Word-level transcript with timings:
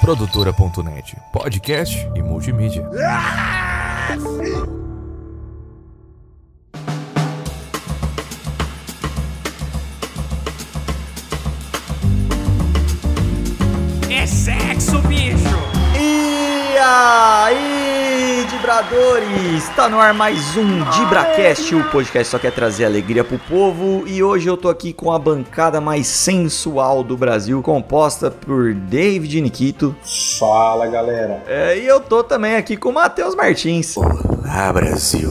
Produtora.net, 0.00 1.16
podcast 1.32 2.10
e 2.14 2.22
multimídia. 2.22 2.88
Aí, 18.82 18.88
Dibradores! 18.88 19.68
Tá 19.76 19.88
no 19.88 19.98
ar 19.98 20.12
mais 20.12 20.56
um 20.56 20.82
Dibracast, 20.90 21.74
o 21.74 21.90
podcast 21.90 22.30
só 22.30 22.38
quer 22.38 22.52
trazer 22.52 22.84
alegria 22.84 23.22
pro 23.22 23.38
povo. 23.38 24.04
E 24.06 24.22
hoje 24.22 24.48
eu 24.48 24.56
tô 24.56 24.68
aqui 24.68 24.92
com 24.92 25.12
a 25.12 25.18
bancada 25.18 25.80
mais 25.80 26.06
sensual 26.06 27.02
do 27.02 27.16
Brasil, 27.16 27.62
composta 27.62 28.30
por 28.30 28.74
David 28.74 29.40
Nikito. 29.40 29.94
Fala 30.38 30.86
galera. 30.86 31.42
É, 31.46 31.78
e 31.78 31.86
eu 31.86 32.00
tô 32.00 32.24
também 32.24 32.56
aqui 32.56 32.76
com 32.76 32.90
o 32.90 32.94
Matheus 32.94 33.34
Martins. 33.34 33.96
Olá, 33.96 34.72
Brasil. 34.72 35.30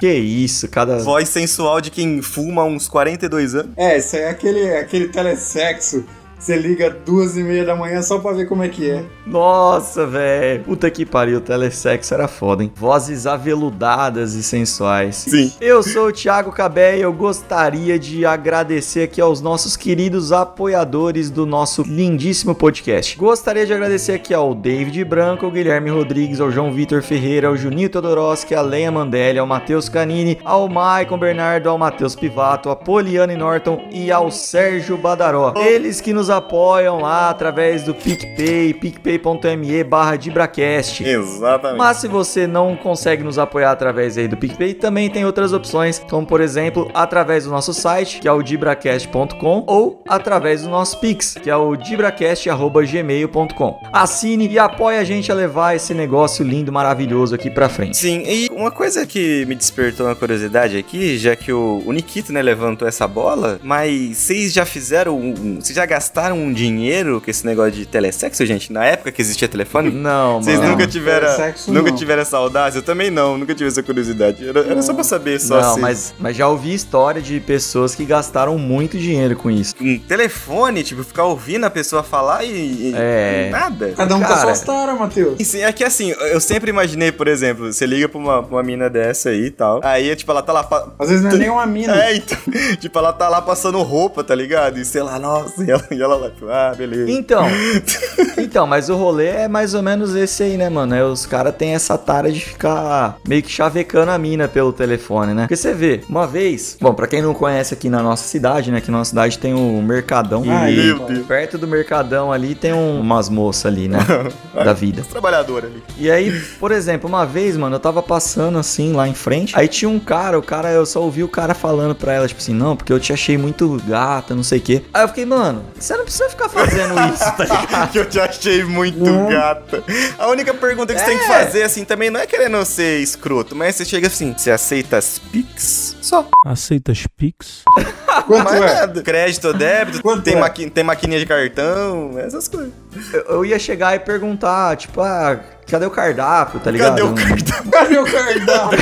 Que 0.00 0.12
isso, 0.12 0.68
cada. 0.68 0.98
Voz 0.98 1.28
sensual 1.28 1.80
de 1.80 1.90
quem 1.90 2.20
fuma 2.20 2.62
há 2.62 2.64
uns 2.64 2.88
42 2.88 3.54
anos. 3.54 3.70
É, 3.76 3.98
isso 3.98 4.16
aí 4.16 4.22
é 4.22 4.30
aquele, 4.30 4.76
aquele 4.76 5.08
telesexo. 5.08 6.04
Você 6.42 6.56
liga 6.56 6.90
duas 6.90 7.36
e 7.36 7.42
meia 7.44 7.64
da 7.64 7.76
manhã 7.76 8.02
só 8.02 8.18
pra 8.18 8.32
ver 8.32 8.48
como 8.48 8.64
é 8.64 8.68
que 8.68 8.90
é. 8.90 9.04
Nossa, 9.26 10.06
velho. 10.06 10.64
Puta 10.64 10.90
que 10.90 11.06
pariu, 11.06 11.38
o 11.38 11.40
telesexo 11.40 12.12
era 12.12 12.26
foda, 12.26 12.62
hein? 12.62 12.72
Vozes 12.74 13.26
aveludadas 13.26 14.34
e 14.34 14.42
sensuais. 14.42 15.16
Sim. 15.16 15.52
Eu 15.60 15.82
sou 15.82 16.08
o 16.08 16.12
Thiago 16.12 16.50
Cabé 16.50 16.98
e 16.98 17.02
eu 17.02 17.12
gostaria 17.12 17.98
de 17.98 18.26
agradecer 18.26 19.04
aqui 19.04 19.20
aos 19.20 19.40
nossos 19.40 19.76
queridos 19.76 20.32
apoiadores 20.32 21.30
do 21.30 21.46
nosso 21.46 21.82
lindíssimo 21.82 22.54
podcast. 22.54 23.16
Gostaria 23.16 23.64
de 23.64 23.72
agradecer 23.72 24.12
aqui 24.12 24.34
ao 24.34 24.54
David 24.54 25.04
Branco, 25.04 25.46
ao 25.46 25.52
Guilherme 25.52 25.90
Rodrigues, 25.90 26.40
ao 26.40 26.50
João 26.50 26.72
Vitor 26.72 27.02
Ferreira, 27.02 27.48
ao 27.48 27.56
Juninho 27.56 27.88
Todoroski, 27.88 28.54
a 28.54 28.60
Leia 28.60 28.90
Mandelli, 28.90 29.38
ao 29.38 29.46
Matheus 29.46 29.88
Canini, 29.88 30.38
ao 30.44 30.68
Maicon 30.68 31.18
Bernardo, 31.18 31.68
ao 31.68 31.78
Matheus 31.78 32.16
Pivato, 32.16 32.70
a 32.70 32.76
Poliane 32.76 33.36
Norton 33.36 33.88
e 33.92 34.10
ao 34.10 34.30
Sérgio 34.30 34.96
Badaró. 34.96 35.54
Eles 35.56 36.00
que 36.00 36.12
nos 36.12 36.28
apoiam 36.28 37.00
lá 37.00 37.30
através 37.30 37.84
do 37.84 37.94
PicPay, 37.94 38.74
picpay.me 39.18 39.84
barra 39.84 40.16
Dibracast. 40.16 41.04
Exatamente. 41.04 41.78
Mas 41.78 41.98
se 41.98 42.08
você 42.08 42.46
não 42.46 42.74
consegue 42.76 43.22
nos 43.22 43.38
apoiar 43.38 43.72
através 43.72 44.16
aí 44.18 44.28
do 44.28 44.36
PicPay, 44.36 44.74
também 44.74 45.08
tem 45.10 45.24
outras 45.24 45.52
opções, 45.52 45.98
como 45.98 46.26
por 46.26 46.40
exemplo, 46.40 46.90
através 46.94 47.44
do 47.44 47.50
nosso 47.50 47.74
site, 47.74 48.20
que 48.20 48.28
é 48.28 48.32
o 48.32 48.42
dibracast.com, 48.42 49.64
ou 49.66 50.02
através 50.08 50.62
do 50.62 50.68
nosso 50.68 51.00
Pix, 51.00 51.34
que 51.34 51.50
é 51.50 51.56
o 51.56 51.74
dibracast@gmail.com. 51.76 53.80
Assine 53.92 54.48
e 54.48 54.58
apoie 54.58 54.98
a 54.98 55.04
gente 55.04 55.30
a 55.30 55.34
levar 55.34 55.76
esse 55.76 55.92
negócio 55.94 56.44
lindo, 56.44 56.72
maravilhoso 56.72 57.34
aqui 57.34 57.50
pra 57.50 57.68
frente. 57.68 57.96
Sim, 57.96 58.22
e 58.26 58.48
uma 58.52 58.70
coisa 58.70 59.06
que 59.06 59.44
me 59.46 59.54
despertou 59.54 60.06
uma 60.06 60.14
curiosidade 60.14 60.76
aqui, 60.76 61.16
já 61.18 61.34
que 61.34 61.52
o, 61.52 61.82
o 61.84 61.92
Nikito, 61.92 62.32
né, 62.32 62.40
levantou 62.42 62.86
essa 62.86 63.08
bola, 63.08 63.58
mas 63.62 64.16
vocês 64.16 64.52
já 64.52 64.64
fizeram, 64.64 65.18
um, 65.18 65.60
vocês 65.60 65.74
já 65.74 65.84
gastaram 65.86 66.38
um 66.38 66.52
dinheiro 66.52 67.20
com 67.20 67.30
esse 67.30 67.46
negócio 67.46 67.72
de 67.72 67.86
telesexo, 67.86 68.44
gente? 68.46 68.72
Na 68.72 68.84
época 68.84 69.01
que 69.10 69.20
existia 69.22 69.48
telefone? 69.48 69.90
Não, 70.02 70.42
Vocês 70.42 70.58
mano. 70.58 70.72
nunca 70.72 70.86
tiveram, 70.86 71.26
telesexo 71.28 71.72
nunca 71.72 71.90
não. 71.90 71.96
tiveram 71.96 72.22
essa 72.22 72.36
audácia? 72.36 72.78
Eu 72.78 72.82
também 72.82 73.10
não, 73.10 73.36
nunca 73.38 73.54
tive 73.54 73.68
essa 73.68 73.82
curiosidade. 73.82 74.46
Era, 74.48 74.60
era 74.60 74.82
só 74.82 74.92
pra 74.94 75.02
saber, 75.04 75.40
só 75.40 75.60
Não, 75.60 75.74
se... 75.74 75.80
mas, 75.80 76.14
mas 76.18 76.36
já 76.36 76.46
ouvi 76.48 76.74
história 76.74 77.20
de 77.22 77.40
pessoas 77.40 77.94
que 77.94 78.04
gastaram 78.04 78.56
muito 78.58 78.98
dinheiro 78.98 79.36
com 79.36 79.50
isso. 79.50 79.74
Um 79.80 79.98
telefone, 79.98 80.82
tipo, 80.82 81.02
ficar 81.02 81.24
ouvindo 81.24 81.64
a 81.64 81.70
pessoa 81.70 82.02
falar 82.02 82.44
e... 82.44 82.48
e- 82.90 82.92
É. 82.94 83.48
Nada. 83.50 83.92
Cada 83.96 84.14
um 84.14 84.18
com 84.20 84.24
a 84.24 84.28
Cara. 84.28 84.40
sua 84.42 84.52
história, 84.52 84.94
Matheus. 84.94 85.46
Sim, 85.46 85.62
é 85.62 85.72
que 85.72 85.82
assim, 85.84 86.10
eu 86.10 86.40
sempre 86.40 86.70
imaginei, 86.70 87.10
por 87.12 87.26
exemplo, 87.28 87.72
você 87.72 87.86
liga 87.86 88.08
pra 88.08 88.18
uma, 88.18 88.42
pra 88.42 88.56
uma 88.56 88.62
mina 88.62 88.88
dessa 88.90 89.30
aí 89.30 89.46
e 89.46 89.50
tal. 89.50 89.80
Aí, 89.82 90.14
tipo, 90.16 90.30
ela 90.30 90.42
tá 90.42 90.52
lá. 90.52 90.62
pa- 90.64 90.88
Às 90.98 91.08
vezes 91.08 91.24
não 91.24 91.30
é 91.30 91.36
nem 91.36 91.48
uma 91.50 91.66
mina. 91.66 91.94
É, 92.04 92.16
então. 92.16 92.38
Tipo, 92.80 92.98
ela 92.98 93.12
tá 93.12 93.28
lá 93.28 93.40
passando 93.40 93.80
roupa, 93.82 94.24
tá 94.24 94.34
ligado? 94.34 94.78
E 94.78 94.84
sei 94.84 95.02
lá, 95.02 95.18
nossa, 95.18 95.62
e 95.64 95.70
ela, 95.70 95.84
e 95.90 96.00
ela 96.02 96.16
lá, 96.16 96.30
tipo, 96.30 96.48
ah, 96.48 96.74
beleza. 96.76 97.10
Então, 97.10 97.46
então, 98.38 98.66
mas 98.66 98.88
o 98.92 98.96
rolê 98.96 99.26
é 99.28 99.48
mais 99.48 99.74
ou 99.74 99.82
menos 99.82 100.14
esse 100.14 100.42
aí, 100.42 100.56
né, 100.56 100.68
mano? 100.68 100.94
É, 100.94 101.02
os 101.04 101.26
caras 101.26 101.54
têm 101.56 101.74
essa 101.74 101.96
tara 101.98 102.30
de 102.30 102.40
ficar 102.40 103.16
meio 103.26 103.42
que 103.42 103.50
chavecando 103.50 104.10
a 104.10 104.18
mina 104.18 104.48
pelo 104.48 104.72
telefone, 104.72 105.34
né? 105.34 105.42
Porque 105.42 105.56
você 105.56 105.72
vê, 105.74 106.00
uma 106.08 106.26
vez, 106.26 106.76
bom, 106.80 106.94
pra 106.94 107.06
quem 107.06 107.22
não 107.22 107.34
conhece 107.34 107.74
aqui 107.74 107.88
na 107.88 108.02
nossa 108.02 108.24
cidade, 108.24 108.70
né? 108.70 108.80
Que 108.80 108.90
na 108.90 108.98
nossa 108.98 109.10
cidade 109.10 109.38
tem 109.38 109.54
o 109.54 109.82
Mercadão. 109.82 110.42
Ah, 110.48 110.70
e 110.70 110.76
meu 110.76 110.98
Deus. 111.00 111.26
perto 111.26 111.58
do 111.58 111.66
Mercadão 111.66 112.30
ali 112.32 112.54
tem 112.54 112.72
um- 112.72 113.00
umas 113.00 113.28
moças 113.28 113.66
ali, 113.66 113.88
né? 113.88 113.98
da 114.54 114.72
vida. 114.72 115.02
Trabalhadora 115.10 115.66
ali. 115.66 115.82
E 115.98 116.10
aí, 116.10 116.30
por 116.60 116.70
exemplo, 116.72 117.08
uma 117.08 117.24
vez, 117.24 117.56
mano, 117.56 117.76
eu 117.76 117.80
tava 117.80 118.02
passando 118.02 118.58
assim 118.58 118.92
lá 118.92 119.08
em 119.08 119.14
frente. 119.14 119.54
Aí 119.56 119.68
tinha 119.68 119.88
um 119.88 119.98
cara, 119.98 120.38
o 120.38 120.42
cara, 120.42 120.70
eu 120.70 120.84
só 120.86 121.00
ouvi 121.02 121.22
o 121.22 121.28
cara 121.28 121.54
falando 121.54 121.94
pra 121.94 122.12
ela, 122.12 122.28
tipo 122.28 122.40
assim, 122.40 122.54
não, 122.54 122.76
porque 122.76 122.92
eu 122.92 123.00
te 123.00 123.12
achei 123.12 123.36
muito 123.38 123.80
gata, 123.86 124.34
não 124.34 124.42
sei 124.42 124.58
o 124.58 124.62
quê. 124.62 124.82
Aí 124.92 125.02
eu 125.04 125.08
fiquei, 125.08 125.24
mano, 125.24 125.62
você 125.78 125.96
não 125.96 126.04
precisa 126.04 126.28
ficar 126.28 126.48
fazendo 126.48 126.94
isso, 127.12 127.36
tá 127.36 127.44
ligado? 127.44 127.90
que 127.92 127.98
eu 127.98 128.08
te 128.08 128.20
achei 128.20 128.62
muito 128.64 128.81
Não. 128.90 129.28
gata. 129.28 129.82
A 130.18 130.28
única 130.28 130.52
pergunta 130.52 130.92
que 130.92 130.98
você 131.00 131.06
tem 131.06 131.18
que 131.18 131.24
É. 131.24 131.28
fazer, 131.28 131.62
assim, 131.62 131.84
também 131.84 132.10
não 132.10 132.18
é 132.20 132.26
querendo 132.26 132.62
ser 132.64 132.98
escroto, 133.00 133.54
mas 133.54 133.76
você 133.76 133.84
chega 133.84 134.06
assim, 134.08 134.34
você 134.36 134.50
aceita 134.50 134.96
as 134.96 135.18
Pix? 135.18 135.96
Só. 136.00 136.26
Aceitas 136.44 137.06
Pix? 137.16 137.62
Quanto 138.26 138.44
Mais 138.44 138.62
é? 138.62 138.74
nada. 138.74 139.02
Crédito 139.02 139.48
ou 139.48 139.54
débito, 139.54 140.02
Quanto 140.02 140.22
tem, 140.22 140.34
é? 140.34 140.40
maqui 140.40 140.68
tem 140.68 140.84
maquininha 140.84 141.18
de 141.20 141.26
cartão, 141.26 142.18
essas 142.18 142.48
coisas. 142.48 142.72
Eu, 143.12 143.20
eu 143.22 143.44
ia 143.44 143.58
chegar 143.58 143.94
e 143.94 143.98
perguntar, 144.00 144.76
tipo, 144.76 145.00
ah, 145.00 145.40
cadê 145.72 145.86
o 145.86 145.90
cardápio, 145.90 146.60
tá 146.60 146.70
ligado? 146.70 146.90
Cadê 146.90 147.02
o 147.02 147.14
cartão? 147.14 147.70
Cadê 147.70 147.98
o 147.98 148.04
cardápio? 148.04 148.78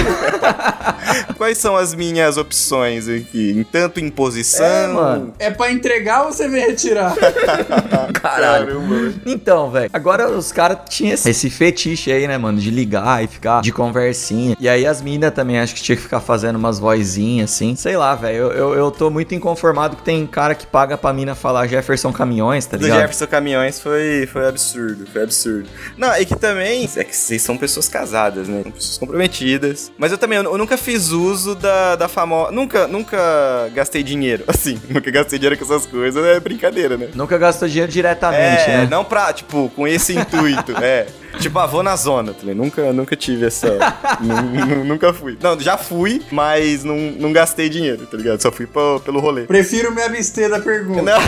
Quais 1.38 1.56
são 1.58 1.76
as 1.76 1.94
minhas 1.94 2.36
opções 2.36 3.08
aqui? 3.08 3.52
Em 3.56 3.62
tanto 3.64 4.00
imposição. 4.00 4.64
É, 4.66 4.86
mano. 4.88 5.34
É 5.38 5.50
pra 5.50 5.70
entregar 5.70 6.24
ou 6.26 6.32
você 6.32 6.48
vem 6.48 6.66
retirar? 6.66 7.14
Caralho. 8.20 8.66
Caramba. 8.80 9.14
Então, 9.24 9.70
velho, 9.70 9.90
agora 9.92 10.28
os 10.28 10.52
caras 10.52 10.78
tinham 10.88 11.14
esse- 11.14 11.30
esse 11.30 11.48
fetiche 11.50 12.12
aí, 12.12 12.26
né, 12.26 12.36
mano, 12.36 12.58
de 12.58 12.70
ligar 12.70 13.22
e 13.24 13.26
ficar 13.26 13.62
de 13.62 13.72
conversinha. 13.72 14.56
E 14.60 14.68
aí 14.68 14.86
as 14.86 15.00
minas 15.00 15.32
também 15.32 15.58
acho 15.58 15.74
que 15.74 15.82
tinha 15.82 15.96
que 15.96 16.02
ficar 16.02 16.20
fazendo 16.20 16.56
umas 16.56 16.78
vozinhas 16.78 17.50
assim. 17.52 17.74
Sei 17.76 17.96
lá, 17.96 18.14
velho, 18.14 18.36
eu, 18.36 18.52
eu, 18.52 18.74
eu 18.74 18.90
tô 18.90 19.10
muito 19.10 19.34
inconformado 19.34 19.96
que 19.96 20.02
tem 20.02 20.26
cara 20.26 20.54
que 20.54 20.66
paga 20.66 20.98
pra 20.98 21.12
mina 21.12 21.34
falar 21.34 21.66
Jefferson 21.66 22.12
Caminhões, 22.12 22.66
tá 22.66 22.76
Do 22.76 22.82
ligado? 22.82 23.00
Jefferson 23.00 23.26
Caminhões 23.26 23.80
foi, 23.80 24.28
foi 24.30 24.46
absurdo, 24.48 25.06
foi 25.12 25.22
absurdo. 25.22 25.68
Não, 25.96 26.12
é 26.12 26.24
que 26.24 26.36
também, 26.36 26.79
é 26.96 27.04
que 27.04 27.16
vocês 27.16 27.42
são 27.42 27.56
pessoas 27.56 27.88
casadas, 27.88 28.48
né? 28.48 28.62
São 28.62 28.72
pessoas 28.72 28.98
comprometidas. 28.98 29.92
Mas 29.98 30.12
eu 30.12 30.18
também, 30.18 30.38
eu, 30.38 30.44
eu 30.44 30.58
nunca 30.58 30.76
fiz 30.76 31.10
uso 31.10 31.54
da, 31.54 31.96
da 31.96 32.08
famosa... 32.08 32.50
Nunca, 32.52 32.86
nunca 32.86 33.70
gastei 33.74 34.02
dinheiro, 34.02 34.44
assim. 34.48 34.80
Nunca 34.88 35.10
gastei 35.10 35.38
dinheiro 35.38 35.56
com 35.56 35.64
essas 35.64 35.86
coisas, 35.86 36.24
é 36.24 36.40
brincadeira, 36.40 36.96
né? 36.96 37.08
Nunca 37.14 37.38
gastou 37.38 37.68
dinheiro 37.68 37.90
diretamente, 37.90 38.62
é, 38.62 38.78
né? 38.78 38.88
não 38.90 39.04
pra, 39.04 39.32
tipo, 39.32 39.70
com 39.74 39.86
esse 39.86 40.16
intuito, 40.16 40.72
é. 40.82 41.06
Tipo, 41.38 41.58
ah, 41.58 41.66
vou 41.66 41.82
na 41.82 41.96
zona, 41.96 42.32
tá? 42.34 42.46
Nunca, 42.54 42.92
nunca 42.92 43.16
tive 43.16 43.46
essa... 43.46 43.68
nu- 44.20 44.42
nu- 44.66 44.84
nunca 44.84 45.12
fui. 45.12 45.36
Não, 45.40 45.58
já 45.58 45.76
fui, 45.78 46.22
mas 46.30 46.84
não, 46.84 46.96
não 46.96 47.32
gastei 47.32 47.68
dinheiro, 47.68 48.06
tá 48.06 48.16
ligado? 48.16 48.40
Só 48.42 48.50
fui 48.50 48.66
pro- 48.66 49.00
pelo 49.00 49.20
rolê. 49.20 49.42
Prefiro 49.42 49.94
me 49.94 50.02
abster 50.02 50.50
da 50.50 50.58
pergunta. 50.60 51.02
Não. 51.02 51.18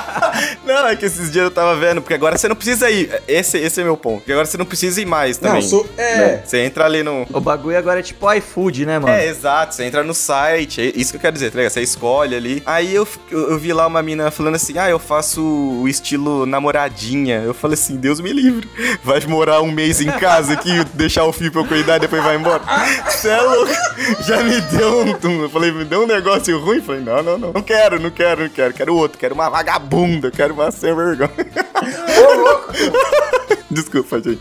não, 0.64 0.86
é 0.88 0.96
que 0.96 1.04
esses 1.04 1.30
dias 1.30 1.44
eu 1.44 1.50
tava 1.50 1.76
vendo, 1.76 2.00
porque 2.00 2.14
agora 2.14 2.36
você 2.38 2.48
não 2.48 2.56
precisa 2.56 2.90
ir. 2.90 3.10
Esse, 3.26 3.58
esse 3.58 3.80
é 3.80 3.84
meu 3.84 3.96
ponto. 3.96 4.18
Porque 4.18 4.32
agora 4.32 4.46
você 4.46 4.56
não 4.56 4.64
precisa 4.66 5.00
ir 5.00 5.06
mais 5.06 5.38
Não, 5.40 5.50
também. 5.50 5.62
sou. 5.68 5.86
É. 5.96 6.16
né? 6.18 6.42
Você 6.44 6.58
entra 6.64 6.84
ali 6.84 7.02
no. 7.02 7.26
O 7.32 7.40
bagulho 7.40 7.76
agora 7.76 8.00
é 8.00 8.02
tipo 8.02 8.32
iFood, 8.32 8.86
né, 8.86 8.98
mano? 8.98 9.12
É, 9.12 9.26
exato, 9.26 9.74
você 9.74 9.84
entra 9.84 10.02
no 10.02 10.14
site, 10.14 10.80
é 10.80 10.92
isso 10.98 11.10
que 11.12 11.16
eu 11.16 11.20
quero 11.20 11.34
dizer, 11.34 11.50
tá 11.50 11.56
ligado? 11.58 11.72
Você 11.72 11.82
escolhe 11.82 12.34
ali. 12.34 12.62
Aí 12.66 12.94
eu, 12.94 13.06
eu, 13.30 13.50
eu 13.52 13.58
vi 13.58 13.72
lá 13.72 13.86
uma 13.86 14.02
mina 14.02 14.30
falando 14.30 14.54
assim: 14.54 14.78
ah, 14.78 14.88
eu 14.88 14.98
faço 14.98 15.42
o 15.42 15.88
estilo 15.88 16.46
namoradinha. 16.46 17.42
Eu 17.44 17.54
falei 17.54 17.74
assim: 17.74 17.96
Deus 17.96 18.20
me 18.20 18.32
livre. 18.32 18.68
Vai 19.02 19.20
morar 19.40 19.62
um 19.62 19.72
mês 19.72 20.02
em 20.02 20.10
casa 20.10 20.52
aqui, 20.52 20.84
deixar 20.92 21.24
o 21.24 21.32
filho 21.32 21.50
pra 21.50 21.62
eu 21.62 21.66
cuidar 21.66 21.96
e 21.96 22.00
depois 22.00 22.22
vai 22.22 22.36
embora. 22.36 22.62
Você 23.08 23.30
é 23.30 23.40
louco. 23.40 23.72
Já 24.26 24.42
me 24.42 24.60
deu 24.60 25.00
um. 25.00 25.42
Eu 25.42 25.48
falei, 25.48 25.72
me 25.72 25.84
deu 25.84 26.02
um 26.02 26.06
negócio 26.06 26.58
ruim. 26.60 26.76
Eu 26.76 26.82
falei, 26.82 27.00
não, 27.00 27.22
não, 27.22 27.38
não. 27.38 27.52
Não 27.54 27.62
quero, 27.62 27.98
não 27.98 28.10
quero, 28.10 28.42
não 28.42 28.50
quero. 28.50 28.74
Quero 28.74 28.94
outro, 28.94 29.18
quero 29.18 29.34
uma 29.34 29.48
vagabunda, 29.48 30.30
quero 30.30 30.52
uma 30.52 30.70
sem 30.70 30.94
vergonha. 30.94 31.30
Desculpa, 33.70 34.20
gente. 34.20 34.40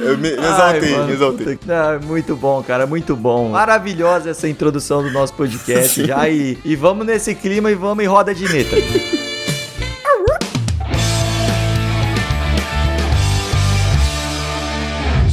Eu 0.00 0.16
me, 0.16 0.30
me 0.30 0.36
exaltei, 0.36 0.94
Ai, 0.94 1.06
me 1.06 1.12
exaltei. 1.12 1.58
Ah, 1.68 1.98
muito 2.02 2.36
bom, 2.36 2.62
cara, 2.62 2.86
muito 2.86 3.16
bom. 3.16 3.50
Maravilhosa 3.50 4.30
essa 4.30 4.48
introdução 4.48 5.02
do 5.02 5.10
nosso 5.10 5.34
podcast 5.34 6.02
Sim. 6.02 6.06
já. 6.06 6.28
E, 6.28 6.56
e 6.64 6.76
vamos 6.76 7.04
nesse 7.04 7.34
clima 7.34 7.70
e 7.70 7.74
vamos 7.74 8.04
em 8.04 8.06
roda 8.06 8.32
de 8.34 8.44
neta. 8.52 8.76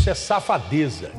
Isso 0.06 0.12
é 0.12 0.14
safadeza. 0.14 1.10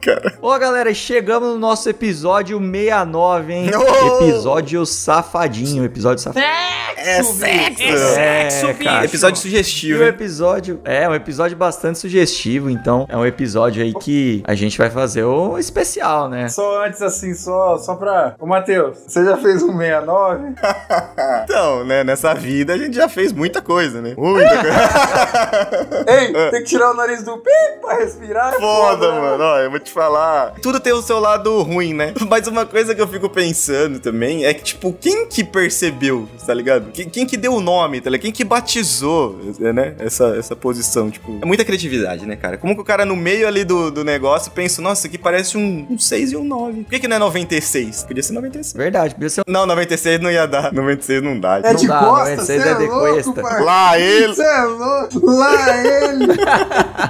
Cara. 0.00 0.34
Ô, 0.40 0.56
galera, 0.58 0.92
chegamos 0.94 1.48
no 1.50 1.58
nosso 1.58 1.88
episódio 1.88 2.58
69, 2.58 3.52
hein? 3.52 3.70
Oh! 3.80 4.24
Episódio 4.24 4.84
safadinho, 4.86 5.84
episódio 5.84 6.22
safadinho. 6.22 6.50
É 6.96 7.22
sexo. 7.22 7.82
É 7.82 8.50
sexo, 8.50 8.66
É. 8.88 9.04
Episódio 9.04 9.38
E 9.38 9.40
sugestivo. 9.42 10.00
o 10.00 10.02
hein? 10.02 10.08
episódio 10.10 10.80
é 10.84 11.08
um 11.08 11.14
episódio 11.14 11.56
bastante 11.56 11.98
sugestivo, 11.98 12.68
então 12.68 13.06
é 13.08 13.16
um 13.16 13.24
episódio 13.24 13.82
aí 13.82 13.94
que 13.94 14.42
a 14.46 14.54
gente 14.54 14.76
vai 14.76 14.90
fazer 14.90 15.24
um 15.24 15.56
especial, 15.58 16.28
né? 16.28 16.48
Só 16.48 16.84
antes, 16.84 17.00
assim, 17.00 17.32
só, 17.34 17.78
só 17.78 17.94
pra. 17.94 18.34
Ô, 18.38 18.46
Matheus, 18.46 18.98
você 19.06 19.24
já 19.24 19.36
fez 19.38 19.62
um 19.62 19.76
69? 19.76 20.54
Então, 21.44 21.84
né, 21.84 22.04
nessa 22.04 22.32
vida 22.34 22.74
a 22.74 22.78
gente 22.78 22.94
já 22.94 23.08
fez 23.08 23.32
muita 23.32 23.60
coisa, 23.60 24.00
né? 24.00 24.14
Muita 24.16 24.48
coisa. 24.50 26.04
Ei, 26.06 26.32
tem 26.50 26.62
que 26.62 26.68
tirar 26.68 26.90
o 26.90 26.94
nariz 26.94 27.22
do 27.22 27.38
pi 27.38 27.50
pra 27.80 27.96
respirar. 27.96 28.52
Foda, 28.54 29.10
né? 29.12 29.20
mano. 29.20 29.44
Ó, 29.44 29.58
eu 29.58 29.70
vou 29.70 29.80
te 29.80 29.89
falar. 29.90 30.54
Tudo 30.62 30.80
tem 30.80 30.92
o 30.92 31.02
seu 31.02 31.18
lado 31.18 31.62
ruim, 31.62 31.94
né? 31.94 32.14
Mas 32.28 32.46
uma 32.46 32.64
coisa 32.64 32.94
que 32.94 33.00
eu 33.00 33.08
fico 33.08 33.28
pensando 33.28 33.98
também 34.00 34.44
é 34.44 34.54
que, 34.54 34.62
tipo, 34.62 34.92
quem 34.92 35.26
que 35.26 35.44
percebeu, 35.44 36.28
tá 36.46 36.54
ligado? 36.54 36.90
Quem, 36.92 37.08
quem 37.08 37.26
que 37.26 37.36
deu 37.36 37.54
o 37.54 37.60
nome, 37.60 38.00
tá 38.00 38.10
ligado? 38.10 38.22
Quem 38.22 38.32
que 38.32 38.44
batizou, 38.44 39.38
né? 39.58 39.94
Essa, 39.98 40.36
essa 40.36 40.56
posição, 40.56 41.10
tipo. 41.10 41.38
É 41.42 41.46
muita 41.46 41.64
criatividade, 41.64 42.26
né, 42.26 42.36
cara? 42.36 42.56
Como 42.56 42.74
que 42.74 42.80
o 42.80 42.84
cara 42.84 43.04
no 43.04 43.16
meio 43.16 43.46
ali 43.46 43.64
do, 43.64 43.90
do 43.90 44.04
negócio 44.04 44.50
pensa, 44.52 44.80
nossa, 44.82 45.06
aqui 45.06 45.18
parece 45.18 45.56
um, 45.56 45.86
um 45.90 45.98
6 45.98 46.32
e 46.32 46.36
um 46.36 46.44
9. 46.44 46.82
Por 46.82 46.90
que, 46.90 47.00
que 47.00 47.08
não 47.08 47.16
é 47.16 47.18
96? 47.18 48.04
Podia 48.04 48.22
ser 48.22 48.32
96. 48.32 48.74
Verdade, 48.74 49.14
podia 49.14 49.30
ser 49.30 49.40
um 49.46 49.52
Não, 49.52 49.66
96 49.66 50.20
não 50.20 50.30
ia 50.30 50.46
dar. 50.46 50.72
96 50.72 51.22
não 51.22 51.38
dá. 51.38 51.60
É 51.62 51.74
de 51.74 51.86
dá, 51.86 51.98
costa, 51.98 52.36
96 52.36 52.62
você 52.62 52.68
é 52.68 52.72
é 52.72 52.74
de 52.74 52.88
cuesta. 52.88 53.42
Lá 53.62 53.98
ele. 53.98 54.34
Você 54.34 54.42
é 54.42 54.62
louco, 54.62 55.30
lá 55.30 55.86
ele. 55.86 56.26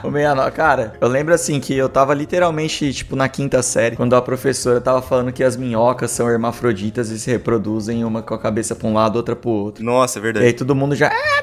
O 0.02 0.10
69. 0.10 0.50
Cara, 0.52 0.92
eu 1.00 1.08
lembro 1.08 1.34
assim 1.34 1.60
que 1.60 1.76
eu 1.76 1.88
tava 1.88 2.14
literalmente, 2.14 2.69
tipo, 2.70 3.16
na 3.16 3.28
quinta 3.28 3.62
série, 3.62 3.96
quando 3.96 4.14
a 4.14 4.22
professora 4.22 4.80
tava 4.80 5.02
falando 5.02 5.32
que 5.32 5.42
as 5.44 5.56
minhocas 5.56 6.10
são 6.10 6.28
hermafroditas 6.30 7.10
e 7.10 7.18
se 7.18 7.30
reproduzem 7.30 8.04
uma 8.04 8.22
com 8.22 8.34
a 8.34 8.38
cabeça 8.38 8.74
pra 8.74 8.88
um 8.88 8.94
lado, 8.94 9.16
outra 9.16 9.34
pro 9.36 9.50
outro. 9.50 9.84
Nossa, 9.84 10.18
é 10.18 10.20
E 10.20 10.22
verdade. 10.22 10.46
aí 10.46 10.52
todo 10.52 10.74
mundo 10.74 10.94
já. 10.94 11.08
Ah, 11.08 11.42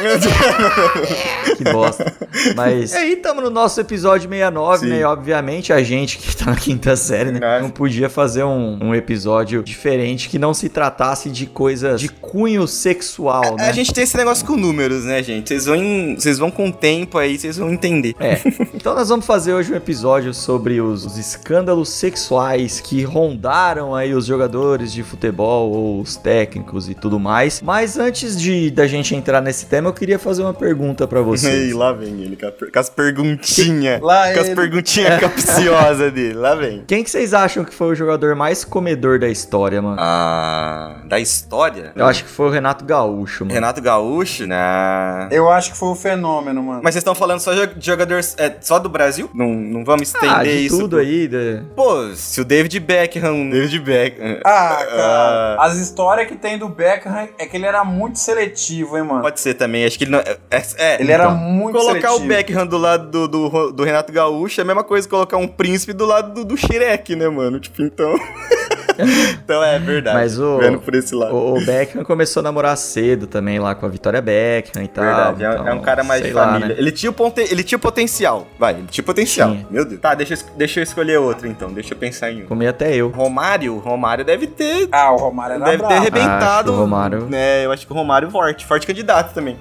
que 1.56 1.64
bosta. 1.64 2.12
Mas. 2.56 2.92
E 2.92 2.96
aí, 2.96 3.16
tamo 3.16 3.40
no 3.40 3.50
nosso 3.50 3.80
episódio 3.80 4.28
69, 4.28 4.78
Sim. 4.78 4.86
né? 4.92 5.00
E 5.00 5.04
obviamente 5.04 5.72
a 5.72 5.82
gente 5.82 6.18
que 6.18 6.36
tá 6.36 6.46
na 6.46 6.56
quinta 6.56 6.96
série, 6.96 7.32
né? 7.32 7.40
Nossa. 7.40 7.60
Não 7.62 7.70
podia 7.70 8.08
fazer 8.08 8.44
um, 8.44 8.78
um 8.82 8.94
episódio 8.94 9.62
diferente 9.62 10.28
que 10.28 10.38
não 10.38 10.54
se 10.54 10.68
tratasse 10.68 11.30
de 11.30 11.46
coisas 11.46 12.00
de 12.00 12.08
cunho 12.08 12.66
sexual, 12.66 13.56
né? 13.56 13.68
A 13.68 13.72
gente 13.72 13.92
tem 13.92 14.04
esse 14.04 14.16
negócio 14.16 14.46
com 14.46 14.56
números, 14.56 15.04
né, 15.04 15.22
gente? 15.22 15.48
Vocês 15.48 15.66
vão, 15.66 16.14
vocês 16.16 16.38
vão 16.38 16.50
com 16.50 16.68
o 16.68 16.72
tempo 16.72 17.18
aí, 17.18 17.38
vocês 17.38 17.56
vão 17.56 17.72
entender. 17.72 18.14
É. 18.18 18.40
Então 18.74 18.94
nós 18.94 19.08
vamos 19.08 19.26
fazer 19.26 19.52
hoje 19.52 19.72
um 19.72 19.76
episódio 19.76 20.32
sobre 20.32 20.80
os, 20.80 21.04
os 21.04 21.18
escândalos 21.18 21.90
sexuais 21.90 22.80
que 22.80 23.02
rondaram 23.02 23.94
aí 23.94 24.14
os 24.14 24.26
jogadores 24.26 24.92
de 24.92 25.02
futebol 25.02 25.70
ou 25.70 26.00
os 26.00 26.16
técnicos 26.16 26.88
e 26.88 26.94
tudo 26.94 27.18
mais. 27.18 27.60
Mas 27.60 27.98
antes 27.98 28.40
de 28.40 28.70
da 28.70 28.86
gente 28.86 29.14
entrar 29.14 29.40
nesse 29.40 29.66
tema, 29.66 29.89
eu 29.90 29.94
queria 29.94 30.18
fazer 30.18 30.42
uma 30.42 30.54
pergunta 30.54 31.06
pra 31.06 31.18
Ei, 31.18 31.24
vocês. 31.24 31.72
lá 31.74 31.92
vem 31.92 32.22
ele 32.22 32.36
com, 32.36 32.78
as 32.78 32.88
perguntinhas. 32.88 34.00
Lá 34.00 34.32
Com 34.32 34.40
as 34.40 34.46
ele. 34.46 34.56
perguntinhas 34.56 35.20
capciosas 35.20 36.12
dele. 36.12 36.34
Lá 36.34 36.54
vem. 36.54 36.84
Quem 36.86 37.02
que 37.04 37.10
vocês 37.10 37.34
acham 37.34 37.64
que 37.64 37.74
foi 37.74 37.88
o 37.88 37.94
jogador 37.94 38.34
mais 38.34 38.64
comedor 38.64 39.18
da 39.18 39.28
história, 39.28 39.80
mano? 39.82 39.96
Ah, 40.00 40.96
da 41.06 41.18
história? 41.18 41.92
Eu 41.94 42.06
acho 42.06 42.24
que 42.24 42.30
foi 42.30 42.46
o 42.46 42.50
Renato 42.50 42.84
Gaúcho, 42.84 43.44
mano. 43.44 43.54
Renato 43.54 43.80
Gaúcho? 43.82 44.46
Nah. 44.46 45.28
Eu 45.30 45.50
acho 45.50 45.72
que 45.72 45.78
foi 45.78 45.88
o 45.90 45.94
fenômeno, 45.94 46.62
mano. 46.62 46.80
Mas 46.82 46.94
vocês 46.94 47.00
estão 47.02 47.14
falando 47.14 47.40
só 47.40 47.52
de 47.52 47.84
jogadores 47.84 48.34
é, 48.38 48.54
só 48.60 48.78
do 48.78 48.88
Brasil? 48.88 49.28
Não, 49.34 49.48
não 49.48 49.84
vamos 49.84 50.08
estender 50.08 50.30
Ah, 50.36 50.42
de 50.42 50.50
isso. 50.66 50.78
tudo 50.78 50.90
pro- 50.96 51.00
aí. 51.00 51.28
né? 51.28 51.62
Pô, 51.74 52.08
se 52.14 52.40
o 52.40 52.44
David 52.44 52.78
Beckham. 52.80 53.50
David 53.50 53.78
Beckham. 53.80 54.38
Ah, 54.44 54.76
cara, 54.88 55.56
Ah. 55.58 55.66
as 55.66 55.76
histórias 55.76 56.28
que 56.28 56.36
tem 56.36 56.58
do 56.58 56.68
Beckham 56.68 57.28
é 57.38 57.46
que 57.46 57.56
ele 57.56 57.66
era 57.66 57.84
muito 57.84 58.18
seletivo, 58.18 58.96
hein, 58.96 59.04
mano. 59.04 59.22
Pode 59.22 59.40
ser 59.40 59.54
também, 59.54 59.79
acho 59.84 59.98
que 59.98 60.04
ele 60.04 60.10
não. 60.10 60.20
É, 60.20 60.38
é, 60.78 61.00
Ele 61.00 61.12
era 61.12 61.24
então, 61.24 61.36
muito 61.36 61.78
Colocar 61.78 62.08
seletivo. 62.08 62.24
o 62.24 62.28
Beckham 62.28 62.66
do 62.66 62.78
lado 62.78 63.10
do, 63.10 63.28
do, 63.28 63.72
do 63.72 63.84
Renato 63.84 64.12
Gaúcho 64.12 64.60
é 64.60 64.62
a 64.62 64.66
mesma 64.66 64.84
coisa 64.84 65.06
que 65.06 65.10
colocar 65.10 65.36
um 65.36 65.48
príncipe 65.48 65.92
do 65.92 66.06
lado 66.06 66.34
do, 66.34 66.44
do 66.44 66.56
Shrek, 66.56 67.14
né, 67.16 67.28
mano? 67.28 67.60
Tipo, 67.60 67.82
então. 67.82 68.14
então 69.44 69.62
é 69.62 69.78
verdade. 69.78 70.16
Mas 70.16 70.38
o- 70.38 70.58
Vendo 70.58 70.80
por 70.80 70.94
esse 70.94 71.14
lado. 71.14 71.34
O, 71.34 71.56
o 71.58 71.64
Beckham 71.64 72.04
começou 72.04 72.40
a 72.40 72.44
namorar 72.44 72.76
cedo 72.76 73.26
também 73.26 73.58
lá 73.58 73.74
com 73.74 73.86
a 73.86 73.88
Vitória 73.88 74.20
Beckham 74.20 74.82
e 74.82 74.88
tal. 74.88 75.04
Verdade, 75.04 75.44
é, 75.44 75.50
então, 75.52 75.68
é 75.68 75.74
um 75.74 75.80
cara 75.80 76.02
mais 76.04 76.20
de 76.22 76.28
sei 76.28 76.34
lá, 76.34 76.46
família. 76.46 76.68
né? 76.68 76.74
ele, 76.78 76.92
tinha 76.92 77.10
o 77.10 77.12
ponte, 77.12 77.40
ele 77.40 77.62
tinha 77.62 77.76
o 77.76 77.80
potencial. 77.80 78.46
Vai, 78.58 78.74
ele 78.74 78.86
tinha 78.90 79.02
o 79.02 79.06
potencial. 79.06 79.50
Tinha. 79.50 79.66
Meu 79.70 79.84
Deus. 79.84 80.00
Tá, 80.00 80.14
deixa 80.14 80.36
deixa 80.56 80.80
eu 80.80 80.84
escolher 80.84 81.18
outro 81.18 81.46
então. 81.46 81.72
Deixa 81.72 81.94
eu 81.94 81.98
pensar 81.98 82.30
em 82.30 82.42
um. 82.42 82.46
Comi 82.46 82.66
até 82.66 82.94
eu. 82.94 83.08
Romário, 83.08 83.78
Romário 83.78 84.24
deve 84.24 84.46
ter. 84.46 84.88
Ah, 84.92 85.12
o 85.12 85.16
Romário 85.16 85.56
era 85.56 85.64
Deve 85.64 85.86
ter 85.86 85.94
arrebentado. 85.94 86.70
Acho 86.70 86.78
o 86.78 86.82
Romário- 86.82 87.28
É, 87.32 87.64
eu 87.64 87.72
acho 87.72 87.86
que 87.86 87.92
o 87.92 87.96
Romário 87.96 88.30
forte. 88.30 88.64
Forte 88.66 88.86
candidato 88.86 89.32
também. 89.34 89.58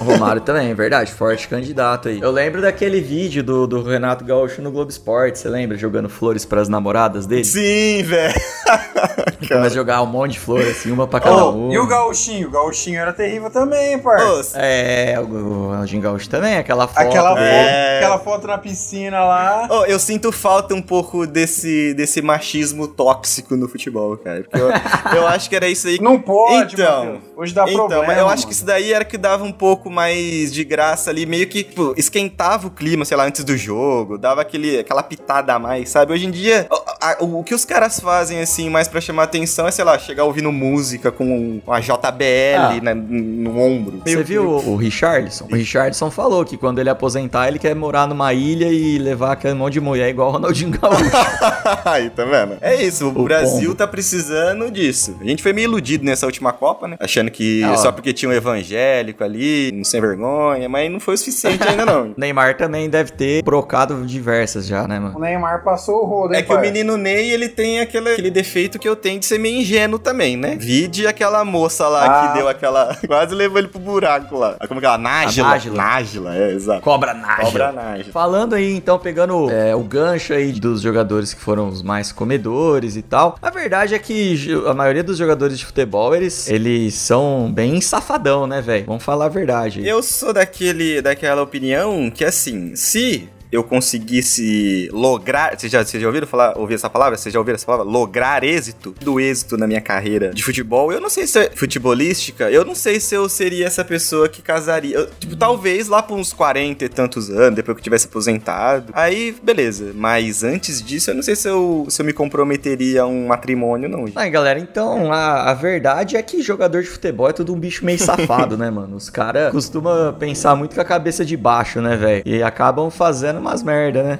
O 0.00 0.04
Romário 0.04 0.40
também, 0.40 0.70
é 0.70 0.74
verdade, 0.74 1.12
forte 1.12 1.48
candidato 1.48 2.08
aí. 2.08 2.20
Eu 2.20 2.30
lembro 2.30 2.60
daquele 2.62 3.00
vídeo 3.00 3.42
do, 3.42 3.66
do 3.66 3.82
Renato 3.82 4.24
Gaúcho 4.24 4.60
no 4.62 4.70
Globo 4.70 4.90
Esporte, 4.90 5.38
você 5.38 5.48
lembra? 5.48 5.76
Jogando 5.76 6.08
flores 6.08 6.44
pras 6.44 6.68
namoradas 6.68 7.26
dele? 7.26 7.44
Sim, 7.44 8.02
velho. 8.02 8.34
Começa 9.48 9.66
a 9.66 9.68
jogar 9.68 10.02
um 10.02 10.06
monte 10.06 10.32
de 10.32 10.40
flores, 10.40 10.68
assim, 10.78 10.90
uma 10.90 11.06
pra 11.06 11.20
cada 11.20 11.44
Oh, 11.44 11.52
um. 11.52 11.72
e 11.72 11.78
o 11.78 11.86
Gauchinho? 11.86 12.48
O 12.48 12.50
Gauchinho 12.50 12.98
era 12.98 13.12
terrível 13.12 13.50
também, 13.50 13.98
parça. 13.98 14.58
É, 14.58 15.18
o, 15.20 15.66
Ronaldinho 15.68 16.00
Gaúcho 16.02 16.28
também, 16.28 16.56
aquela 16.56 16.86
foto. 16.88 16.98
Aquela, 17.00 17.38
É. 17.40 17.98
aquela 17.98 18.18
foto 18.18 18.46
na 18.46 18.56
piscina 18.58 19.22
lá. 19.24 19.66
Ô, 19.70 19.84
eu 19.84 19.98
sinto 19.98 20.32
falta 20.32 20.74
um 20.74 20.82
pouco 20.82 21.26
desse, 21.26 21.92
desse 21.94 22.22
machismo 22.22 22.88
tóxico 22.88 23.56
no 23.56 23.68
futebol, 23.68 24.16
cara. 24.16 24.42
Porque 24.42 24.58
eu, 24.60 24.70
eu 25.16 25.26
acho 25.26 25.48
que 25.48 25.56
era 25.56 25.68
isso 25.68 25.86
aí. 25.88 25.98
que- 25.98 26.04
Não 26.04 26.18
pode, 26.20 26.74
Então. 26.74 27.18
Hoje 27.36 27.52
dá 27.52 27.64
então, 27.64 27.74
problema. 27.88 28.04
mas 28.06 28.18
eu 28.18 28.24
acho 28.26 28.36
mano. 28.36 28.46
que 28.48 28.52
isso 28.54 28.64
daí 28.64 28.92
era 28.92 29.04
que 29.04 29.18
dava 29.18 29.44
um 29.44 29.52
pouco 29.52 29.90
mais 29.90 30.52
de 30.52 30.64
graça 30.64 31.10
ali, 31.10 31.26
meio 31.26 31.46
que 31.48 31.64
tipo, 31.64 31.92
esquentava 31.96 32.68
o 32.68 32.70
clima, 32.70 33.04
sei 33.04 33.16
lá, 33.16 33.24
antes 33.24 33.42
do 33.44 33.56
jogo, 33.56 34.16
dava 34.16 34.40
aquele, 34.40 34.78
aquela 34.78 35.02
pitada 35.02 35.52
a 35.54 35.58
mais, 35.58 35.88
sabe? 35.90 36.12
Hoje 36.12 36.26
em 36.26 36.30
dia, 36.30 36.66
a- 37.12 37.16
o, 37.20 37.42
que 37.44 37.54
os 37.54 37.64
caras 37.64 38.00
fazem, 38.00 38.40
assim, 38.40 38.68
mais 38.70 38.88
pra 38.88 39.00
chamar 39.00 39.24
atenção 39.24 39.66
é, 39.66 39.70
sei 39.70 39.84
lá, 39.84 39.98
chegar 39.98 40.24
ouvindo 40.24 40.50
música 40.52 41.10
com 41.12 41.60
uma 41.66 41.80
JBL 41.80 42.56
Ah. 42.58 42.80
né, 42.82 42.94
no 42.94 43.58
ombro. 43.58 43.98
Você 44.04 44.14
Meio- 44.14 44.24
viu 44.26 44.44
o, 44.48 44.70
o 44.72 44.76
Richardson? 44.76 45.46
O 45.50 45.54
Richardson 45.54 46.10
falou 46.10 46.44
que 46.44 46.56
quando 46.56 46.78
ele 46.78 46.90
aposentar, 46.90 47.48
ele 47.48 47.58
quer 47.58 47.74
morar 47.74 48.06
numa 48.06 48.32
ilha 48.32 48.66
e 48.68 48.98
levar 48.98 49.32
aquele 49.32 49.54
monte 49.54 49.74
de 49.74 49.80
mulher 49.80 50.08
igual 50.08 50.28
o 50.28 50.32
Ronaldinho 50.32 50.70
Gaúcho. 50.78 51.04
Aí, 51.84 52.10
tá 52.10 52.24
vendo? 52.24 52.56
É 52.60 52.74
isso, 52.82 53.06
o, 53.08 53.20
O 53.20 53.24
Brasil 53.24 53.60
pombo. 53.70 53.74
tá 53.74 53.86
precisando 53.86 54.70
disso. 54.70 55.16
A 55.20 55.24
gente 55.24 55.42
foi 55.42 55.52
meio 55.52 55.64
iludido 55.66 56.04
nessa 56.04 56.26
última 56.26 56.52
Copa, 56.52 56.88
né? 56.88 56.96
Achando 57.00 57.30
que 57.30 57.62
Ah, 57.64 57.76
só 57.76 57.92
porque 57.92 58.12
tinha 58.12 58.28
um 58.28 58.32
evangélico 58.32 59.22
ali, 59.24 59.70
um 59.74 59.84
sem 59.84 60.00
vergonha, 60.00 60.68
mas 60.68 60.90
não 60.90 61.00
foi 61.00 61.14
o 61.14 61.18
suficiente 61.18 61.62
ainda 61.66 61.84
não. 61.84 62.08
O 62.10 62.14
Neymar 62.18 62.56
também 62.56 62.88
deve 62.88 63.12
ter 63.12 63.42
brocado 63.42 64.04
diversas 64.06 64.66
já, 64.66 64.86
né, 64.86 64.98
O 64.98 65.02
mano? 65.02 65.18
Neymar 65.20 65.62
passou 65.64 66.02
o 66.02 66.06
rodo, 66.06 66.34
hein, 66.34 66.40
É 66.40 66.42
que 66.42 66.52
o 66.52 66.54
pai? 66.54 66.62
Menino 66.96 67.14
Ney, 67.14 67.30
ele 67.30 67.48
tem 67.48 67.80
aquele, 67.80 68.12
aquele 68.12 68.30
defeito 68.30 68.78
que 68.78 68.88
eu 68.88 68.96
tenho 68.96 69.20
de 69.20 69.26
ser 69.26 69.38
meio 69.38 69.60
ingênuo 69.60 69.98
também, 69.98 70.36
né? 70.36 70.56
Vide 70.58 71.06
aquela 71.06 71.44
moça 71.44 71.86
lá 71.88 72.04
Ah. 72.04 72.28
que 72.28 72.38
deu 72.38 72.48
aquela... 72.48 72.96
Quase 73.06 73.34
levou 73.34 73.58
ele 73.58 73.68
pro 73.68 73.78
buraco 73.78 74.36
lá. 74.38 74.56
Como 74.66 74.80
que 74.80 74.86
ela? 74.86 74.98
Nájila. 74.98 75.48
Nájila. 75.48 75.76
Nájila, 75.76 76.36
é, 76.36 76.52
exato. 76.52 76.80
Cobra 76.80 77.14
Nájila. 77.14 77.44
Cobra 77.44 77.72
Nájila. 77.72 78.12
Falando 78.12 78.54
aí, 78.54 78.74
então, 78.74 78.98
pegando 78.98 79.50
é, 79.50 79.74
o 79.74 79.80
gancho 79.82 80.32
aí 80.32 80.52
dos 80.52 80.80
jogadores 80.80 81.34
que 81.34 81.40
foram 81.40 81.68
os 81.68 81.82
mais 81.82 82.12
comedores 82.12 82.96
e 82.96 83.02
tal. 83.02 83.36
A 83.42 83.50
verdade 83.50 83.94
é 83.94 83.98
que 83.98 84.36
a 84.66 84.74
maioria 84.74 85.02
dos 85.02 85.18
jogadores 85.18 85.58
de 85.58 85.66
futebol, 85.66 86.14
eles, 86.14 86.48
eles 86.48 86.94
são 86.94 87.50
bem 87.52 87.80
safadão, 87.80 88.46
né, 88.46 88.60
velho? 88.60 88.84
Vamos 88.86 89.02
falar 89.04 89.26
a 89.26 89.28
verdade. 89.28 89.86
Eu 89.86 90.02
sou 90.02 90.32
daquele, 90.32 91.00
daquela 91.02 91.42
opinião 91.42 92.10
que, 92.10 92.24
assim, 92.24 92.74
se 92.76 93.28
eu 93.54 93.62
conseguisse 93.62 94.88
lograr. 94.92 95.56
Vocês 95.56 95.70
já, 95.70 95.84
vocês 95.84 96.02
já 96.02 96.08
ouviram 96.08 96.26
falar, 96.26 96.58
ouvir 96.58 96.74
essa 96.74 96.90
palavra? 96.90 97.16
Vocês 97.16 97.32
já 97.32 97.38
ouviram 97.38 97.54
essa 97.54 97.66
palavra? 97.66 97.86
Lograr 97.86 98.42
êxito? 98.42 98.94
Do 99.00 99.20
êxito 99.20 99.56
na 99.56 99.66
minha 99.66 99.80
carreira 99.80 100.30
de 100.30 100.42
futebol. 100.42 100.92
Eu 100.92 101.00
não 101.00 101.08
sei 101.08 101.26
se 101.26 101.38
é 101.38 101.50
futebolística, 101.54 102.50
eu 102.50 102.64
não 102.64 102.74
sei 102.74 102.98
se 102.98 103.14
eu 103.14 103.28
seria 103.28 103.66
essa 103.66 103.84
pessoa 103.84 104.28
que 104.28 104.42
casaria. 104.42 104.96
Eu, 104.96 105.06
tipo, 105.20 105.36
talvez 105.36 105.86
lá 105.86 106.02
por 106.02 106.18
uns 106.18 106.32
40 106.32 106.84
e 106.84 106.88
tantos 106.88 107.30
anos, 107.30 107.54
depois 107.54 107.76
que 107.76 107.80
eu 107.80 107.84
tivesse 107.84 108.06
aposentado. 108.06 108.92
Aí, 108.92 109.36
beleza. 109.40 109.92
Mas 109.94 110.42
antes 110.42 110.82
disso, 110.82 111.10
eu 111.10 111.14
não 111.14 111.22
sei 111.22 111.36
se 111.36 111.48
eu, 111.48 111.86
se 111.88 112.02
eu 112.02 112.06
me 112.06 112.12
comprometeria 112.12 113.02
a 113.02 113.06
um 113.06 113.28
matrimônio, 113.28 113.88
não. 113.88 114.06
Aí, 114.16 114.30
galera, 114.30 114.58
então 114.58 115.12
a, 115.12 115.50
a 115.50 115.54
verdade 115.54 116.16
é 116.16 116.22
que 116.22 116.42
jogador 116.42 116.82
de 116.82 116.88
futebol 116.88 117.28
é 117.28 117.32
tudo 117.32 117.54
um 117.54 117.58
bicho 117.58 117.84
meio 117.84 117.98
safado, 117.98 118.56
né, 118.58 118.68
mano? 118.68 118.96
Os 118.96 119.08
caras 119.08 119.52
costumam 119.52 120.12
pensar 120.14 120.56
muito 120.56 120.74
com 120.74 120.80
a 120.80 120.84
cabeça 120.84 121.24
de 121.24 121.36
baixo, 121.36 121.80
né, 121.80 121.96
velho? 121.96 122.22
E 122.26 122.42
acabam 122.42 122.90
fazendo 122.90 123.43
umas 123.44 123.62
merda, 123.62 124.02
né? 124.02 124.18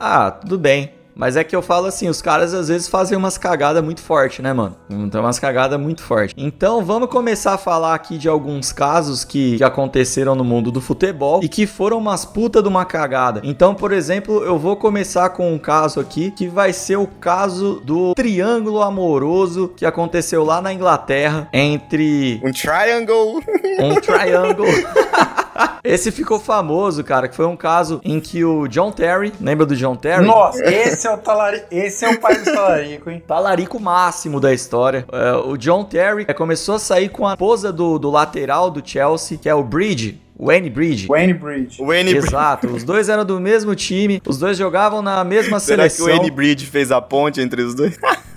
Ah, 0.00 0.30
tudo 0.30 0.58
bem. 0.58 0.90
Mas 1.14 1.36
é 1.36 1.44
que 1.44 1.54
eu 1.54 1.60
falo 1.60 1.86
assim, 1.86 2.08
os 2.08 2.22
caras 2.22 2.54
às 2.54 2.68
vezes 2.68 2.88
fazem 2.88 3.18
umas 3.18 3.36
cagadas 3.36 3.84
muito 3.84 4.00
fortes, 4.00 4.38
né, 4.42 4.50
mano? 4.54 4.74
Então, 4.88 5.20
umas 5.20 5.38
cagadas 5.38 5.78
muito 5.78 6.02
fortes. 6.02 6.34
Então, 6.38 6.82
vamos 6.82 7.10
começar 7.10 7.52
a 7.52 7.58
falar 7.58 7.94
aqui 7.94 8.16
de 8.16 8.30
alguns 8.30 8.72
casos 8.72 9.22
que, 9.22 9.58
que 9.58 9.62
aconteceram 9.62 10.34
no 10.34 10.42
mundo 10.42 10.72
do 10.72 10.80
futebol 10.80 11.40
e 11.44 11.50
que 11.50 11.66
foram 11.66 11.98
umas 11.98 12.24
puta 12.24 12.62
de 12.62 12.68
uma 12.68 12.86
cagada. 12.86 13.42
Então, 13.44 13.74
por 13.74 13.92
exemplo, 13.92 14.42
eu 14.42 14.58
vou 14.58 14.74
começar 14.74 15.28
com 15.28 15.52
um 15.52 15.58
caso 15.58 16.00
aqui 16.00 16.30
que 16.30 16.48
vai 16.48 16.72
ser 16.72 16.96
o 16.96 17.06
caso 17.06 17.82
do 17.84 18.14
triângulo 18.14 18.80
amoroso 18.80 19.70
que 19.76 19.84
aconteceu 19.84 20.42
lá 20.42 20.62
na 20.62 20.72
Inglaterra 20.72 21.46
entre 21.52 22.40
Um 22.42 22.52
triangle. 22.52 23.42
um 23.80 23.94
triângulo. 24.00 24.66
Esse 25.84 26.10
ficou 26.10 26.38
famoso, 26.38 27.02
cara, 27.02 27.28
que 27.28 27.34
foi 27.34 27.46
um 27.46 27.56
caso 27.56 28.00
em 28.04 28.20
que 28.20 28.44
o 28.44 28.66
John 28.68 28.92
Terry, 28.92 29.32
lembra 29.40 29.66
do 29.66 29.74
John 29.74 29.96
Terry? 29.96 30.24
Nossa, 30.24 30.62
esse 30.64 31.06
é 31.06 31.10
o 31.10 31.18
talarico, 31.18 31.66
esse 31.70 32.04
é 32.04 32.10
o 32.10 32.20
pai 32.20 32.36
dos 32.36 32.52
talarico, 32.52 33.10
hein? 33.10 33.22
Talarico 33.26 33.80
máximo 33.80 34.40
da 34.40 34.52
história. 34.52 35.04
É, 35.12 35.32
o 35.32 35.56
John 35.56 35.84
Terry 35.84 36.24
é, 36.28 36.32
começou 36.32 36.76
a 36.76 36.78
sair 36.78 37.08
com 37.08 37.26
a 37.26 37.32
esposa 37.32 37.72
do, 37.72 37.98
do 37.98 38.10
lateral 38.10 38.70
do 38.70 38.82
Chelsea, 38.84 39.38
que 39.38 39.48
é 39.48 39.54
o 39.54 39.62
Bridge. 39.62 40.20
Wayne 40.38 40.70
Bridge. 40.70 41.06
Wayne 41.06 41.34
Bridge. 41.34 41.80
Wayne 41.80 42.10
Bridge. 42.10 42.26
Exato, 42.26 42.66
os 42.68 42.82
dois 42.82 43.08
eram 43.08 43.24
do 43.24 43.38
mesmo 43.38 43.74
time, 43.76 44.20
os 44.26 44.38
dois 44.38 44.56
jogavam 44.56 45.00
na 45.00 45.22
mesma 45.22 45.60
Será 45.60 45.84
que 45.84 45.90
seleção. 45.90 46.14
o 46.14 46.18
Wayne 46.18 46.34
Bridge 46.34 46.66
fez 46.66 46.90
a 46.90 47.00
ponte 47.00 47.40
entre 47.40 47.62
os 47.62 47.74
dois? 47.74 47.96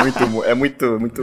muito, 0.00 0.44
é 0.44 0.54
muito, 0.54 1.00
muito, 1.00 1.22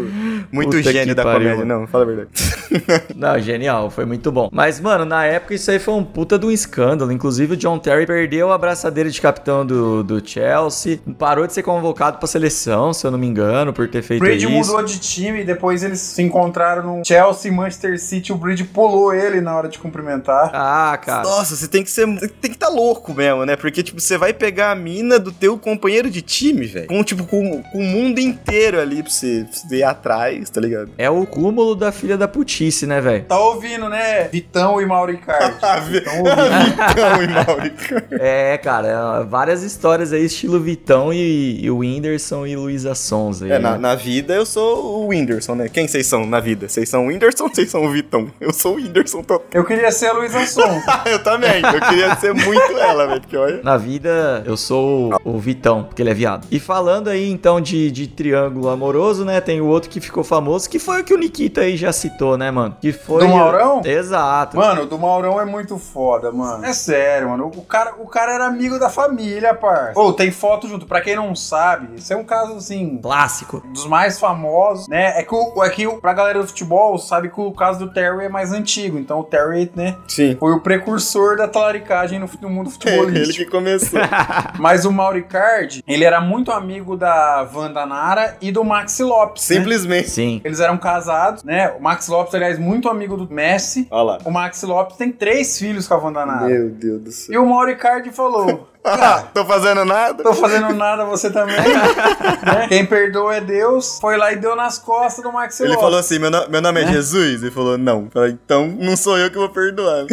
muito 0.51 0.77
Puta 0.77 0.91
gênio 0.91 1.15
da 1.15 1.23
pariu, 1.23 1.50
comédia. 1.50 1.65
Não, 1.65 1.88
fala 1.88 2.03
a 2.03 2.07
verdade. 2.07 2.29
Não, 3.15 3.39
genial, 3.39 3.89
foi 3.89 4.05
muito 4.05 4.31
bom. 4.31 4.50
Mas, 4.51 4.79
mano, 4.79 5.05
na 5.05 5.25
época 5.25 5.53
isso 5.53 5.69
aí 5.71 5.79
foi 5.79 5.93
um 5.93 6.03
puta 6.03 6.38
de 6.38 6.45
um 6.45 6.51
escândalo. 6.51 7.11
Inclusive, 7.11 7.53
o 7.53 7.57
John 7.57 7.79
Terry 7.79 8.05
perdeu 8.05 8.51
a 8.51 8.55
abraçadeira 8.55 9.09
de 9.09 9.19
capitão 9.19 9.65
do, 9.65 10.03
do 10.03 10.27
Chelsea, 10.27 11.00
parou 11.17 11.45
de 11.45 11.53
ser 11.53 11.63
convocado 11.63 12.17
pra 12.17 12.27
seleção, 12.27 12.93
se 12.93 13.05
eu 13.05 13.11
não 13.11 13.17
me 13.17 13.27
engano, 13.27 13.73
por 13.73 13.88
ter 13.89 14.01
feito 14.01 14.21
Bridge 14.21 14.45
isso. 14.45 14.71
mudou 14.71 14.83
de 14.83 15.00
time, 15.00 15.43
depois 15.43 15.83
eles 15.83 16.00
se 16.00 16.21
encontraram 16.21 16.97
no 16.97 17.05
Chelsea, 17.05 17.51
Manchester 17.51 18.00
City, 18.00 18.31
o 18.31 18.35
Bridge 18.35 18.63
pulou 18.63 19.13
ele 19.13 19.41
na 19.41 19.55
hora 19.55 19.67
de 19.67 19.77
cumprimentar. 19.79 20.50
Ah, 20.53 20.97
cara. 20.97 21.23
Nossa, 21.23 21.55
você 21.55 21.67
tem 21.67 21.83
que 21.83 21.89
ser. 21.91 22.05
Tem 22.41 22.50
que 22.51 22.55
estar 22.57 22.69
louco 22.69 23.13
mesmo, 23.13 23.45
né? 23.45 23.55
Porque, 23.55 23.83
tipo, 23.83 24.00
você 24.00 24.17
vai 24.17 24.33
pegar 24.33 24.71
a 24.71 24.75
mina 24.75 25.19
do 25.19 25.31
teu 25.31 25.57
companheiro 25.57 26.09
de 26.09 26.21
time, 26.21 26.65
velho. 26.65 26.88
Com, 26.88 27.03
tipo, 27.03 27.25
com 27.25 27.61
o 27.73 27.81
mundo 27.81 28.19
inteiro 28.19 28.79
ali 28.79 29.01
pra 29.01 29.11
você, 29.11 29.45
pra 29.49 29.59
você 29.59 29.75
ir 29.75 29.83
atrás, 29.83 30.49
tá 30.49 30.59
ligado? 30.59 30.91
É 30.97 31.09
o 31.09 31.25
cúmulo 31.25 31.75
da 31.75 31.91
filha 31.91 32.17
da 32.17 32.27
putice, 32.27 32.85
né, 32.85 32.99
velho? 32.99 33.25
Tá 33.25 33.39
ouvindo, 33.39 33.89
né? 33.89 34.27
Vitão 34.27 34.81
e 34.81 34.85
Mauricardi. 34.85 35.55
Ouvindo. 35.61 36.01
Vitão 36.85 37.23
e 37.23 37.27
Maurica. 37.27 38.01
É, 38.21 38.57
cara, 38.57 38.87
é, 38.87 39.23
várias 39.23 39.63
histórias 39.63 40.13
aí, 40.13 40.25
estilo 40.25 40.59
Vitão 40.59 41.13
e, 41.13 41.59
e 41.63 41.71
o 41.71 41.77
Whindersson 41.77 42.45
e 42.45 42.55
Luísa 42.55 42.93
Sons 42.93 43.41
aí. 43.41 43.51
É, 43.51 43.59
na, 43.59 43.71
né? 43.71 43.77
na 43.77 43.95
vida 43.95 44.33
eu 44.33 44.45
sou 44.45 45.03
o 45.03 45.07
Whindersson, 45.07 45.55
né? 45.55 45.69
Quem 45.69 45.87
vocês 45.87 46.05
são 46.05 46.25
na 46.25 46.39
vida? 46.39 46.67
Vocês 46.67 46.87
são 46.89 47.05
o 47.05 47.07
Whindersson 47.07 47.43
ou 47.43 47.49
vocês 47.49 47.69
são 47.69 47.85
o 47.85 47.89
Vitão? 47.89 48.29
Eu 48.39 48.53
sou 48.53 48.73
o 48.73 48.75
Whindersson 48.75 49.23
total. 49.23 49.47
Eu 49.53 49.63
queria 49.65 49.91
ser 49.91 50.07
a 50.07 50.13
Luísa 50.13 50.45
Sonza. 50.45 50.83
eu 51.05 51.23
também. 51.23 51.61
Eu 51.61 51.81
queria 51.81 52.15
ser 52.15 52.33
muito 52.33 52.77
ela, 52.77 53.07
velho. 53.07 53.21
Porque 53.21 53.37
olha. 53.37 53.61
Na 53.63 53.77
vida, 53.77 54.43
eu 54.45 54.57
sou 54.57 55.13
o, 55.23 55.35
o 55.35 55.39
Vitão, 55.39 55.83
porque 55.83 56.01
ele 56.01 56.09
é 56.09 56.13
viado. 56.13 56.47
E 56.51 56.59
falando 56.59 57.09
aí, 57.09 57.29
então, 57.29 57.60
de, 57.61 57.91
de 57.91 58.07
triângulo 58.07 58.69
amoroso, 58.69 59.23
né? 59.25 59.39
Tem 59.41 59.61
o 59.61 59.65
outro 59.67 59.89
que 59.89 59.99
ficou 60.01 60.23
famoso, 60.23 60.69
que 60.69 60.79
foi 60.79 61.01
o 61.01 61.03
que 61.03 61.13
o 61.13 61.17
Nikita 61.17 61.61
aí 61.61 61.77
já 61.77 61.91
citou, 61.91 62.37
né, 62.37 62.49
mano? 62.51 62.75
Que 62.81 62.91
foi... 62.91 63.21
Do 63.25 63.29
Maurão? 63.29 63.81
Exato. 63.85 64.57
Mano, 64.57 64.83
o 64.83 64.85
do 64.85 64.97
Maurão 64.97 65.39
é 65.39 65.45
muito 65.45 65.77
foda, 65.77 66.31
mano. 66.31 66.65
É 66.65 66.73
sério, 66.73 67.29
mano. 67.29 67.51
O 67.55 67.61
cara, 67.63 67.93
o 67.99 68.07
cara 68.07 68.33
era 68.33 68.45
amigo 68.47 68.79
da 68.79 68.89
família, 68.89 69.53
parça. 69.53 69.99
Ou 69.99 70.13
tem 70.13 70.31
foto 70.31 70.67
junto. 70.67 70.85
Pra 70.85 71.01
quem 71.01 71.15
não 71.15 71.35
sabe, 71.35 71.95
isso 71.95 72.11
é 72.11 72.15
um 72.15 72.23
caso, 72.23 72.55
assim, 72.55 72.97
Clássico. 73.01 73.61
dos 73.73 73.85
mais 73.87 74.19
famosos, 74.19 74.87
né? 74.87 75.19
É 75.19 75.23
que, 75.23 75.33
o, 75.33 75.63
é 75.63 75.69
que 75.69 75.87
o- 75.87 75.99
pra 76.01 76.13
galera 76.13 76.39
do 76.41 76.47
futebol 76.47 76.97
sabe 76.97 77.29
que 77.29 77.39
o 77.39 77.51
caso 77.51 77.79
do 77.79 77.91
Terry 77.93 78.25
é 78.25 78.29
mais 78.29 78.51
antigo. 78.51 78.97
Então 78.97 79.19
o 79.19 79.23
Terry, 79.23 79.71
né, 79.75 79.95
Sim. 80.07 80.35
foi 80.39 80.51
o 80.53 80.59
precursor 80.61 81.37
da 81.37 81.47
talaricagem 81.47 82.19
no, 82.19 82.29
no 82.41 82.49
mundo 82.49 82.67
Ele 82.85 82.97
futebolístico. 82.97 83.45
que 83.45 83.51
começou. 83.51 83.99
Mas 84.59 84.85
o 84.85 84.91
Mauricardi, 84.91 85.83
ele 85.87 86.03
era 86.03 86.19
muito 86.21 86.51
amigo 86.51 86.95
da 86.97 87.43
Wanda 87.53 87.86
Nara 87.86 88.38
e 88.41 88.51
do 88.51 88.63
Maxi 88.63 89.03
Lopes. 89.03 89.50
né? 89.50 89.58
Simplesmente. 89.58 90.10
Sim. 90.10 90.41
Eles 90.43 90.60
eram 90.60 90.77
casados, 90.77 91.43
né? 91.43 91.70
O 91.72 91.81
Maxi 91.81 92.10
Lopes, 92.12 92.34
aliás, 92.36 92.58
muito 92.60 92.89
amigo 92.89 93.15
do 93.17 93.31
Messi. 93.34 93.88
Olha 93.91 94.03
lá. 94.03 94.17
O 94.25 94.31
Maxi 94.31 94.65
Lopes 94.65 94.98
tem 94.98 95.12
três 95.12 95.58
filhos 95.58 95.88
com 95.88 95.93
a 95.93 95.98
Wanda 95.98 96.25
Nara. 96.25 96.48
Meu 96.48 96.70
Deus 96.70 97.01
do 97.01 97.12
céu. 97.12 97.36
E 97.36 97.38
o 97.38 97.46
Mauricardi 97.46 98.10
falou: 98.12 98.67
Ah, 98.83 99.25
tô 99.33 99.45
fazendo 99.45 99.85
nada? 99.85 100.23
Tô 100.23 100.33
fazendo 100.33 100.73
nada, 100.73 101.05
você 101.05 101.29
também. 101.29 101.55
né? 102.43 102.67
Quem 102.67 102.85
perdoa 102.85 103.35
é 103.35 103.41
Deus. 103.41 104.00
Foi 104.01 104.17
lá 104.17 104.33
e 104.33 104.38
deu 104.38 104.55
nas 104.55 104.77
costas 104.79 105.23
do 105.23 105.31
Maxi 105.31 105.63
Ele 105.63 105.75
falou 105.75 106.00
assim: 106.00 106.17
meu, 106.17 106.31
no- 106.31 106.50
meu 106.50 106.61
nome 106.61 106.81
é 106.81 106.88
Jesus? 106.88 107.43
Ele 107.43 107.51
falou, 107.51 107.77
não. 107.77 108.05
Eu 108.05 108.09
falei, 108.11 108.31
então 108.31 108.67
não 108.67 108.97
sou 108.97 109.17
eu 109.17 109.29
que 109.29 109.38
vou 109.38 109.50
perdoar. 109.50 110.05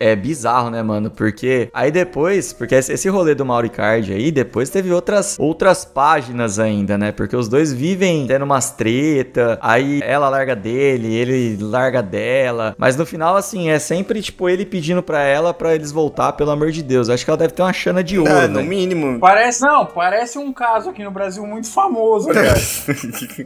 É 0.00 0.16
bizarro, 0.16 0.70
né, 0.70 0.82
mano? 0.82 1.10
Porque 1.10 1.68
aí 1.74 1.90
depois, 1.90 2.52
porque 2.52 2.74
esse 2.74 3.08
rolê 3.08 3.34
do 3.34 3.44
Mauricardi 3.44 4.12
aí, 4.12 4.32
depois 4.32 4.70
teve 4.70 4.90
outras, 4.92 5.36
outras 5.38 5.84
páginas 5.84 6.58
ainda, 6.58 6.96
né? 6.96 7.12
Porque 7.12 7.36
os 7.36 7.48
dois 7.48 7.72
vivem 7.72 8.26
tendo 8.26 8.44
umas 8.44 8.70
treta, 8.70 9.58
aí 9.60 10.00
ela 10.02 10.28
larga 10.28 10.56
dele, 10.56 11.14
ele 11.14 11.58
larga 11.62 12.02
dela. 12.02 12.74
Mas 12.78 12.96
no 12.96 13.04
final, 13.04 13.36
assim, 13.36 13.68
é 13.68 13.78
sempre, 13.78 14.22
tipo, 14.22 14.48
ele 14.48 14.64
pedindo 14.64 15.02
pra 15.02 15.22
ela 15.22 15.52
pra 15.52 15.74
eles 15.74 15.92
voltar, 15.92 16.32
pelo 16.32 16.50
amor 16.50 16.70
de 16.70 16.82
Deus. 16.82 17.08
Acho 17.10 17.24
que 17.24 17.30
ela 17.30 17.36
deve 17.36 17.52
ter 17.52 17.62
uma 17.62 17.72
chana 17.72 18.02
de 18.02 18.13
ouro, 18.18 18.32
Ah, 18.32 18.48
no 18.48 18.60
né? 18.60 18.62
mínimo. 18.62 19.18
Parece, 19.18 19.62
não, 19.62 19.86
parece 19.86 20.38
um 20.38 20.52
caso 20.52 20.90
aqui 20.90 21.02
no 21.04 21.10
Brasil 21.10 21.46
muito 21.46 21.70
famoso, 21.70 22.28
cara. 22.32 22.54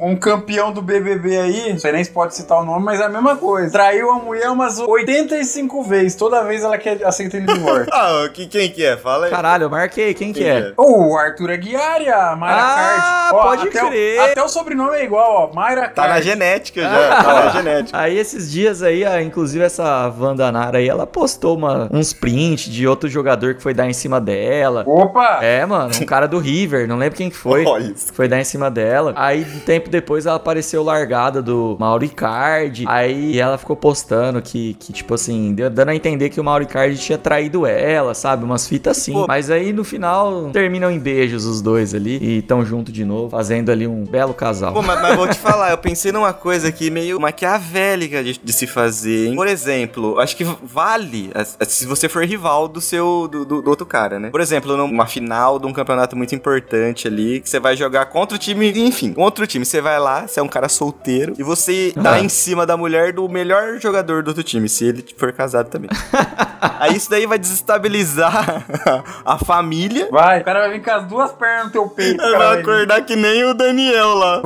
um 0.01 0.17
campeão 0.17 0.73
do 0.73 0.81
BBB 0.83 1.37
aí, 1.39 1.73
não 1.73 1.79
sei 1.79 1.93
nem 1.93 2.05
se 2.05 2.11
pode 2.11 2.35
citar 2.35 2.61
o 2.61 2.65
nome, 2.65 2.85
mas 2.85 3.01
é 3.01 3.05
a 3.05 3.09
mesma 3.09 3.37
coisa. 3.37 3.71
Traiu 3.71 4.11
a 4.11 4.19
mulher 4.19 4.51
umas 4.51 4.79
85 4.79 5.83
vezes, 5.83 6.15
toda 6.15 6.43
vez 6.45 6.63
ela 6.63 6.79
quer 6.79 7.05
aceita 7.05 7.37
ele 7.37 7.47
de 7.47 7.59
volta. 7.59 7.89
Ah, 7.99 8.29
que, 8.33 8.47
quem 8.47 8.71
que 8.71 8.85
é? 8.85 8.97
Fala 8.97 9.27
aí. 9.27 9.31
Caralho, 9.31 9.65
eu 9.65 9.71
marquei, 9.71 10.15
quem 10.15 10.33
que 10.33 10.41
Quem 10.41 10.49
é? 10.49 10.73
O 10.77 11.17
Arthur 11.17 11.51
Aguiar 11.51 12.01
e 12.01 12.09
a 12.09 12.37
Mayra 12.37 12.57
Ah, 12.61 12.75
Card. 12.75 13.35
Ó, 13.35 13.43
pode 13.43 13.69
até 13.69 13.85
o- 13.85 13.89
crer. 13.89 14.21
até 14.21 14.43
o 14.43 14.49
sobrenome 14.49 14.97
é 14.97 15.05
igual, 15.05 15.51
ó. 15.51 15.55
Mayra 15.55 15.89
Tá 15.89 16.03
na 16.03 16.09
Card. 16.11 16.25
genética 16.25 16.83
já. 16.83 17.23
Tá 17.23 17.45
na 17.45 17.49
genética. 17.51 17.99
Aí 17.99 18.17
esses 18.17 18.51
dias 18.51 18.83
aí, 18.83 19.05
a- 19.05 19.21
inclusive 19.23 19.65
essa 19.65 20.13
Wanda 20.19 20.51
Nara 20.53 20.79
aí, 20.79 20.89
ela 20.89 21.07
postou 21.07 21.57
uma, 21.57 21.89
uns 21.93 22.13
prints 22.13 22.71
de 22.73 22.87
outro 22.87 23.09
jogador 23.09 23.55
que 23.55 23.63
foi 23.63 23.75
dar 23.75 23.87
em 23.89 23.93
cima 23.93 24.21
dela. 24.21 24.39
Opa! 24.87 25.39
É, 25.43 25.65
mano, 25.67 25.91
um 26.01 26.05
cara 26.07 26.27
do 26.27 26.39
River, 26.39 26.87
não 26.89 26.97
lembro 26.97 27.17
quem 27.17 27.31
que 27.31 27.37
foi. 27.37 27.65
Olha 27.65 27.85
isso. 27.93 28.13
Foi 28.13 28.29
dar 28.29 28.41
em 28.41 28.45
cima 28.45 28.71
dela. 28.71 29.13
Aí, 29.17 29.43
um 29.57 29.61
tempo 29.61 29.89
depois, 29.91 30.27
ela 30.27 30.37
apareceu 30.37 30.83
largada 30.83 31.41
do 31.43 31.77
Mauricardi. 31.79 32.85
Aí 32.89 33.39
ela 33.39 33.59
ficou 33.59 33.77
postando 33.77 34.41
que, 34.43 34.75
que 34.75 34.93
tipo 34.93 35.15
assim, 35.15 35.55
dando 35.55 35.89
a 35.91 35.95
entender 35.95 36.31
que 36.31 36.41
o 36.41 36.45
Mauricardi 36.45 36.99
tinha 36.99 37.19
traído 37.19 37.67
ela, 37.67 38.15
sabe? 38.15 38.45
Umas 38.45 38.67
fitas 38.69 38.99
assim. 38.99 39.13
Pô. 39.13 39.27
Mas 39.27 39.51
aí, 39.51 39.73
no 39.73 39.85
final, 39.85 40.51
terminam 40.53 40.91
em 40.91 40.99
beijos 40.99 41.45
os 41.45 41.61
dois 41.61 41.95
ali. 41.95 42.17
E 42.23 42.43
tão 42.43 42.65
junto 42.65 42.91
de 42.93 43.05
novo, 43.05 43.31
fazendo 43.31 43.71
ali 43.71 43.87
um 43.87 44.05
belo 44.05 44.35
casal. 44.35 44.73
Pô, 44.73 44.83
mas, 44.83 45.01
mas 45.01 45.17
vou 45.17 45.29
te 45.29 45.39
falar, 45.39 45.71
eu 45.71 45.79
pensei 45.79 46.13
numa 46.13 46.33
coisa 46.33 46.69
aqui 46.69 46.91
meio 46.91 47.21
maquiavélica 47.21 48.23
de, 48.23 48.39
de 48.43 48.53
se 48.53 48.67
fazer, 48.67 49.29
hein? 49.29 49.37
Por 49.37 49.47
exemplo, 49.47 50.19
acho 50.21 50.37
que 50.37 50.45
vale 50.63 51.31
se 51.67 51.87
você 51.87 52.09
for 52.09 52.25
rival 52.25 52.69
do 52.69 52.81
seu, 52.81 53.29
do, 53.31 53.45
do- 53.45 53.63
do 53.63 53.71
outro 53.71 53.87
cara, 53.87 54.19
né? 54.19 54.31
Por 54.31 54.41
exemplo, 54.41 54.48
numa 54.77 55.07
final 55.07 55.59
de 55.59 55.67
um 55.67 55.73
campeonato 55.73 56.17
muito 56.17 56.35
importante 56.35 57.07
ali, 57.09 57.41
que 57.41 57.49
você 57.49 57.59
vai 57.61 57.77
jogar 57.77 58.07
contra 58.07 58.37
o 58.37 58.39
time, 58.39 58.71
enfim, 58.81 59.13
contra 59.13 59.45
o 59.45 59.47
time. 59.47 59.65
Você 59.65 59.81
vai 59.81 59.99
lá, 59.99 60.27
você 60.27 60.41
é 60.41 60.43
um 60.43 60.49
cara 60.49 60.69
solteiro, 60.69 61.35
e 61.39 61.43
você 61.43 61.93
dá 61.97 62.13
Ah. 62.15 62.21
em 62.21 62.29
cima 62.29 62.65
da 62.67 62.77
mulher 62.77 63.13
do 63.13 63.29
melhor 63.29 63.79
jogador 63.81 64.23
do 64.23 64.29
outro 64.29 64.43
time, 64.43 64.69
se 64.69 64.85
ele 64.87 65.05
for 65.17 65.33
casado 65.33 65.69
também. 65.71 65.91
Aí 66.81 66.97
isso 66.97 67.11
daí 67.11 67.27
vai 67.27 67.39
desestabilizar 67.39 68.65
a 69.25 69.39
família. 69.39 70.09
Vai, 70.11 70.41
o 70.41 70.45
cara 70.45 70.61
vai 70.61 70.73
vir 70.73 70.85
com 70.85 70.91
as 70.91 71.05
duas 71.07 71.33
pernas 71.33 71.67
no 71.67 71.71
teu 71.73 71.89
peito. 71.89 72.23
Vai 72.23 72.61
acordar 72.61 73.03
que 73.03 73.15
nem 73.17 73.45
o 73.45 73.55
Daniel 73.55 74.15
lá. 74.15 74.43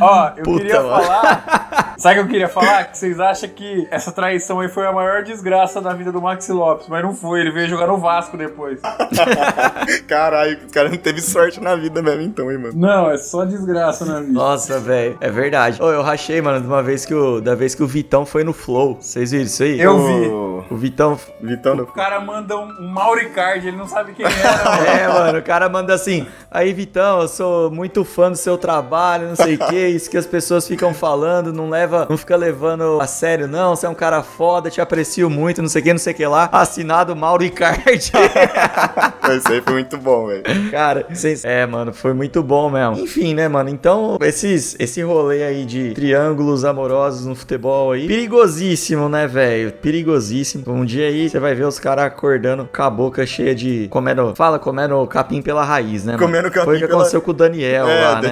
Ó, 0.00 0.30
eu 0.36 0.44
Puta, 0.44 0.58
queria 0.62 0.82
mano. 0.82 1.02
falar. 1.04 1.94
Sabe 1.98 2.14
o 2.14 2.22
que 2.22 2.26
eu 2.28 2.30
queria 2.32 2.48
falar? 2.48 2.84
Que 2.84 2.98
vocês 2.98 3.20
acham 3.20 3.48
que 3.50 3.86
essa 3.90 4.10
traição 4.10 4.58
aí 4.60 4.68
foi 4.68 4.86
a 4.86 4.92
maior 4.92 5.22
desgraça 5.22 5.80
da 5.80 5.92
vida 5.92 6.10
do 6.10 6.20
Maxi 6.20 6.52
Lopes, 6.52 6.88
mas 6.88 7.02
não 7.02 7.14
foi, 7.14 7.40
ele 7.40 7.52
veio 7.52 7.68
jogar 7.68 7.86
no 7.86 7.98
Vasco 7.98 8.36
depois. 8.36 8.80
Caralho, 10.08 10.58
o 10.68 10.72
cara 10.72 10.88
não 10.88 10.96
teve 10.96 11.20
sorte 11.20 11.60
na 11.60 11.76
vida 11.76 12.02
mesmo, 12.02 12.22
então, 12.22 12.50
hein, 12.50 12.58
mano. 12.58 12.72
Não, 12.74 13.10
é 13.10 13.16
só 13.16 13.44
desgraça 13.44 14.04
na 14.04 14.20
vida. 14.20 14.32
Nossa, 14.32 14.80
velho, 14.80 15.16
é 15.20 15.30
verdade. 15.30 15.80
Ô, 15.82 15.90
eu 15.90 16.02
rachei, 16.02 16.40
mano, 16.40 16.60
de 16.60 16.66
uma 16.66 16.82
vez 16.82 17.04
que 17.04 17.14
o, 17.14 17.40
da 17.40 17.54
vez 17.54 17.74
que 17.74 17.82
o 17.82 17.86
Vitão 17.86 18.26
foi 18.26 18.42
no 18.44 18.52
Flow. 18.52 18.98
Vocês 19.00 19.30
viram 19.30 19.44
isso 19.44 19.62
aí? 19.62 19.80
Eu 19.80 19.98
vi. 20.06 20.26
O 20.28 20.64
O 20.70 20.76
Vitão. 20.76 21.18
Vitão. 21.40 21.76
O 21.76 21.86
cara 21.86 22.20
manda 22.20 22.56
um, 22.56 22.68
um 22.80 22.88
Mauricard, 22.88 23.66
ele 23.66 23.76
não 23.76 23.86
sabe 23.86 24.12
quem 24.14 24.26
era. 24.26 24.34
mano. 24.64 24.86
É, 24.86 25.08
mano, 25.08 25.38
o 25.38 25.42
cara 25.42 25.68
manda 25.68 25.94
assim. 25.94 26.26
Aí, 26.54 26.72
Vitão, 26.72 27.20
eu 27.20 27.26
sou 27.26 27.68
muito 27.68 28.04
fã 28.04 28.30
do 28.30 28.36
seu 28.36 28.56
trabalho, 28.56 29.26
não 29.26 29.34
sei 29.34 29.56
o 29.56 29.58
que, 29.58 29.88
isso 29.88 30.08
que 30.08 30.16
as 30.16 30.24
pessoas 30.24 30.68
ficam 30.68 30.94
falando, 30.94 31.52
não 31.52 31.68
leva 31.68 32.06
não 32.08 32.16
fica 32.16 32.36
levando 32.36 33.00
a 33.00 33.08
sério, 33.08 33.48
não. 33.48 33.74
Você 33.74 33.86
é 33.86 33.88
um 33.88 33.94
cara 33.94 34.22
foda, 34.22 34.70
te 34.70 34.80
aprecio 34.80 35.28
muito, 35.28 35.60
não 35.60 35.68
sei 35.68 35.80
o 35.80 35.84
que, 35.84 35.92
não 35.92 35.98
sei 35.98 36.12
o 36.12 36.16
que 36.16 36.24
lá. 36.24 36.48
Assinado 36.52 37.16
Mauro 37.16 37.42
Icardi. 37.42 37.92
Isso 37.92 38.12
aí 39.50 39.60
foi 39.62 39.72
muito 39.72 39.98
bom, 39.98 40.28
velho. 40.28 40.70
Cara, 40.70 41.04
vocês... 41.10 41.44
É, 41.44 41.66
mano, 41.66 41.92
foi 41.92 42.14
muito 42.14 42.40
bom 42.40 42.70
mesmo. 42.70 43.00
Enfim, 43.00 43.34
né, 43.34 43.48
mano? 43.48 43.68
Então, 43.68 44.16
esses, 44.20 44.76
esse 44.78 45.02
rolê 45.02 45.42
aí 45.42 45.64
de 45.64 45.92
triângulos 45.92 46.64
amorosos 46.64 47.26
no 47.26 47.34
futebol 47.34 47.90
aí, 47.90 48.06
perigosíssimo, 48.06 49.08
né, 49.08 49.26
velho? 49.26 49.72
Perigosíssimo. 49.72 50.62
Um 50.68 50.84
dia 50.84 51.08
aí 51.08 51.28
você 51.28 51.40
vai 51.40 51.52
ver 51.52 51.64
os 51.64 51.80
caras 51.80 52.04
acordando 52.04 52.68
com 52.72 52.82
a 52.82 52.90
boca 52.90 53.26
cheia 53.26 53.56
de. 53.56 53.88
Comendo. 53.90 54.32
Fala, 54.36 54.60
comendo 54.60 55.04
capim 55.08 55.42
pela 55.42 55.64
raiz, 55.64 56.04
né? 56.04 56.16
mano? 56.43 56.43
Comendo 56.50 56.54
capim 56.54 56.64
Foi 56.64 56.76
o 56.76 56.78
que 56.80 56.86
pela- 56.86 56.98
aconteceu 56.98 57.20
com 57.22 57.30
o 57.30 57.34
Daniel 57.34 57.88
É, 57.88 58.00
lá, 58.00 58.18
o 58.18 58.22
né? 58.22 58.30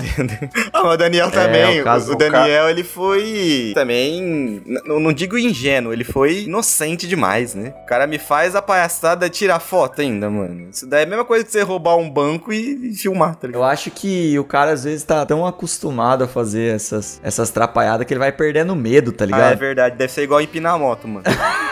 Ah, 0.73 0.83
mas 0.85 0.95
o 0.95 0.97
Daniel 0.97 1.31
também. 1.31 1.81
o 1.81 1.85
caso- 1.85 2.13
o, 2.13 2.17
Daniel, 2.17 2.69
ele 2.71 2.85
foi 2.85 3.73
também. 3.75 4.63
Não, 4.87 5.01
não 5.01 5.13
digo 5.13 5.39
ingênuo, 5.39 5.93
ele 5.93 6.05
foi 6.05 6.43
inocente 6.45 7.07
demais, 7.07 7.55
né? 7.55 7.75
O 7.83 7.87
cara 7.87 8.07
me 8.07 8.19
faz 8.19 8.55
a 8.55 8.63
palhaçada 8.63 9.29
tirar 9.29 9.61
foto 9.61 10.01
ainda, 10.01 10.29
mano. 10.31 10.69
Isso 10.71 10.87
daí 10.87 11.01
é 11.01 11.05
a 11.05 11.09
mesma 11.09 11.25
coisa 11.25 11.45
que 11.45 11.51
você 11.51 11.63
roubar 11.63 11.97
um 11.97 12.09
banco 12.11 12.53
e, 12.53 12.95
filmar, 12.95 13.37
tá 13.37 13.47
ligado? 13.47 13.61
Eu 13.63 13.65
acho 13.65 13.91
que 13.91 14.39
o 14.39 14.45
cara 14.45 14.73
às 14.73 14.85
vezes 14.85 15.03
tá 15.05 15.25
tão 15.27 15.47
acostumado 15.47 16.25
a 16.25 16.29
fazer 16.29 16.75
essas, 16.75 17.21
essas 17.23 17.51
trapalhadas 17.51 18.07
que 18.07 18.13
ele 18.13 18.19
vai 18.21 18.33
perdendo 18.33 18.75
medo, 18.77 19.13
tá 19.13 19.25
Ah, 19.25 19.27
é 19.27 19.31
ligado? 19.31 19.59
verdade. 19.59 19.97
Deve 19.97 20.13
ser 20.13 20.23
igual 20.23 20.41
empinar 20.41 20.79
moto, 20.79 21.07
mano. 21.09 21.25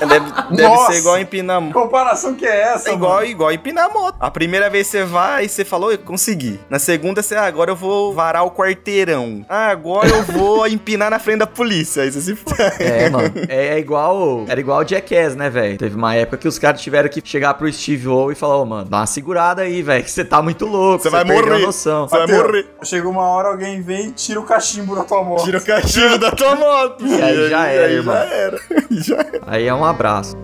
deve 0.00 0.30
deve 0.50 0.62
Nossa! 0.62 0.92
ser 0.92 0.98
igual 0.98 1.18
empinar 1.18 1.58
Que 1.58 1.64
moto. 1.64 1.72
comparação 1.74 2.34
que 2.34 2.46
é 2.46 2.72
essa, 2.74 2.90
É 2.90 2.92
igual, 2.94 3.14
mano? 3.16 3.26
igual 3.26 3.52
empinar 3.52 3.92
moto. 3.92 4.16
A 4.20 4.30
primeira 4.30 4.68
vez 4.68 4.86
você 4.86 5.04
vai 5.04 5.44
e 5.44 5.48
você 5.48 5.64
falou, 5.64 5.92
eu 5.92 5.98
consegui. 5.98 6.58
Na 6.68 6.78
segunda 6.78 7.22
você, 7.22 7.34
ah, 7.34 7.44
agora 7.44 7.70
eu 7.70 7.76
vou 7.76 8.12
varar 8.12 8.44
o 8.44 8.50
quarteirão. 8.50 9.44
Ah, 9.48 9.68
agora 9.68 10.08
eu 10.08 10.22
vou 10.22 10.66
empinar 10.68 11.10
na 11.10 11.18
frente 11.18 11.38
da 11.38 11.46
polícia. 11.46 12.02
Aí 12.02 12.10
você 12.12 12.20
se. 12.20 12.36
É, 12.80 13.08
mano. 13.10 13.32
É, 13.48 13.68
é 13.68 13.78
igual. 13.78 14.44
Era 14.48 14.60
igual 14.60 14.80
o 14.80 14.84
Jackass, 14.86 15.34
né, 15.34 15.48
velho? 15.50 15.76
Teve 15.78 15.96
uma 15.96 16.14
época 16.14 16.36
que 16.38 16.48
os 16.48 16.58
caras 16.58 16.80
tiveram 16.80 17.08
que 17.08 17.20
chegar 17.24 17.54
pro 17.54 17.70
Steve 17.72 18.08
O 18.08 18.30
e 18.30 18.34
falar, 18.34 18.56
ô, 18.58 18.64
mano, 18.64 18.88
dá 18.88 18.98
uma 18.98 19.06
segurada 19.06 19.62
aí, 19.62 19.82
velho, 19.82 20.02
que 20.04 20.10
você 20.10 20.24
tá 20.24 20.40
muito 20.42 20.66
louco. 20.66 21.02
Você 21.02 21.10
vai 21.10 21.24
morrer. 21.24 21.58
noção. 21.60 22.08
Você 22.08 22.16
vai 22.18 22.26
morrer. 22.26 22.66
Chega 22.82 23.08
uma 23.08 23.22
hora, 23.22 23.48
alguém 23.48 23.80
vem 23.80 24.08
e 24.08 24.12
tira 24.12 24.40
o 24.40 24.44
cachimbo 24.44 24.94
da 24.94 25.04
tua 25.04 25.22
moto. 25.22 25.44
Tira 25.44 25.58
o 25.58 25.64
cachimbo 25.64 26.18
da 26.18 26.30
tua 26.30 26.54
moto. 26.56 27.04
E 27.16 27.22
aí 27.22 27.48
já 27.50 27.66
era, 27.66 27.92
irmão. 27.92 28.14
Já 28.14 28.24
era. 28.24 28.60
Já 28.90 29.16
era. 29.16 29.40
Aí 29.46 29.66
é 29.66 29.74
um 29.74 29.84
abraço. 29.86 30.36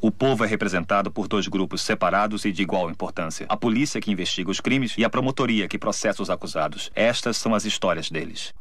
O 0.00 0.10
povo 0.10 0.44
é 0.44 0.46
representado 0.46 1.10
por 1.10 1.28
dois 1.28 1.48
grupos 1.48 1.82
separados 1.82 2.44
e 2.44 2.52
de 2.52 2.62
igual 2.62 2.90
importância: 2.90 3.46
a 3.48 3.56
polícia 3.56 4.00
que 4.00 4.10
investiga 4.10 4.50
os 4.50 4.60
crimes 4.60 4.94
e 4.96 5.04
a 5.04 5.10
promotoria 5.10 5.68
que 5.68 5.78
processa 5.78 6.22
os 6.22 6.30
acusados. 6.30 6.90
Estas 6.94 7.36
são 7.36 7.54
as 7.54 7.64
histórias 7.64 8.10
deles. 8.10 8.54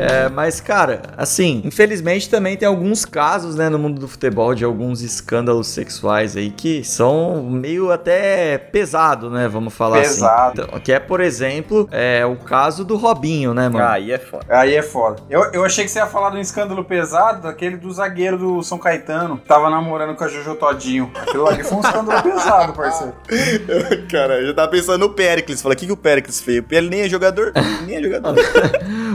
É, 0.00 0.28
mas, 0.28 0.60
cara, 0.60 1.02
assim, 1.16 1.62
infelizmente 1.64 2.28
também 2.28 2.56
tem 2.56 2.66
alguns 2.66 3.04
casos, 3.04 3.54
né, 3.54 3.68
no 3.68 3.78
mundo 3.78 4.00
do 4.00 4.08
futebol 4.08 4.54
de 4.54 4.64
alguns 4.64 5.02
escândalos 5.02 5.68
sexuais 5.68 6.36
aí 6.36 6.50
que 6.50 6.84
são 6.84 7.42
meio 7.42 7.90
até 7.90 8.58
pesado, 8.58 9.30
né, 9.30 9.48
vamos 9.48 9.74
falar 9.74 10.00
Pesado. 10.00 10.62
assim. 10.62 10.68
Então, 10.68 10.80
que 10.80 10.92
é, 10.92 10.98
por 10.98 11.20
exemplo, 11.20 11.88
é 11.90 12.24
o 12.24 12.36
caso 12.36 12.84
do 12.84 12.96
Robinho, 12.96 13.54
né, 13.54 13.68
mano? 13.68 13.84
Aí 13.84 14.12
é 14.12 14.18
foda. 14.18 14.44
Aí 14.48 14.74
é 14.74 14.82
foda. 14.82 15.22
Eu, 15.28 15.44
eu 15.52 15.64
achei 15.64 15.84
que 15.84 15.90
você 15.90 15.98
ia 15.98 16.06
falar 16.06 16.30
de 16.30 16.36
um 16.36 16.40
escândalo 16.40 16.84
pesado, 16.84 17.42
daquele 17.42 17.76
do 17.76 17.92
zagueiro 17.92 18.38
do 18.38 18.62
São 18.62 18.78
Caetano, 18.78 19.38
que 19.38 19.46
tava 19.46 19.70
namorando 19.70 20.16
com 20.16 20.24
a 20.24 20.28
Jojo 20.28 20.54
Todinho. 20.54 21.10
Aquilo 21.14 21.46
ali 21.46 21.62
foi 21.62 21.78
um 21.78 21.80
escândalo 21.80 22.22
pesado, 22.22 22.72
parceiro. 22.72 23.14
Cara, 24.10 24.40
eu 24.40 24.48
já 24.48 24.54
tava 24.54 24.70
pensando 24.70 24.98
no 24.98 25.10
Pericles. 25.10 25.62
Falei, 25.62 25.76
o 25.76 25.78
que, 25.78 25.86
que 25.86 25.92
o 25.92 25.96
Pericles 25.96 26.40
fez? 26.40 26.64
Ele 26.70 26.88
nem 26.88 27.00
é 27.02 27.08
jogador. 27.08 27.52
nem 27.86 27.96
é 27.96 28.02
jogador. 28.02 28.36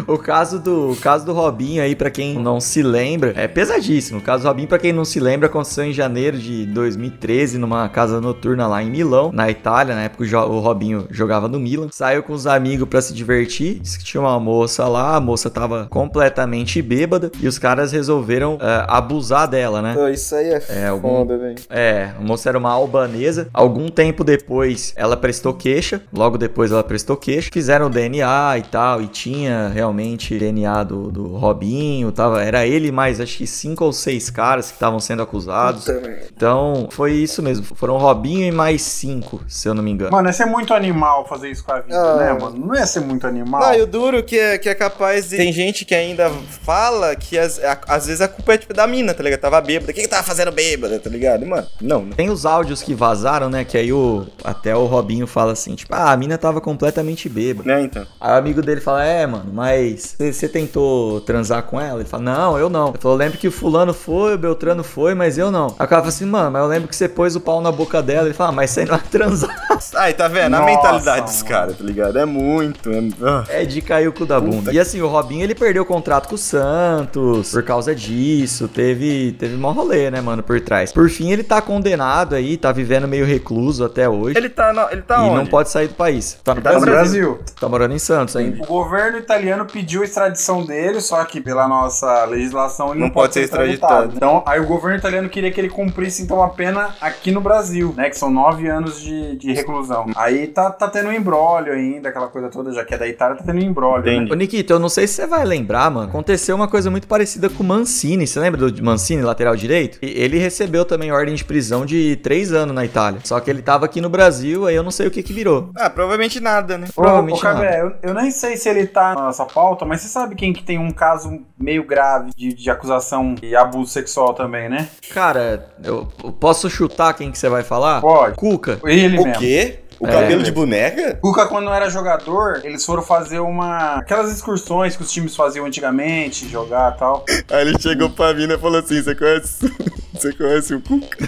O 0.16 0.18
caso 0.18 0.60
do 0.60 0.92
o 0.92 0.96
caso 0.96 1.26
do 1.26 1.34
Robinho 1.34 1.82
aí, 1.82 1.96
pra 1.96 2.10
quem 2.10 2.36
não 2.40 2.60
se 2.60 2.82
lembra, 2.82 3.34
é 3.36 3.48
pesadíssimo. 3.48 4.20
O 4.20 4.22
caso 4.22 4.44
do 4.44 4.48
Robinho, 4.48 4.68
pra 4.68 4.78
quem 4.80 4.94
não 4.94 5.04
se 5.06 5.20
lembra, 5.20 5.48
aconteceu 5.48 5.84
em 5.86 5.94
janeiro 5.94 6.38
de 6.38 6.66
2013, 6.68 7.58
numa 7.58 7.88
casa 7.90 8.22
noturna 8.22 8.68
lá 8.68 8.82
em 8.84 8.90
Milão, 8.90 9.32
na 9.34 9.50
Itália. 9.50 9.96
Na 9.96 10.04
época 10.04 10.24
o 10.48 10.60
Robinho 10.60 11.08
jogava 11.10 11.48
no 11.48 11.60
Milan. 11.60 11.88
Saiu 11.92 12.24
com 12.24 12.34
os 12.34 12.46
amigos 12.48 12.88
pra 12.88 13.02
se 13.02 13.14
divertir. 13.14 13.80
Disse 13.80 13.98
que 14.00 14.06
tinha 14.06 14.22
uma 14.22 14.40
moça 14.40 14.88
lá, 14.88 15.16
a 15.16 15.20
moça 15.20 15.50
tava 15.50 15.88
completamente 15.90 16.82
bêbada. 16.82 17.32
E 17.42 17.48
os 17.48 17.58
caras 17.58 17.92
resolveram 17.92 18.58
é, 18.62 18.86
abusar 18.88 19.48
dela, 19.48 19.82
né? 19.82 19.96
Isso 20.14 20.36
aí 20.36 20.50
é, 20.50 20.64
É, 20.70 20.88
algum- 20.88 21.26
velho. 21.26 21.56
É, 21.70 22.12
a 22.18 22.22
moça 22.22 22.50
era 22.50 22.58
uma 22.58 22.72
albanesa. 22.72 23.48
Algum 23.54 23.90
tempo 23.90 24.24
depois 24.24 24.94
ela 24.96 25.18
prestou 25.18 25.54
queixa. 25.54 26.02
Logo 26.14 26.38
depois 26.38 26.72
ela 26.72 26.84
prestou 26.84 27.18
queixa. 27.18 27.50
Fizeram 27.52 27.88
o 27.88 27.90
DNA 27.90 28.58
e 28.60 28.62
tal. 28.64 29.02
E 29.02 29.08
tinha 29.08 29.70
realmente 29.74 29.95
DNA 29.96 30.84
do, 30.84 31.12
do 31.12 31.28
Robinho. 31.38 32.12
Tava, 32.12 32.44
era 32.44 32.66
ele 32.66 32.92
mais 32.92 33.20
acho 33.22 33.38
que 33.38 33.48
cinco 33.48 33.86
ou 33.86 33.94
seis 33.94 34.30
caras 34.30 34.68
que 34.68 34.74
estavam 34.74 35.00
sendo 35.00 35.22
acusados. 35.24 35.88
Então 36.36 36.88
foi 36.92 37.14
isso 37.14 37.42
mesmo. 37.42 37.66
Foram 37.76 37.98
Robinho 37.98 38.46
e 38.46 38.52
mais 38.52 38.82
cinco, 38.82 39.42
se 39.48 39.68
eu 39.68 39.74
não 39.74 39.84
me 39.84 39.92
engano. 39.92 40.12
Mano, 40.12 40.28
ia 40.28 40.34
ser 40.34 40.46
muito 40.46 40.74
animal 40.74 41.26
fazer 41.28 41.50
isso 41.52 41.64
com 41.64 41.72
a 41.74 41.80
vida, 41.80 41.96
Ah. 41.98 42.16
né, 42.18 42.34
mano? 42.34 42.58
Não 42.68 42.76
ia 42.76 42.86
ser 42.86 43.00
muito 43.02 43.26
animal. 43.28 43.64
Ah, 43.64 43.78
e 43.78 43.82
o 43.82 43.88
duro 43.88 44.24
que 44.24 44.38
é, 44.38 44.58
que 44.58 44.70
é 44.70 44.76
capaz 44.76 45.30
de. 45.30 45.38
Tem 45.38 45.52
gente 45.52 45.86
que 45.86 45.94
ainda 45.96 46.30
fala 46.64 47.16
que 47.16 47.38
às, 47.38 47.60
a- 47.64 47.80
às 47.88 48.06
vezes 48.08 48.22
a 48.22 48.28
culpa 48.28 48.54
é 48.54 48.58
tipo 48.58 48.74
da 48.74 48.88
mina, 48.88 49.14
tá 49.14 49.24
ligado? 49.24 49.40
Tava 49.40 49.62
bêbada. 49.62 49.92
O 49.92 49.96
que, 49.96 50.02
que 50.02 50.08
tava 50.08 50.24
fazendo 50.24 50.52
bêbada, 50.52 51.00
tá 51.00 51.10
ligado? 51.10 51.46
Mano, 51.46 51.68
não, 51.82 52.02
né? 52.04 52.14
Tem 52.16 52.30
os 52.30 52.46
áudios 52.46 52.82
que 52.82 52.94
vazaram, 52.94 53.50
né? 53.50 53.64
Que 53.64 53.78
aí 53.78 53.92
o 53.94 54.26
até 54.44 54.76
o 54.76 54.86
Robinho 54.86 55.28
fala 55.28 55.52
assim, 55.54 55.76
tipo, 55.76 55.94
ah, 55.94 56.12
a 56.12 56.18
mina 56.18 56.38
tava 56.38 56.60
completamente 56.62 57.28
bêbada. 57.30 57.76
Né, 57.76 57.84
então. 57.84 58.06
Aí 58.20 58.34
o 58.34 58.38
amigo 58.38 58.62
dele 58.62 58.82
fala: 58.82 59.04
É, 59.06 59.26
mano, 59.26 59.52
mas 59.54 59.85
você- 59.94 60.32
você 60.34 60.48
tentou 60.50 61.22
transar 61.22 61.64
com 61.64 61.80
ela? 61.80 62.00
Ele 62.00 62.10
fala: 62.10 62.24
Não, 62.24 62.58
eu 62.58 62.70
não. 62.70 62.90
Ele 62.90 62.98
falou: 63.00 63.16
Eu 63.18 63.20
lembro 63.20 63.38
que 63.38 63.48
o 63.48 63.52
fulano 63.52 63.94
foi, 63.94 64.36
o 64.36 64.38
Beltrano 64.38 64.84
foi, 64.84 65.14
mas 65.14 65.38
eu 65.38 65.52
não. 65.52 65.68
Aí 65.78 65.86
o 65.86 65.90
cara 65.90 66.02
fala 66.02 66.08
assim: 66.10 66.26
Mano, 66.26 66.52
mas 66.52 66.62
eu 66.62 66.68
lembro 66.68 66.88
que 66.88 66.96
você 66.96 67.08
pôs 67.08 67.36
o 67.36 67.40
pau 67.40 67.62
na 67.62 67.72
boca 67.72 68.02
dela. 68.02 68.28
Ele 68.28 68.34
fala: 68.34 68.50
ah, 68.50 68.54
Mas 68.54 68.72
você 68.72 68.86
não 68.86 68.96
é 68.96 69.00
transar. 69.00 69.56
Aí, 69.96 70.14
tá 70.14 70.28
vendo? 70.28 70.56
a 70.56 70.60
Nossa, 70.60 70.66
mentalidade 70.66 71.26
dos 71.26 71.44
caras, 71.44 71.78
tá 71.78 71.84
ligado? 71.84 72.18
É 72.18 72.26
muito. 72.26 72.90
É... 72.92 73.00
ah. 73.24 73.44
É 73.50 73.66
de 73.66 73.82
cair 73.82 74.08
o 74.08 74.14
cu 74.14 74.26
da 74.26 74.40
bunda. 74.40 74.72
E 74.74 74.80
assim, 74.80 75.02
o 75.02 75.08
Robinho 75.08 75.44
ele 75.44 75.54
perdeu 75.56 75.84
o 75.84 75.86
contrato 75.86 76.28
com 76.30 76.36
o 76.36 76.38
Santos 76.38 77.52
por 77.52 77.64
causa 77.64 77.94
disso. 77.96 78.68
Teve, 78.68 79.34
teve 79.34 79.56
mó 79.56 79.72
rolê, 79.72 80.10
né, 80.10 80.22
mano, 80.22 80.42
por 80.44 80.60
trás. 80.62 80.92
Por 80.92 81.10
fim, 81.10 81.32
ele 81.32 81.44
tá 81.44 81.62
condenado 81.62 82.36
aí, 82.36 82.58
tá 82.58 82.72
vivendo 82.72 83.08
meio 83.08 83.26
recluso 83.26 83.84
até 83.84 84.08
hoje. 84.10 84.38
Ele 84.38 84.50
tá, 84.50 84.72
no- 84.74 84.90
ele 84.92 85.02
tá 85.02 85.18
e 85.18 85.22
onde? 85.22 85.36
não 85.36 85.46
pode 85.46 85.70
sair 85.70 85.88
do 85.88 85.94
país. 85.96 86.38
Tá 86.44 86.56
no 86.56 86.62
Tá 86.62 86.74
no 86.74 86.82
Brasil. 86.82 86.96
Brasil. 87.36 87.40
Tá 87.60 87.70
morando 87.70 87.94
em 87.94 88.00
Santos 88.00 88.36
ainda. 88.36 88.64
O 88.64 88.66
governo 88.66 89.18
italiano 89.18 89.65
pediu 89.66 90.02
a 90.02 90.06
extradição 90.06 90.66
dele, 90.66 91.02
só 91.02 91.24
que 91.26 91.42
pela 91.42 91.68
nossa 91.68 92.26
legislação 92.26 92.92
ele 92.92 93.00
não, 93.00 93.08
Não 93.08 93.14
pode 93.14 93.34
ser 93.34 93.42
extraditado. 93.42 94.14
Então, 94.16 94.44
aí 94.46 94.60
o 94.60 94.66
governo 94.66 94.98
italiano 94.98 95.30
queria 95.30 95.52
que 95.52 95.60
ele 95.60 95.70
cumprisse 95.70 96.24
então 96.24 96.42
a 96.42 96.50
pena 96.50 96.96
aqui 97.02 97.32
no 97.32 97.42
Brasil, 97.42 97.94
né? 97.96 98.10
Que 98.10 98.18
são 98.18 98.30
nove 98.30 98.68
anos 98.68 99.02
de, 99.02 99.36
de 99.38 99.54
reclusão. 99.54 100.08
Aí 100.16 100.48
tá, 100.48 100.70
tá 100.70 100.88
tendo 100.88 101.10
um 101.10 101.14
embrólio 101.14 101.74
ainda, 101.74 102.10
aquela 102.10 102.28
coisa 102.28 102.50
toda, 102.50 102.72
já 102.72 102.84
que 102.84 102.94
é 102.94 102.98
da 102.98 103.08
Itália, 103.08 103.38
tá 103.38 103.44
tendo 103.44 103.60
um 103.60 103.64
embrólio. 103.64 104.06
Né? 104.06 104.28
Ô, 104.32 104.36
Nikito, 104.36 104.74
eu 104.74 104.80
não 104.80 104.90
sei 104.90 105.08
se 105.08 105.16
você 105.16 105.28
vai 105.28 105.46
lembrar, 105.46 105.90
mano. 105.92 106.10
Aconteceu 106.10 106.56
uma 106.56 106.68
coisa 106.68 106.90
muito 106.90 107.08
parecida 107.08 107.50
com 107.50 107.64
o 107.64 107.66
Mancini. 107.66 108.28
Você 108.28 108.40
lembra 108.40 108.70
do 108.70 108.84
Mancini, 108.84 109.22
lateral 109.22 109.56
direito? 109.56 109.98
E 110.02 110.08
ele 110.22 110.38
recebeu 110.38 110.86
também 110.86 111.12
ordem 111.12 111.36
de 111.36 111.44
prisão 111.44 111.86
de 111.86 112.16
três 112.18 112.52
anos 112.52 112.74
na 112.74 112.86
Itália. 112.86 113.20
Só 113.24 113.40
que 113.40 113.50
ele 113.50 113.62
tava 113.62 113.86
aqui 113.86 114.02
no 114.02 114.10
Brasil, 114.10 114.66
aí 114.66 114.76
eu 114.76 114.84
não 114.84 114.92
sei 114.92 115.08
o 115.08 115.12
que 115.12 115.24
que 115.24 115.34
virou. 115.34 115.72
Ah, 115.76 115.90
provavelmente 115.90 116.40
nada, 116.40 116.78
né? 116.78 116.88
Ô, 116.96 117.02
Provavelmente 117.02 117.40
ô 117.40 117.42
Cabé, 117.42 117.82
eu, 117.82 117.94
eu 118.02 118.14
nem 118.14 118.32
sei 118.32 118.58
se 118.58 118.70
ele 118.70 118.88
tá 118.88 119.16
na 119.16 119.24
nossa 119.24 119.46
pauta, 119.56 119.86
mas 119.86 120.02
você 120.02 120.10
sabe 120.10 120.36
quem 120.36 120.52
que 120.52 120.62
tem 120.62 120.78
um 120.78 120.92
caso 120.92 121.40
meio 121.58 121.86
grave 121.86 122.32
de, 122.36 122.54
de 122.54 122.70
acusação 122.70 123.34
de 123.34 123.56
abuso 123.56 123.90
sexual 123.92 124.34
também, 124.34 124.68
né? 124.70 124.90
Cara, 125.14 125.70
eu 125.84 126.08
eu 126.24 126.32
posso 126.34 126.70
chutar 126.70 127.14
quem 127.14 127.32
que 127.32 127.40
você 127.40 127.48
vai 127.48 127.64
falar? 127.64 128.02
Pode. 128.02 128.36
Cuca. 128.36 128.78
Ele 128.84 129.18
O 129.18 129.24
mesmo. 129.24 129.40
quê? 129.40 129.80
O 129.98 130.08
É. 130.08 130.12
cabelo 130.12 130.44
de 130.44 130.52
boneca? 130.52 131.18
Cuca, 131.22 131.48
quando 131.48 131.70
era 131.72 131.90
jogador, 131.90 132.60
eles 132.66 132.86
foram 132.86 133.02
fazer 133.02 133.40
uma. 133.40 133.96
aquelas 133.96 134.30
excursões 134.30 134.98
que 134.98 135.02
os 135.04 135.10
times 135.12 135.34
faziam 135.34 135.66
antigamente, 135.66 136.50
jogar 136.50 136.94
e 136.94 136.98
tal. 137.00 137.24
Aí 137.50 137.62
ele 137.66 137.80
chegou 137.80 138.10
pra 138.10 138.34
mina 138.34 138.56
e 138.56 138.60
falou 138.60 138.80
assim: 138.80 139.02
Você 139.02 139.16
conhece, 139.16 139.74
você 140.14 140.34
conhece 140.34 140.76
o 140.76 140.82
Cuca? 140.82 141.18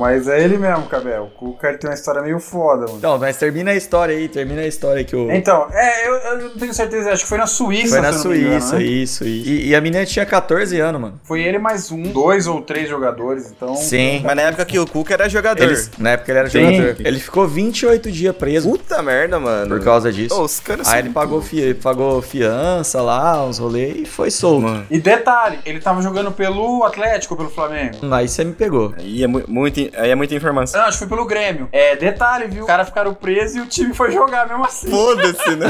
Mas 0.00 0.26
é 0.26 0.42
ele 0.42 0.56
mesmo, 0.58 0.86
Cabel. 0.86 1.24
O 1.24 1.30
Cuca 1.38 1.72
tem 1.74 1.88
uma 1.90 1.94
história 1.94 2.22
meio 2.22 2.40
foda, 2.40 2.86
mano. 2.86 2.96
Então, 2.98 3.18
mas 3.18 3.36
termina 3.36 3.70
a 3.70 3.74
história 3.76 4.16
aí, 4.16 4.28
termina 4.28 4.62
a 4.62 4.66
história 4.66 5.04
que 5.04 5.14
o. 5.14 5.30
Então, 5.30 5.66
é, 5.72 6.08
eu, 6.08 6.14
eu 6.14 6.38
não 6.42 6.50
tenho 6.50 6.72
certeza, 6.72 7.12
acho 7.12 7.22
que 7.24 7.28
foi 7.28 7.38
na 7.38 7.46
Suíça. 7.46 7.88
Foi 7.90 8.00
na 8.00 8.10
não 8.12 8.24
me 8.24 8.38
engano, 8.38 8.60
Suíça, 8.60 8.76
né? 8.76 8.82
isso, 8.82 9.24
isso. 9.24 9.48
E, 9.50 9.68
e 9.68 9.74
a 9.74 9.80
menina 9.80 10.04
tinha 10.06 10.24
14 10.24 10.78
anos, 10.80 11.00
mano. 11.00 11.20
Foi 11.24 11.42
ele 11.42 11.58
mais 11.58 11.90
um, 11.92 12.02
dois 12.04 12.46
ou 12.46 12.62
três 12.62 12.88
jogadores, 12.88 13.50
então. 13.54 13.76
Sim. 13.76 14.22
Mas 14.24 14.36
na 14.36 14.42
época 14.42 14.64
que 14.64 14.78
o 14.78 14.86
Cuca 14.86 15.14
era 15.14 15.28
jogador. 15.28 15.62
Ele, 15.62 15.76
na 15.98 16.10
época 16.12 16.32
ele 16.32 16.38
era 16.38 16.48
Sim. 16.50 16.76
jogador. 16.76 17.06
Ele 17.06 17.18
ficou 17.20 17.46
28 17.46 18.10
dias 18.10 18.34
preso 18.36 18.70
Puta 18.70 19.02
merda, 19.02 19.38
mano. 19.38 19.68
por 19.76 19.84
causa 19.84 20.10
disso. 20.10 20.34
Ô, 20.34 20.44
os 20.44 20.60
caras 20.60 20.88
Aí 20.88 21.00
ele 21.00 21.10
pagou, 21.10 21.42
fi, 21.42 21.74
pagou 21.74 22.22
fiança 22.22 23.02
lá, 23.02 23.44
uns 23.44 23.58
rolês 23.58 23.96
e 23.98 24.04
foi 24.06 24.30
solto. 24.30 24.62
Mano. 24.62 24.86
E 24.90 24.98
detalhe, 24.98 25.58
ele 25.66 25.80
tava 25.80 26.00
jogando 26.00 26.32
pelo 26.32 26.84
Atlético 26.84 27.34
ou 27.34 27.38
pelo 27.38 27.50
Flamengo? 27.50 27.96
Aí 28.12 28.28
você 28.28 28.44
me 28.44 28.52
pegou. 28.52 28.94
Aí 28.96 29.22
é, 29.22 29.26
mu- 29.26 29.42
muito, 29.48 29.80
aí 29.96 30.10
é 30.10 30.14
muita 30.14 30.34
informação. 30.34 30.80
Não, 30.80 30.88
acho 30.88 30.98
que 30.98 31.06
foi 31.06 31.16
pelo 31.16 31.26
Grêmio. 31.26 31.68
É, 31.72 31.96
detalhe, 31.96 32.46
viu? 32.46 32.62
Os 32.62 32.66
caras 32.66 32.88
ficaram 32.88 33.14
presos 33.14 33.56
e 33.56 33.60
o 33.60 33.66
time 33.66 33.94
foi 33.94 34.12
jogar 34.12 34.48
mesmo 34.48 34.64
assim. 34.64 34.90
Foda-se, 34.90 35.56
né? 35.56 35.66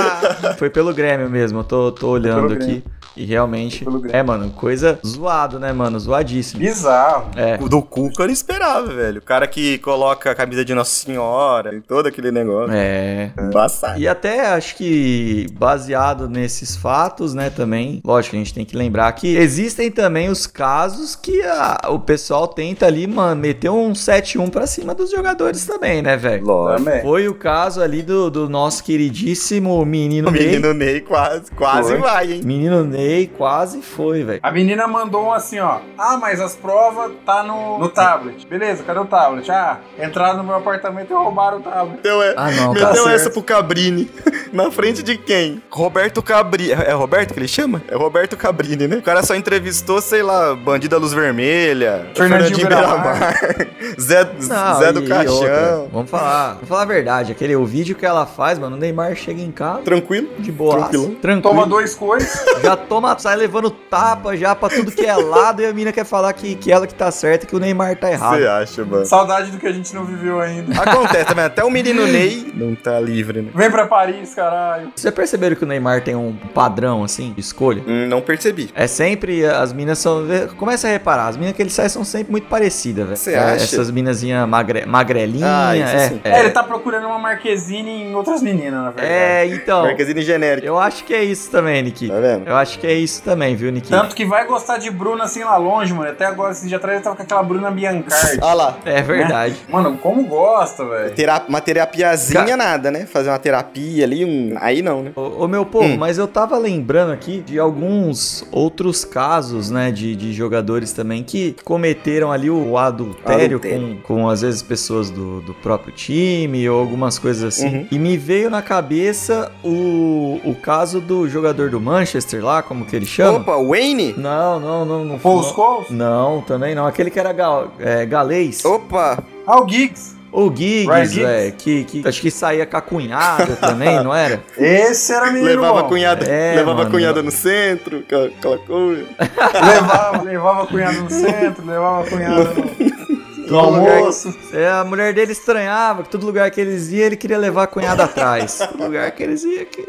Foi 0.58 0.68
pelo 0.70 0.92
Grêmio 0.92 1.28
mesmo, 1.30 1.60
eu 1.60 1.64
tô, 1.64 1.92
tô 1.92 2.08
olhando 2.08 2.52
aqui. 2.52 2.64
Grêmio. 2.64 2.99
E 3.16 3.24
realmente. 3.24 3.84
É, 4.12 4.22
mano, 4.22 4.50
coisa 4.50 4.98
zoado, 5.04 5.58
né, 5.58 5.72
mano? 5.72 5.98
Zoadíssimo. 5.98 6.60
Bizarro. 6.60 7.30
É. 7.36 7.58
O 7.60 7.68
do 7.68 7.82
Cuca 7.82 8.22
eu 8.22 8.26
não 8.26 8.32
esperava, 8.32 8.86
velho. 8.86 9.18
O 9.18 9.22
cara 9.22 9.46
que 9.46 9.78
coloca 9.78 10.30
a 10.30 10.34
camisa 10.34 10.64
de 10.64 10.74
Nossa 10.74 10.90
Senhora 10.94 11.74
e 11.74 11.80
todo 11.80 12.06
aquele 12.06 12.30
negócio. 12.30 12.72
É. 12.72 13.32
Embaçado. 13.38 13.98
E 14.00 14.06
até 14.06 14.46
acho 14.52 14.76
que 14.76 15.46
baseado 15.58 16.28
nesses 16.28 16.76
fatos, 16.76 17.34
né, 17.34 17.50
também, 17.50 18.00
lógico, 18.04 18.36
a 18.36 18.38
gente 18.38 18.54
tem 18.54 18.64
que 18.64 18.76
lembrar 18.76 19.10
que 19.12 19.36
existem 19.36 19.90
também 19.90 20.28
os 20.28 20.46
casos 20.46 21.16
que 21.16 21.42
a- 21.42 21.78
o 21.88 21.98
pessoal 21.98 22.46
tenta 22.46 22.86
ali, 22.86 23.06
mano, 23.06 23.40
meter 23.40 23.70
um 23.70 23.92
7-1 23.92 24.48
pra 24.50 24.66
cima 24.66 24.94
dos 24.94 25.10
jogadores 25.10 25.66
também, 25.66 26.00
né, 26.00 26.16
velho? 26.16 26.44
Lógico. 26.44 26.84
Também. 26.84 27.02
Foi 27.02 27.28
o 27.28 27.34
caso 27.34 27.82
ali 27.82 28.02
do, 28.02 28.30
do 28.30 28.48
nosso 28.48 28.84
queridíssimo 28.84 29.84
menino, 29.84 30.28
O 30.28 30.30
Ney. 30.30 30.46
menino 30.46 30.72
Ney 30.72 31.00
quase, 31.00 31.50
quase 31.52 31.88
Foi. 31.88 31.98
vai, 31.98 32.32
hein? 32.34 32.40
Menino 32.44 32.84
Ney 32.84 32.99
quase 33.36 33.82
foi, 33.82 34.22
velho. 34.24 34.40
A 34.42 34.50
menina 34.50 34.86
mandou 34.86 35.24
um 35.26 35.32
assim, 35.32 35.58
ó. 35.58 35.78
Ah, 35.98 36.16
mas 36.16 36.40
as 36.40 36.54
provas 36.56 37.12
tá 37.24 37.42
no, 37.42 37.78
no 37.78 37.88
tablet. 37.88 38.46
Beleza, 38.46 38.82
cadê 38.82 38.98
o 39.00 39.04
tablet? 39.04 39.50
Ah, 39.50 39.78
entraram 39.98 40.38
no 40.38 40.44
meu 40.44 40.56
apartamento 40.56 41.10
e 41.10 41.14
roubaram 41.14 41.58
o 41.58 41.60
tablet. 41.62 41.96
Meteu, 41.96 42.22
é, 42.22 42.34
Ah, 42.36 42.50
não, 42.50 42.72
meteu 42.72 42.88
tá 43.04 43.12
essa 43.12 43.18
certo. 43.24 43.32
pro 43.32 43.42
Cabrini. 43.42 44.10
Na 44.52 44.70
frente 44.70 45.02
de 45.02 45.16
quem? 45.16 45.62
Roberto 45.70 46.22
Cabrini. 46.22 46.72
É 46.72 46.90
é 46.90 46.92
Roberto 46.92 47.32
que 47.34 47.38
ele 47.38 47.46
chama? 47.48 47.80
É 47.88 47.94
Roberto 47.96 48.36
Cabrini, 48.36 48.88
né? 48.88 48.96
O 48.96 49.02
cara 49.02 49.22
só 49.22 49.34
entrevistou, 49.36 50.00
sei 50.00 50.22
lá, 50.22 50.54
Bandida 50.56 50.98
Luz 50.98 51.12
Vermelha, 51.12 52.08
Fernandinho 52.16 52.66
Beiramar. 52.68 53.34
Zé, 54.00 54.24
Não, 54.48 54.78
Zé 54.80 54.92
do 54.92 55.06
Caixão. 55.06 55.34
outra, 55.34 55.86
Vamos 55.92 56.10
falar, 56.10 56.54
vamos 56.54 56.68
falar 56.68 56.82
a 56.82 56.86
verdade. 56.86 57.30
Aquele 57.32 57.54
o 57.54 57.64
vídeo 57.64 57.94
que 57.94 58.04
ela 58.04 58.26
faz, 58.26 58.58
mano, 58.58 58.76
o 58.76 58.78
Neymar 58.78 59.14
chega 59.14 59.40
em 59.40 59.50
casa 59.52 59.82
Tranquilo? 59.82 60.28
de 60.38 60.50
boa, 60.50 60.88
tranquilo. 61.20 61.42
Toma 61.42 61.66
dois 61.66 61.94
coisas. 61.94 62.44
Já 62.62 62.76
toma, 62.90 63.16
sai 63.20 63.36
levando 63.36 63.70
tapa 63.70 64.36
já 64.36 64.52
pra 64.52 64.68
tudo 64.68 64.90
que 64.90 65.06
é 65.06 65.14
lado 65.14 65.62
e 65.62 65.66
a 65.66 65.72
mina 65.72 65.92
quer 65.92 66.04
falar 66.04 66.32
que, 66.32 66.56
que 66.56 66.72
ela 66.72 66.88
que 66.88 66.94
tá 66.94 67.08
certa 67.12 67.44
e 67.44 67.48
que 67.48 67.54
o 67.54 67.60
Neymar 67.60 67.94
tá 67.96 68.10
errado. 68.10 68.36
Você 68.38 68.46
acha, 68.48 68.84
mano? 68.84 69.06
Saudade 69.06 69.52
do 69.52 69.58
que 69.58 69.66
a 69.68 69.70
gente 69.72 69.94
não 69.94 70.04
viveu 70.04 70.40
ainda. 70.40 70.74
Acontece 70.82 71.26
também, 71.26 71.44
até 71.44 71.62
o 71.62 71.70
menino 71.70 72.04
Ney 72.10 72.50
não 72.52 72.74
tá 72.74 72.98
livre, 72.98 73.42
né? 73.42 73.50
Vem 73.54 73.70
pra 73.70 73.86
Paris, 73.86 74.34
caralho. 74.34 74.90
Você 74.96 75.12
perceberam 75.12 75.54
que 75.54 75.62
o 75.62 75.66
Neymar 75.68 76.02
tem 76.02 76.16
um 76.16 76.34
padrão, 76.52 77.04
assim, 77.04 77.32
de 77.32 77.40
escolha? 77.40 77.80
Hum, 77.86 78.08
não 78.08 78.20
percebi. 78.20 78.70
É 78.74 78.88
sempre, 78.88 79.44
as 79.46 79.72
minas 79.72 79.98
são. 80.00 80.26
Começa 80.56 80.88
a 80.88 80.90
reparar, 80.90 81.28
as 81.28 81.36
minas 81.36 81.54
que 81.54 81.62
ele 81.62 81.70
sai 81.70 81.88
são 81.88 82.04
sempre 82.04 82.32
muito 82.32 82.48
parecidas, 82.48 83.04
velho. 83.04 83.16
Você 83.16 83.34
É, 83.34 83.38
acha? 83.38 83.64
Essas 83.64 83.88
minazinhas 83.90 84.48
magre, 84.48 84.84
magrelinhas. 84.84 85.48
Ah, 85.48 85.76
isso 85.76 85.94
é, 85.96 86.08
sim. 86.08 86.20
é. 86.24 86.30
É, 86.30 86.40
ele 86.40 86.50
tá 86.50 86.64
procurando 86.64 87.06
uma 87.06 87.18
Marquezine 87.20 88.02
em 88.02 88.14
outras 88.16 88.42
meninas, 88.42 88.72
na 88.82 88.90
verdade. 88.90 89.08
É, 89.12 89.46
então. 89.46 89.82
Marquezine 89.84 90.22
genérico. 90.22 90.66
Eu 90.66 90.78
acho 90.78 91.04
que 91.04 91.14
é 91.14 91.22
isso 91.22 91.50
também, 91.50 91.82
Niki. 91.82 92.08
Tá 92.08 92.18
vendo? 92.18 92.48
Eu 92.48 92.56
acho 92.56 92.79
que 92.80 92.86
é 92.86 92.94
isso 92.94 93.22
também, 93.22 93.54
viu, 93.54 93.70
Niki? 93.70 93.88
Tanto 93.90 94.14
que 94.14 94.24
vai 94.24 94.46
gostar 94.46 94.78
de 94.78 94.90
Bruna 94.90 95.24
assim 95.24 95.44
lá 95.44 95.56
longe, 95.56 95.92
mano. 95.92 96.10
Até 96.10 96.24
agora, 96.24 96.52
esse 96.52 96.66
dia 96.66 96.76
atrás, 96.78 96.96
ele 96.96 97.04
tava 97.04 97.16
com 97.16 97.22
aquela 97.22 97.42
Bruna 97.42 97.70
Biancardi. 97.70 98.38
Ah 98.42 98.54
lá. 98.54 98.78
É 98.84 99.02
verdade. 99.02 99.56
Mano, 99.68 99.96
como 99.98 100.24
gosta, 100.24 100.84
velho. 100.84 101.14
Tera 101.14 101.42
uma 101.48 101.60
terapiazinha 101.60 102.44
Ca- 102.46 102.56
nada, 102.56 102.90
né? 102.90 103.06
Fazer 103.06 103.28
uma 103.28 103.38
terapia 103.38 104.04
ali, 104.04 104.24
um... 104.24 104.56
aí 104.60 104.82
não, 104.82 105.02
né? 105.02 105.12
Ô, 105.14 105.44
ô, 105.44 105.48
meu 105.48 105.64
povo, 105.66 105.86
Hum. 105.86 105.96
mas 105.98 106.18
eu 106.18 106.26
tava 106.26 106.56
lembrando 106.58 107.12
aqui 107.12 107.40
de 107.40 107.58
alguns 107.58 108.44
outros 108.50 109.04
casos, 109.04 109.70
né, 109.70 109.90
de, 109.90 110.14
de 110.16 110.32
jogadores 110.32 110.92
também 110.92 111.22
que 111.22 111.54
cometeram 111.64 112.30
ali 112.32 112.50
o 112.50 112.76
adultério, 112.78 113.56
Adultério. 113.58 113.98
Com, 114.02 114.14
com, 114.22 114.28
às 114.28 114.40
vezes, 114.42 114.62
pessoas 114.62 115.10
do, 115.10 115.40
do 115.42 115.54
próprio 115.54 115.92
time 115.92 116.68
ou 116.68 116.78
algumas 116.80 117.18
coisas 117.18 117.42
assim. 117.44 117.66
Uhum. 117.68 117.86
E 117.90 117.98
me 117.98 118.16
veio 118.16 118.48
na 118.50 118.62
cabeça 118.62 119.50
o, 119.62 120.40
o 120.44 120.54
caso 120.54 121.00
do 121.00 121.28
jogador 121.28 121.70
do 121.70 121.80
Manchester 121.80 122.44
lá, 122.44 122.62
como 122.70 122.84
que 122.84 122.94
ele 122.94 123.04
chama? 123.04 123.38
Opa, 123.38 123.56
Wayne? 123.56 124.14
Não, 124.16 124.60
não, 124.60 124.84
não. 124.84 125.04
não 125.04 125.18
Paul 125.18 125.42
Scholes? 125.42 125.90
não, 125.90 126.40
também 126.40 126.72
não. 126.72 126.86
Aquele 126.86 127.10
que 127.10 127.18
era 127.18 127.32
gal, 127.32 127.72
é, 127.80 128.06
galês. 128.06 128.64
Opa! 128.64 129.18
Ah, 129.44 129.60
o 129.60 129.68
Giggs. 129.68 130.14
O 130.30 130.54
Giggs, 130.54 131.18
velho, 131.18 131.52
que, 131.54 131.82
que 131.82 132.06
acho 132.06 132.20
que 132.20 132.30
saía 132.30 132.64
com 132.64 132.76
a 132.76 132.80
cunhada 132.80 133.56
também, 133.56 134.00
não 134.04 134.14
era? 134.14 134.40
Esse 134.56 135.12
era 135.12 135.32
menino 135.32 135.46
Levava 135.46 135.80
a 135.80 135.82
bom. 135.82 135.88
cunhada, 135.88 136.24
É, 136.24 136.54
levava 136.54 136.76
mano. 136.76 136.88
a 136.88 136.90
cunhada 136.92 137.20
no 137.24 137.32
centro, 137.32 138.04
aquela, 138.06 138.58
coisa. 138.58 139.04
Levava, 139.66 140.22
levava 140.22 140.62
a 140.62 140.66
cunhada 140.68 141.00
no 141.00 141.10
centro, 141.10 141.66
levava 141.66 142.06
a 142.06 142.08
cunhada 142.08 142.44
no, 142.54 143.46
no 143.48 143.58
almoço. 143.58 144.32
É, 144.52 144.70
a 144.70 144.84
mulher 144.84 145.12
dele 145.12 145.32
estranhava 145.32 146.04
que 146.04 146.08
todo 146.08 146.24
lugar 146.24 146.48
que 146.52 146.60
eles 146.60 146.88
iam, 146.92 147.06
ele 147.06 147.16
queria 147.16 147.36
levar 147.36 147.64
a 147.64 147.66
cunhada 147.66 148.04
atrás. 148.04 148.58
todo 148.58 148.84
lugar 148.84 149.10
que 149.10 149.24
eles 149.24 149.42
iam. 149.42 149.64
Que... 149.64 149.88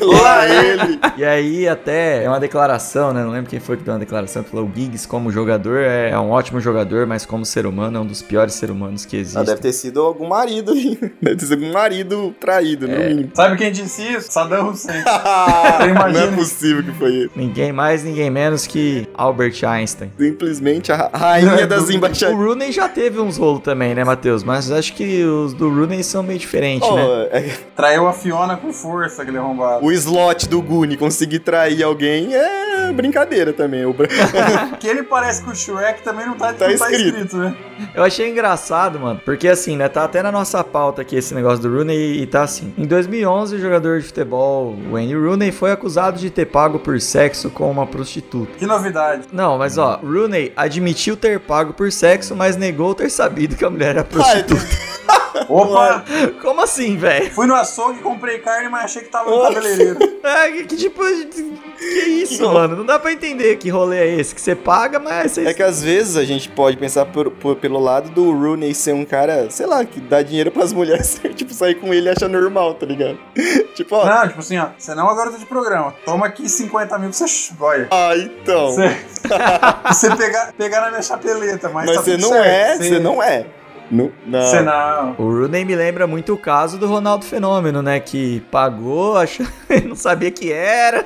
Lá 0.00 0.48
ele! 0.48 0.98
E 1.16 1.24
aí, 1.24 1.68
até 1.68 2.24
é 2.24 2.28
uma 2.28 2.40
declaração, 2.40 3.12
né? 3.12 3.22
Não 3.22 3.30
lembro 3.30 3.48
quem 3.50 3.60
foi 3.60 3.76
que 3.76 3.82
deu 3.84 3.92
uma 3.94 4.00
declaração 4.00 4.42
falou: 4.42 4.66
o 4.66 4.72
Giggs, 4.74 5.06
como 5.06 5.30
jogador, 5.30 5.78
é 5.78 6.18
um 6.18 6.30
ótimo 6.30 6.60
jogador, 6.60 7.06
mas 7.06 7.24
como 7.26 7.44
ser 7.44 7.66
humano, 7.66 7.98
é 7.98 8.00
um 8.00 8.06
dos 8.06 8.22
piores 8.22 8.54
seres 8.54 8.74
humanos 8.74 9.04
que 9.04 9.16
existe. 9.16 9.38
Ah, 9.38 9.42
deve 9.42 9.60
ter 9.60 9.72
sido 9.72 10.00
algum 10.00 10.28
marido 10.28 10.72
aí. 10.72 10.98
Deve 11.22 11.36
ter 11.36 11.46
sido 11.46 11.62
algum 11.64 11.72
marido 11.72 12.34
traído, 12.40 12.88
no 12.88 12.98
mínimo. 12.98 13.30
Sabe 13.34 13.56
quem 13.56 13.70
disse 13.70 14.02
isso? 14.02 14.32
Saddam 14.32 14.70
Hussein. 14.70 15.02
não 16.12 16.20
é 16.20 16.26
possível 16.34 16.82
que 16.82 16.92
foi 16.92 17.12
ele. 17.14 17.30
Ninguém 17.36 17.72
mais, 17.72 18.02
ninguém 18.02 18.30
menos 18.30 18.66
que 18.66 19.06
Albert 19.14 19.62
Einstein. 19.64 20.10
Simplesmente 20.18 20.90
a 20.92 20.96
ra- 20.96 21.10
rainha 21.12 21.66
das 21.66 21.88
O 21.88 21.92
embaixadas. 21.92 22.34
Rooney 22.36 22.72
já 22.72 22.88
teve 22.88 23.20
uns 23.20 23.36
rolos 23.36 23.62
também, 23.62 23.94
né, 23.94 24.04
Matheus? 24.04 24.42
Mas 24.42 24.70
acho 24.70 24.94
que 24.94 25.22
os 25.24 25.52
do 25.54 25.68
Rooney 25.68 26.02
são 26.02 26.22
meio 26.22 26.38
diferentes, 26.38 26.88
né? 26.90 27.04
Oh, 27.04 27.36
é- 27.36 27.52
Traiu 27.76 28.06
a 28.06 28.12
Fiona 28.12 28.56
com 28.56 28.72
força, 28.72 29.11
aquele 29.20 29.38
arrombado. 29.38 29.84
o 29.84 29.92
slot 29.92 30.48
do 30.48 30.62
Goonie 30.62 30.96
conseguir 30.96 31.40
trair 31.40 31.82
alguém 31.82 32.34
é 32.34 32.92
brincadeira 32.92 33.52
também. 33.52 33.84
O 33.84 33.94
Que 34.80 34.86
ele 34.88 35.02
parece 35.02 35.42
com 35.42 35.50
o 35.50 35.54
Shrek 35.54 36.02
também 36.02 36.26
não 36.26 36.34
tá, 36.34 36.52
Tá 36.52 36.68
não 36.68 36.76
tá 36.76 36.90
escrito. 36.90 37.16
escrito, 37.16 37.36
né? 37.36 37.56
Eu 37.94 38.04
achei 38.04 38.30
engraçado, 38.30 38.98
mano, 38.98 39.20
porque 39.24 39.48
assim, 39.48 39.76
né, 39.76 39.88
tá 39.88 40.04
até 40.04 40.22
na 40.22 40.30
nossa 40.32 40.62
pauta 40.62 41.02
aqui 41.02 41.16
esse 41.16 41.34
negócio 41.34 41.60
do 41.60 41.74
Rooney 41.74 42.22
e 42.22 42.26
tá 42.26 42.42
assim. 42.42 42.72
Em 42.78 42.86
2011, 42.86 43.56
o 43.56 43.60
jogador 43.60 43.98
de 44.00 44.06
futebol 44.06 44.76
Wayne 44.90 45.14
Rooney 45.14 45.50
foi 45.52 45.72
acusado 45.72 46.18
de 46.18 46.30
ter 46.30 46.46
pago 46.46 46.78
por 46.78 47.00
sexo 47.00 47.50
com 47.50 47.70
uma 47.70 47.86
prostituta. 47.86 48.52
Que 48.58 48.66
novidade. 48.66 49.22
Não, 49.32 49.58
mas 49.58 49.78
ó, 49.78 50.00
Rooney 50.02 50.52
admitiu 50.56 51.16
ter 51.16 51.40
pago 51.40 51.72
por 51.72 51.90
sexo, 51.90 52.34
mas 52.36 52.56
negou 52.56 52.94
ter 52.94 53.10
sabido 53.10 53.56
que 53.56 53.64
a 53.64 53.70
mulher 53.70 53.90
era 53.90 54.04
prostituta. 54.04 54.62
Opa! 55.48 56.04
Como 56.40 56.60
assim, 56.62 56.96
velho? 56.96 57.30
Fui 57.32 57.46
no 57.46 57.54
açougue, 57.54 58.00
comprei 58.00 58.38
carne, 58.38 58.68
mas 58.68 58.84
achei 58.84 59.02
que 59.02 59.08
tava 59.08 59.30
no 59.30 59.42
cabeleireiro. 59.42 59.98
É, 60.22 60.52
que, 60.52 60.64
que 60.66 60.76
tipo. 60.76 61.02
Que 61.02 61.84
isso, 61.84 62.48
mano? 62.48 62.76
Não 62.76 62.86
dá 62.86 62.96
pra 62.96 63.12
entender 63.12 63.56
que 63.56 63.68
rolê 63.68 63.98
é 63.98 64.20
esse. 64.20 64.32
Que 64.32 64.40
você 64.40 64.54
paga, 64.54 65.00
mas 65.00 65.32
você. 65.32 65.46
É 65.48 65.52
que 65.52 65.62
às 65.64 65.82
vezes 65.82 66.16
a 66.16 66.24
gente 66.24 66.48
pode 66.48 66.76
pensar 66.76 67.06
por, 67.06 67.28
por- 67.32 67.56
pelo 67.56 67.80
lado 67.80 68.08
do 68.10 68.30
Rooney 68.30 68.72
ser 68.72 68.94
um 68.94 69.04
cara, 69.04 69.50
sei 69.50 69.66
lá, 69.66 69.84
que 69.84 70.00
dá 70.00 70.22
dinheiro 70.22 70.52
pras 70.52 70.72
mulheres, 70.72 71.20
tipo, 71.34 71.52
sair 71.52 71.74
com 71.74 71.92
ele 71.92 72.06
e 72.08 72.10
acha 72.10 72.28
normal, 72.28 72.74
tá 72.74 72.86
ligado? 72.86 73.18
tipo, 73.74 73.96
ó. 73.96 74.06
Não, 74.06 74.28
tipo 74.28 74.38
assim, 74.38 74.58
ó. 74.58 74.68
Você 74.78 74.94
não 74.94 75.02
é 75.02 75.06
uma 75.10 75.16
garota 75.16 75.38
de 75.38 75.46
programa. 75.46 75.92
Toma 76.04 76.26
aqui 76.26 76.48
50 76.48 76.98
mil 77.00 77.10
que 77.10 77.16
você. 77.16 77.52
Olha. 77.60 77.88
Ah, 77.90 78.16
então. 78.16 78.70
Você, 78.70 78.96
você 79.88 80.16
pegar, 80.16 80.52
pegar 80.56 80.80
na 80.82 80.90
minha 80.90 81.02
chapeleta, 81.02 81.68
mas, 81.68 81.86
Mas 81.86 81.96
tá 81.96 82.02
você 82.02 82.12
tudo 82.12 82.22
não 82.22 82.28
certo. 82.30 82.46
é, 82.46 82.76
você 82.76 82.98
não 83.00 83.22
é. 83.22 83.46
Não, 83.92 84.10
não. 84.26 84.40
Você 84.42 84.60
não. 84.62 85.10
O 85.18 85.30
Rooney 85.30 85.64
me 85.66 85.76
lembra 85.76 86.06
muito 86.06 86.32
o 86.32 86.38
caso 86.38 86.78
do 86.78 86.86
Ronaldo 86.86 87.26
Fenômeno, 87.26 87.82
né? 87.82 88.00
Que 88.00 88.40
pagou, 88.50 89.16
achou... 89.20 89.46
não 89.86 89.94
sabia 89.94 90.30
que 90.30 90.50
era. 90.50 91.04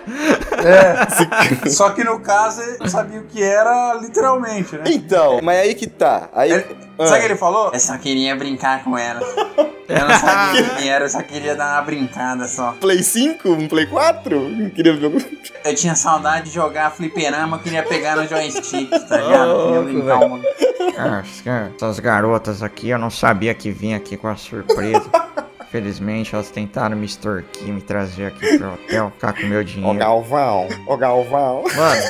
É. 0.65 1.69
Só 1.69 1.91
que 1.91 2.05
no 2.05 2.21
caso, 2.21 2.63
ele 2.63 2.79
não 2.79 2.89
sabia 2.89 3.21
o 3.21 3.25
que 3.25 3.43
era 3.43 3.95
literalmente, 4.01 4.77
né? 4.77 4.85
Então, 4.87 5.41
mas 5.43 5.59
aí 5.59 5.75
que 5.75 5.87
tá. 5.89 6.29
Aí, 6.33 6.53
Ele- 6.53 6.87
Sabe 6.99 7.11
o 7.11 7.21
que 7.21 7.27
ele 7.27 7.37
falou? 7.37 7.71
Eu 7.75 7.81
só 7.81 7.99
queria 7.99 8.35
brincar 8.37 8.83
com 8.83 8.97
ela. 8.97 9.21
Eu 9.89 10.01
não 10.01 10.19
sabia 10.19 10.65
quem 10.71 10.89
era, 10.89 11.05
eu 11.05 11.09
só 11.09 11.23
queria 11.23 11.55
dar 11.55 11.75
uma 11.77 11.83
brincada 11.83 12.49
só. 12.49 12.73
Play 12.81 13.05
5? 13.05 13.49
Um 13.49 13.69
Play 13.69 13.87
4? 13.87 14.71
Queria 14.75 14.97
ver 14.97 15.05
algum... 15.05 15.21
Eu 15.65 15.75
tinha 15.77 15.95
saudade 15.95 16.47
de 16.47 16.51
jogar 16.57 16.91
fliperama, 16.91 17.57
eu 17.57 17.61
queria 17.61 17.85
pegar 17.85 18.17
no 18.17 18.27
joystick, 18.27 18.91
tá 18.91 19.17
ligado? 19.17 19.49
Eu 19.51 19.67
queria 19.67 19.83
brincar. 19.83 20.21
Ah, 20.99 21.23
essas 21.75 22.01
garotas 22.01 22.63
aqui, 22.63 22.89
eu 22.89 22.99
não 22.99 23.11
sabia 23.11 23.55
que 23.55 23.71
vinha 23.71 23.97
aqui 23.97 24.17
com 24.17 24.29
a 24.29 24.37
surpresa. 24.37 25.05
Felizmente, 25.71 26.35
elas 26.35 26.51
tentaram 26.51 26.97
me 26.97 27.07
extorquir, 27.07 27.73
me 27.73 27.83
trazer 27.83 28.27
aqui 28.27 28.57
pro 28.57 28.75
hotel, 28.75 29.11
ficar 29.11 29.33
com 29.33 29.47
meu 29.47 29.61
Ô 29.61 29.65
dinheiro. 29.65 29.99
Galvão, 29.99 30.69
ô 30.87 30.97
Galvão. 30.97 31.65
Mano. 31.75 32.03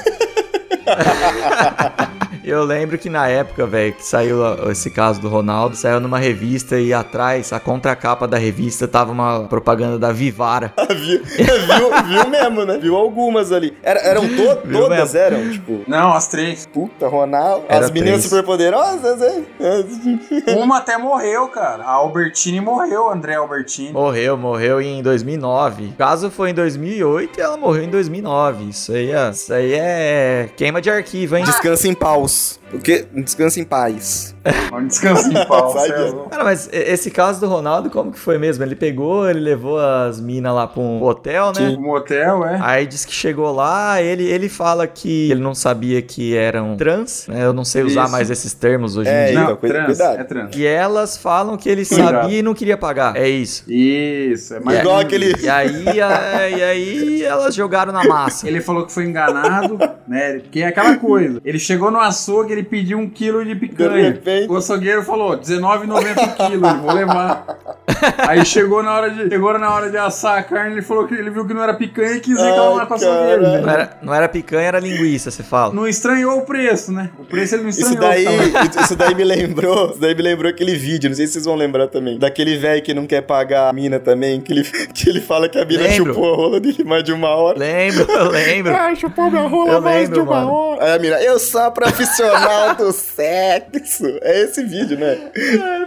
Eu 2.47 2.63
lembro 2.63 2.97
que 2.97 3.11
na 3.11 3.27
época, 3.27 3.67
velho, 3.67 3.93
que 3.93 4.07
saiu 4.07 4.39
esse 4.71 4.89
caso 4.89 5.21
do 5.21 5.29
Ronaldo, 5.29 5.75
saiu 5.75 5.99
numa 5.99 6.17
revista 6.21 6.79
e 6.79 6.93
atrás, 6.95 7.53
a 7.53 7.59
contracapa 7.59 8.29
da 8.29 8.39
revista 8.39 8.87
tava 8.87 9.11
uma 9.11 9.41
propaganda 9.49 9.99
da 9.99 10.13
Vivara. 10.13 10.73
viu, 10.89 11.21
viu, 11.25 12.05
viu 12.07 12.29
mesmo, 12.31 12.65
né? 12.65 12.79
Viu 12.79 12.95
algumas 12.95 13.51
ali. 13.51 13.77
Era- 13.83 13.99
eram 13.99 14.23
to- 14.29 14.61
Viu 14.65 14.79
todas, 14.81 15.13
mesmo. 15.13 15.19
eram, 15.19 15.51
tipo... 15.51 15.81
Não, 15.89 16.13
as 16.15 16.29
três. 16.29 16.67
Puta, 16.67 17.09
Ronaldo. 17.09 17.65
Era 17.69 17.87
As 17.87 17.91
meninas 17.91 18.23
super 18.23 18.45
poderosas, 18.45 19.21
hein? 19.21 19.45
Uma 20.57 20.79
até 20.79 20.97
morreu, 20.97 21.49
cara. 21.49 21.83
A 21.83 21.91
Albertine 21.91 22.61
morreu, 22.61 23.11
André 23.11 23.35
Albertine. 23.35 23.91
Morreu, 23.93 24.37
morreu 24.37 24.81
em 24.81 25.03
2009. 25.03 25.87
O 25.87 25.93
caso 25.95 26.31
foi 26.31 26.51
em 26.51 26.55
2008 26.55 27.41
e 27.41 27.43
ela 27.43 27.57
morreu 27.57 27.83
em 27.83 27.91
2009. 27.91 28.69
Isso 28.71 28.93
aí 28.93 29.11
é, 29.11 29.31
isso 29.31 29.53
aí 29.53 29.73
é 29.75 30.49
queima 30.57 30.81
de 30.81 30.91
arquivo, 30.91 31.37
hein? 31.37 31.45
Descansa 31.45 31.89
em 31.89 31.95
paus. 31.95 32.36
O 32.37 32.66
quê? 32.81 33.07
Descansa 33.15 33.61
em 33.61 33.65
paz. 33.65 34.35
Um 34.73 34.87
descanso 34.87 35.29
em 35.29 35.33
cê 35.35 35.93
é. 35.93 36.29
Cara, 36.31 36.45
mas 36.45 36.69
esse 36.73 37.11
caso 37.11 37.41
do 37.41 37.47
Ronaldo, 37.49 37.91
como 37.91 38.13
que 38.13 38.19
foi 38.19 38.39
mesmo? 38.39 38.63
Ele 38.65 38.75
pegou, 38.75 39.29
ele 39.29 39.41
levou 39.41 39.79
as 39.79 40.21
minas 40.21 40.53
lá 40.55 40.67
pra 40.67 40.81
um 40.83 41.03
hotel, 41.03 41.53
né? 41.57 41.69
O 41.77 41.81
motel, 41.81 42.45
é. 42.45 42.59
Aí 42.63 42.87
diz 42.87 43.05
que 43.05 43.13
chegou 43.13 43.53
lá, 43.53 44.03
ele, 44.03 44.25
ele 44.25 44.49
fala 44.49 44.87
que 44.87 45.31
ele 45.31 45.41
não 45.41 45.55
sabia 45.55 46.03
que 46.03 46.37
eram 46.37 46.77
trans, 46.77 47.27
né? 47.29 47.45
Eu 47.45 47.53
não 47.53 47.65
sei 47.65 47.83
usar 47.83 48.03
Isso. 48.05 48.13
mais 48.13 48.31
esses 48.31 48.53
termos 48.53 48.97
hoje 48.97 49.09
É, 49.11 49.23
em 49.23 49.27
dia. 49.31 49.35
Não, 49.35 49.45
então, 49.45 49.57
cuida- 49.57 49.75
trans, 49.75 49.87
cuidado. 49.87 50.21
é 50.21 50.25
trans. 50.25 50.57
E 50.57 50.67
elas 50.67 51.17
falam 51.17 51.57
que 51.57 51.69
ele 51.69 51.85
Cuidado. 51.87 52.23
sabia 52.23 52.39
e 52.39 52.43
não 52.43 52.55
queria 52.55 52.77
pagar. 52.77 53.17
É 53.17 53.29
isso. 53.29 53.65
Isso, 53.71 54.55
é 54.55 54.61
mais 54.61 54.81
Igual 54.81 54.99
aquele... 55.01 55.35
E 55.41 55.49
aí, 55.49 56.01
a- 56.01 56.49
e 56.49 56.63
aí 56.63 57.23
elas 57.23 57.55
jogaram 57.55 57.93
na 57.93 58.05
massa. 58.05 58.47
Ele 58.49 58.61
falou 58.61 58.85
que 58.87 58.93
foi 58.93 59.05
enganado, 59.05 59.79
né? 60.07 60.39
Porque 60.41 60.61
é 60.61 60.67
aquela 60.67 60.97
coisa. 60.97 61.41
Ele 61.45 61.59
chegou 61.59 61.91
no 61.91 61.99
açougue, 62.01 62.56
ele 62.57 62.67
pediu 62.67 62.99
um 62.99 63.09
quilo 63.09 63.45
de 63.45 63.55
De 63.55 63.61
picanha. 63.61 64.11
repente. 64.11 64.51
O 64.51 64.57
açougueiro 64.57 65.03
falou, 65.03 65.31
R$19,90 65.33 66.25
o 66.25 66.49
quilo, 66.49 66.75
vou 66.83 66.93
levar. 66.95 67.47
Aí 68.29 68.45
chegou 68.45 68.83
na 68.83 68.93
hora 68.95 69.11
de, 69.11 69.29
chegou 69.29 69.59
na 69.59 69.75
hora 69.75 69.91
de 69.91 69.97
assar 69.97 70.39
a 70.39 70.43
carne, 70.43 70.73
ele 70.73 70.83
falou 70.83 71.07
que 71.07 71.15
ele 71.15 71.31
viu 71.31 71.47
que 71.47 71.55
não 71.55 71.63
era 71.63 71.75
picanha 71.75 72.13
e 72.17 72.21
quis 72.21 72.39
reclamar 72.41 72.87
açougueiro. 72.93 73.43
caralho. 73.43 73.47
entendeu? 73.47 73.63
Não 73.63 73.71
era, 73.73 73.97
não 74.03 74.15
era 74.15 74.29
picanha, 74.29 74.69
era 74.69 74.79
linguiça, 74.79 75.31
você 75.31 75.43
fala. 75.43 75.73
Não 75.75 75.87
estranhou 75.87 76.39
o 76.39 76.43
preço, 76.47 76.93
né? 76.93 77.11
O 77.19 77.25
preço 77.25 77.55
ele 77.55 77.63
não 77.65 77.71
estranhou. 77.71 77.97
Isso 78.17 78.53
daí, 78.53 78.69
tá? 78.69 78.83
isso 78.83 78.97
daí 78.97 79.15
me 79.15 79.25
lembrou, 79.25 79.91
isso 79.91 80.01
daí 80.01 80.15
me 80.15 80.23
lembrou 80.23 80.51
aquele 80.51 80.75
vídeo, 80.77 81.09
não 81.09 81.17
sei 81.17 81.27
se 81.27 81.35
vocês 81.35 81.45
vão 81.45 81.55
lembrar 81.55 81.87
também, 81.89 82.19
daquele 82.19 82.57
velho 82.59 82.83
que 82.83 82.93
não 82.95 83.07
quer 83.07 83.23
pagar 83.23 83.69
a 83.69 83.73
mina 83.73 83.99
também, 83.99 84.41
que 84.41 84.53
ele, 84.53 84.63
que 84.95 85.09
ele 85.09 85.21
fala 85.21 85.49
que 85.49 85.59
a 85.59 85.65
mina 85.65 85.83
Lembro. 85.83 86.15
chupou 86.15 86.33
a 86.33 86.37
rola 86.37 86.61
dele 86.61 86.85
mais 86.85 87.03
de 87.05 87.13
uma 87.13 87.29
hora. 87.29 87.59
Lembro, 87.59 88.11
eu 88.11 88.31
lembro. 88.31 88.75
Ai, 88.75 88.97
chupou 88.97 89.31
minha 89.31 89.47
rola 89.47 89.73
Eu 89.73 89.81
mais 89.81 90.09
lembro, 90.09 90.15
de 90.15 90.21
uma 90.29 90.37
mano. 90.41 90.53
hora. 90.53 90.85
Aí 90.85 90.93
a 90.93 90.99
mina, 90.99 91.21
eu 91.23 91.39
sou 91.39 91.71
profissional 91.73 92.75
do 92.75 92.93
sexo. 92.93 94.05
É 94.23 94.43
esse 94.43 94.63
vídeo, 94.65 94.99
né? 94.99 95.19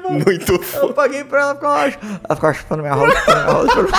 Muito 0.09 0.53
Eu 0.53 0.59
foda. 0.63 0.93
paguei 0.93 1.23
pra 1.23 1.41
ela 1.41 1.55
ficar, 1.55 1.98
ela 2.01 2.35
ficava 2.35 2.53
chupando 2.53 2.81
minha 2.83 2.93
rola, 2.93 3.11
chupando 3.15 3.39
minha 3.39 3.51
rola, 3.53 3.69
chupando... 3.69 3.89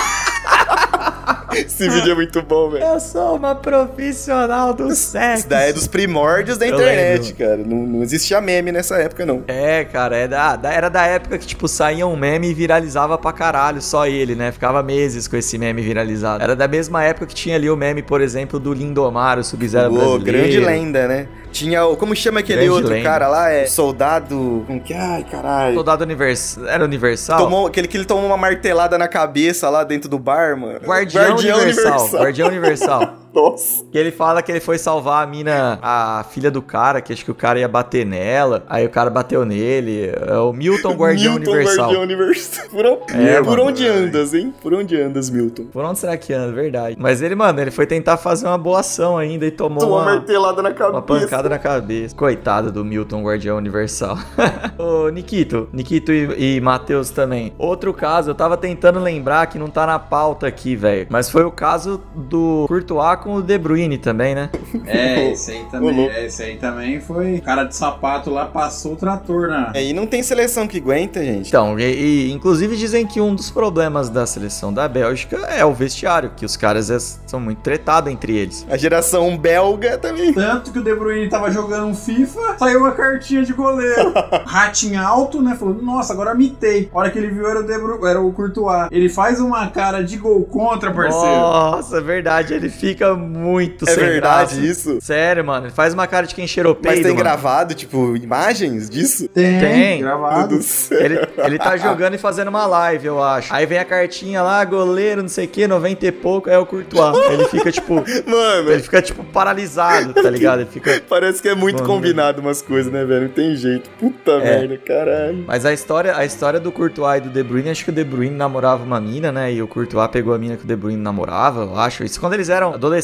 Esse 1.52 1.88
vídeo 1.90 2.12
é 2.12 2.14
muito 2.14 2.40
bom, 2.42 2.70
velho. 2.70 2.84
Eu 2.84 3.00
sou 3.00 3.34
uma 3.36 3.56
profissional 3.56 4.72
do 4.72 4.86
Isso 4.88 5.10
sexo. 5.10 5.48
daí 5.48 5.70
é 5.70 5.72
dos 5.72 5.88
primórdios 5.88 6.56
da 6.56 6.66
internet, 6.66 7.34
cara. 7.34 7.56
Não, 7.56 7.76
não 7.76 8.02
existia 8.04 8.40
meme 8.40 8.70
nessa 8.70 8.96
época, 8.98 9.26
não. 9.26 9.42
É, 9.48 9.84
cara, 9.84 10.16
é 10.16 10.28
da, 10.28 10.54
da- 10.54 10.72
era 10.72 10.88
da 10.88 11.04
época 11.06 11.36
que, 11.38 11.46
tipo, 11.46 11.66
saía 11.66 12.06
um 12.06 12.16
meme 12.16 12.50
e 12.50 12.54
viralizava 12.54 13.18
pra 13.18 13.32
caralho, 13.32 13.82
só 13.82 14.06
ele, 14.06 14.36
né? 14.36 14.52
Ficava 14.52 14.80
meses 14.80 15.26
com 15.26 15.36
esse 15.36 15.58
meme 15.58 15.82
viralizado. 15.82 16.42
Era 16.42 16.54
da 16.54 16.68
mesma 16.68 17.02
época 17.02 17.26
que 17.26 17.34
tinha 17.34 17.56
ali 17.56 17.68
o 17.68 17.76
meme, 17.76 18.00
por 18.02 18.20
exemplo, 18.20 18.60
do 18.60 18.72
Lindomar, 18.72 19.36
o 19.38 19.42
Sub-Zero 19.44 19.90
brasileiro. 19.92 20.22
grande 20.24 20.60
lenda, 20.60 21.08
né? 21.08 21.26
Tinha 21.52 21.84
o. 21.84 21.96
Como 21.96 22.14
chama 22.14 22.40
aquele 22.40 22.60
Grande 22.60 22.70
outro 22.74 22.90
lenda. 22.90 23.02
cara 23.08 23.28
lá? 23.28 23.50
É 23.50 23.66
soldado. 23.66 24.64
Como 24.66 24.80
que. 24.80 24.94
Ai, 24.94 25.24
caralho. 25.30 25.74
Soldado 25.74 26.04
Universal. 26.04 26.66
Era 26.66 26.84
Universal? 26.84 27.38
Tomou, 27.38 27.66
aquele 27.66 27.88
que 27.88 27.96
ele 27.96 28.04
tomou 28.04 28.26
uma 28.26 28.36
martelada 28.36 28.96
na 28.96 29.08
cabeça 29.08 29.68
lá 29.68 29.84
dentro 29.84 30.08
do 30.08 30.18
bar, 30.18 30.56
mano. 30.56 30.80
Guardião, 30.84 31.36
Universal. 31.36 32.08
Guardião 32.08 32.48
Universal. 32.48 33.14
Nossa. 33.32 33.84
Que 33.90 33.98
ele 33.98 34.10
fala 34.10 34.42
que 34.42 34.50
ele 34.50 34.60
foi 34.60 34.78
salvar 34.78 35.22
a 35.22 35.26
mina, 35.26 35.78
a 35.82 36.24
filha 36.30 36.50
do 36.50 36.60
cara, 36.60 37.00
que 37.00 37.12
acho 37.12 37.24
que 37.24 37.30
o 37.30 37.34
cara 37.34 37.58
ia 37.58 37.68
bater 37.68 38.04
nela. 38.04 38.64
Aí 38.68 38.84
o 38.84 38.90
cara 38.90 39.08
bateu 39.10 39.44
nele. 39.44 40.12
É 40.26 40.36
o 40.36 40.52
Milton 40.52 40.94
Guardião 40.94 41.34
Milton 41.34 41.50
Universal. 41.50 41.84
Guardião 41.84 42.02
Universal. 42.02 42.68
Por, 42.70 42.86
É, 43.14 43.36
por 43.42 43.46
mano. 43.56 43.62
onde 43.64 43.86
andas, 43.86 44.34
hein? 44.34 44.52
Por 44.60 44.74
onde 44.74 45.00
andas, 45.00 45.30
Milton? 45.30 45.64
Por 45.72 45.84
onde 45.84 45.98
será 45.98 46.16
que 46.16 46.32
anda? 46.32 46.52
Verdade. 46.52 46.96
Mas 46.98 47.22
ele, 47.22 47.34
mano, 47.34 47.60
ele 47.60 47.70
foi 47.70 47.86
tentar 47.86 48.16
fazer 48.16 48.46
uma 48.46 48.58
boa 48.58 48.80
ação 48.80 49.16
ainda 49.16 49.46
e 49.46 49.50
tomou 49.50 49.86
uma, 49.88 50.04
martelada 50.04 50.62
na 50.62 50.72
cabeça. 50.72 50.90
uma 50.96 51.02
pancada 51.02 51.48
na 51.48 51.58
cabeça. 51.58 52.14
Coitado 52.16 52.72
do 52.72 52.84
Milton 52.84 53.22
Guardião 53.22 53.56
Universal. 53.56 54.18
Ô, 54.78 55.08
Nikito. 55.08 55.68
Nikito 55.72 56.12
e, 56.12 56.56
e 56.56 56.60
Matheus 56.60 57.10
também. 57.10 57.52
Outro 57.58 57.92
caso, 57.94 58.30
eu 58.30 58.34
tava 58.34 58.56
tentando 58.56 58.98
lembrar 58.98 59.46
que 59.46 59.58
não 59.58 59.68
tá 59.68 59.86
na 59.86 59.98
pauta 59.98 60.46
aqui, 60.46 60.74
velho. 60.74 61.06
Mas 61.10 61.30
foi 61.30 61.44
o 61.44 61.50
caso 61.50 62.00
do 62.14 62.64
Courtois 62.66 63.19
com 63.20 63.34
o 63.34 63.42
De 63.42 63.56
Bruyne 63.58 63.98
também, 63.98 64.34
né? 64.34 64.50
É, 64.86 65.30
esse 65.32 65.52
aí 65.52 65.64
também. 65.70 66.08
É, 66.08 66.26
esse 66.26 66.42
aí 66.42 66.56
também 66.56 67.00
foi. 67.00 67.40
Cara 67.40 67.64
de 67.64 67.76
sapato 67.76 68.30
lá 68.30 68.46
passou 68.46 68.94
o 68.94 68.96
trator 68.96 69.48
na. 69.48 69.72
É, 69.74 69.84
e 69.84 69.92
não 69.92 70.06
tem 70.06 70.22
seleção 70.22 70.66
que 70.66 70.78
aguenta, 70.78 71.22
gente. 71.22 71.48
Então, 71.48 71.78
e, 71.78 72.28
e, 72.28 72.32
inclusive 72.32 72.76
dizem 72.76 73.06
que 73.06 73.20
um 73.20 73.34
dos 73.34 73.50
problemas 73.50 74.08
da 74.08 74.26
seleção 74.26 74.72
da 74.72 74.88
Bélgica 74.88 75.36
é 75.48 75.64
o 75.64 75.72
vestiário, 75.72 76.32
que 76.36 76.44
os 76.44 76.56
caras 76.56 76.90
é- 76.90 76.98
são 77.26 77.40
muito 77.40 77.60
tretados 77.60 78.12
entre 78.12 78.36
eles. 78.36 78.66
A 78.70 78.76
geração 78.76 79.36
belga 79.36 79.98
também. 79.98 80.32
Tanto 80.32 80.72
que 80.72 80.78
o 80.78 80.84
De 80.84 80.94
Bruyne 80.94 81.28
tava 81.28 81.50
jogando 81.50 81.86
um 81.86 81.94
FIFA, 81.94 82.56
saiu 82.58 82.80
uma 82.80 82.92
cartinha 82.92 83.44
de 83.44 83.52
goleiro. 83.52 84.12
Ratinho 84.46 85.00
alto, 85.00 85.42
né? 85.42 85.54
Falou, 85.54 85.74
nossa, 85.74 86.12
agora 86.12 86.34
mitei. 86.34 86.88
A 86.92 86.98
hora 86.98 87.10
que 87.10 87.18
ele 87.18 87.30
viu 87.30 87.48
era 87.48 87.60
o, 87.60 87.62
De 87.62 87.78
Bru... 87.78 88.06
era 88.06 88.20
o 88.20 88.32
Courtois. 88.32 88.88
Ele 88.90 89.08
faz 89.08 89.40
uma 89.40 89.66
cara 89.68 90.02
de 90.02 90.16
gol 90.16 90.44
contra, 90.44 90.92
parceiro. 90.92 91.36
Nossa, 91.36 91.98
é 91.98 92.00
verdade, 92.00 92.54
ele 92.54 92.68
fica 92.68 93.09
muito 93.16 93.88
É 93.88 93.92
sem 93.92 94.04
verdade 94.04 94.54
graça. 94.56 94.66
isso? 94.66 94.98
Sério, 95.00 95.44
mano, 95.44 95.66
ele 95.66 95.72
faz 95.74 95.94
uma 95.94 96.06
cara 96.06 96.26
de 96.26 96.34
quem 96.34 96.46
cheirou 96.46 96.74
Mas 96.74 96.92
peido, 96.94 97.06
tem 97.06 97.12
mano. 97.14 97.24
gravado, 97.24 97.74
tipo, 97.74 98.16
imagens 98.16 98.88
disso? 98.90 99.28
Tem, 99.28 99.60
Tem. 99.60 100.00
Gravado. 100.00 100.58
Ele, 100.90 101.18
ele 101.38 101.58
tá 101.58 101.76
jogando 101.76 102.14
e 102.14 102.18
fazendo 102.18 102.48
uma 102.48 102.66
live, 102.66 103.06
eu 103.06 103.22
acho. 103.22 103.52
Aí 103.52 103.66
vem 103.66 103.78
a 103.78 103.84
cartinha 103.84 104.42
lá, 104.42 104.64
goleiro, 104.64 105.22
não 105.22 105.28
sei 105.28 105.46
o 105.46 105.48
que, 105.48 105.66
90 105.66 106.06
e 106.06 106.12
pouco, 106.12 106.48
é 106.50 106.58
o 106.58 106.66
Courtois. 106.66 107.16
Ele 107.30 107.44
fica, 107.46 107.70
tipo, 107.72 107.94
Mano, 108.26 108.70
ele 108.70 108.82
fica, 108.82 109.00
tipo, 109.02 109.22
paralisado, 109.24 110.12
tá 110.14 110.28
ligado? 110.30 110.60
Ele 110.60 110.70
fica... 110.70 111.00
parece 111.08 111.40
que 111.40 111.48
é 111.48 111.54
muito 111.54 111.76
Mano, 111.82 111.86
combinado 111.86 112.40
umas 112.40 112.60
coisas, 112.62 112.92
né, 112.92 113.04
velho? 113.04 113.22
Não 113.22 113.28
tem 113.28 113.54
jeito. 113.56 113.88
Puta 113.98 114.32
É. 114.32 114.58
merda, 114.60 114.78
caralho. 114.78 115.44
Mas 115.46 115.64
a 115.64 115.72
história, 115.72 116.16
a 116.16 116.24
história 116.24 116.58
do 116.60 116.70
Courtois 116.72 117.18
e 117.18 117.28
do 117.28 117.30
De 117.30 117.42
Bruyne, 117.42 117.70
acho 117.70 117.84
que 117.84 117.90
o 117.90 117.92
De 117.92 118.04
Bruyne 118.04 118.34
namorava 118.36 118.82
uma 118.82 119.00
mina, 119.00 119.30
né? 119.32 119.52
E 119.52 119.62
o 119.62 119.68
Courtois 119.68 120.08
pegou 120.10 120.34
a 120.34 120.38
mina 120.38 120.56
que 120.56 120.64
o 120.64 120.66
De 120.66 120.76
Bruyne 120.76 121.00
namorava, 121.00 121.62
eu 121.62 121.76
acho. 121.78 122.04
Isso 122.04 122.20
quando 122.20 122.34
eles 122.34 122.48
eram 122.48 122.74
adolescentes 122.74 122.99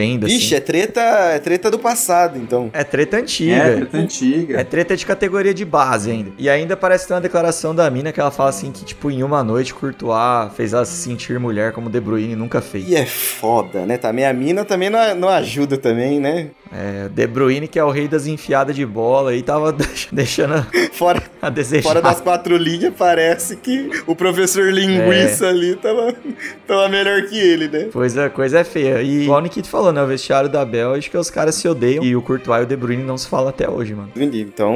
ainda, 0.00 0.26
Ixi, 0.26 0.46
assim. 0.46 0.54
é 0.54 0.60
treta, 0.60 1.00
é 1.00 1.38
treta 1.38 1.70
do 1.70 1.78
passado, 1.78 2.38
então. 2.38 2.70
É 2.72 2.84
treta 2.84 3.16
antiga. 3.18 3.54
É, 3.56 3.76
treta 3.76 3.96
antiga. 3.98 4.60
É 4.60 4.64
treta 4.64 4.96
de 4.96 5.06
categoria 5.06 5.54
de 5.54 5.64
base 5.64 6.10
ainda. 6.10 6.32
E 6.38 6.48
ainda 6.48 6.76
parece 6.76 7.06
ter 7.06 7.14
uma 7.14 7.20
declaração 7.20 7.74
da 7.74 7.88
mina 7.90 8.12
que 8.12 8.20
ela 8.20 8.30
fala 8.30 8.50
assim 8.50 8.70
que, 8.72 8.84
tipo, 8.84 9.10
em 9.10 9.22
uma 9.22 9.42
noite, 9.42 9.72
Courtois 9.74 10.52
fez 10.56 10.72
ela 10.72 10.84
se 10.84 10.96
sentir 10.96 11.38
mulher 11.38 11.72
como 11.72 11.90
De 11.90 12.00
Bruyne 12.00 12.36
nunca 12.36 12.60
fez. 12.60 12.88
E 12.88 12.96
é 12.96 13.06
foda, 13.06 13.84
né? 13.86 13.96
Também 13.96 14.24
a 14.26 14.32
mina 14.32 14.64
também 14.64 14.90
não, 14.90 15.14
não 15.14 15.28
ajuda 15.28 15.76
também, 15.76 16.20
né? 16.20 16.48
É, 16.72 17.08
De 17.08 17.26
Bruyne, 17.26 17.68
que 17.68 17.78
é 17.78 17.84
o 17.84 17.90
rei 17.90 18.08
das 18.08 18.26
enfiadas 18.26 18.74
de 18.74 18.84
bola, 18.84 19.30
aí 19.30 19.42
tava 19.42 19.72
deixando 20.12 20.66
Fora, 20.92 21.22
a 21.40 21.48
desejar. 21.48 21.82
fora 21.82 22.02
das 22.02 22.20
quatro 22.20 22.56
linhas, 22.56 22.92
parece 22.96 23.56
que 23.56 23.90
o 24.06 24.14
professor 24.16 24.72
linguiça 24.72 25.48
ali 25.48 25.76
tava, 25.76 26.14
tava 26.66 26.88
melhor 26.88 27.22
que 27.22 27.38
ele, 27.38 27.68
né? 27.68 27.84
Coisa, 27.92 28.28
coisa 28.30 28.60
é 28.60 28.64
feia. 28.64 29.00
E 29.02 29.22
igual 29.24 29.38
o 29.38 29.42
Nikito 29.42 29.68
falou, 29.68 29.92
né? 29.92 30.02
O 30.02 30.06
vestiário 30.06 30.48
da 30.48 30.64
Bélgica, 30.64 31.18
os 31.18 31.30
caras 31.30 31.54
se 31.54 31.68
odeiam. 31.68 32.02
E 32.04 32.16
o 32.16 32.22
Courtois 32.22 32.62
e 32.62 32.64
o 32.64 32.66
De 32.66 32.76
Bruyne 32.76 33.02
não 33.02 33.16
se 33.16 33.28
falam 33.28 33.48
até 33.48 33.68
hoje, 33.68 33.94
mano. 33.94 34.10
Entendi. 34.14 34.40
Então, 34.42 34.74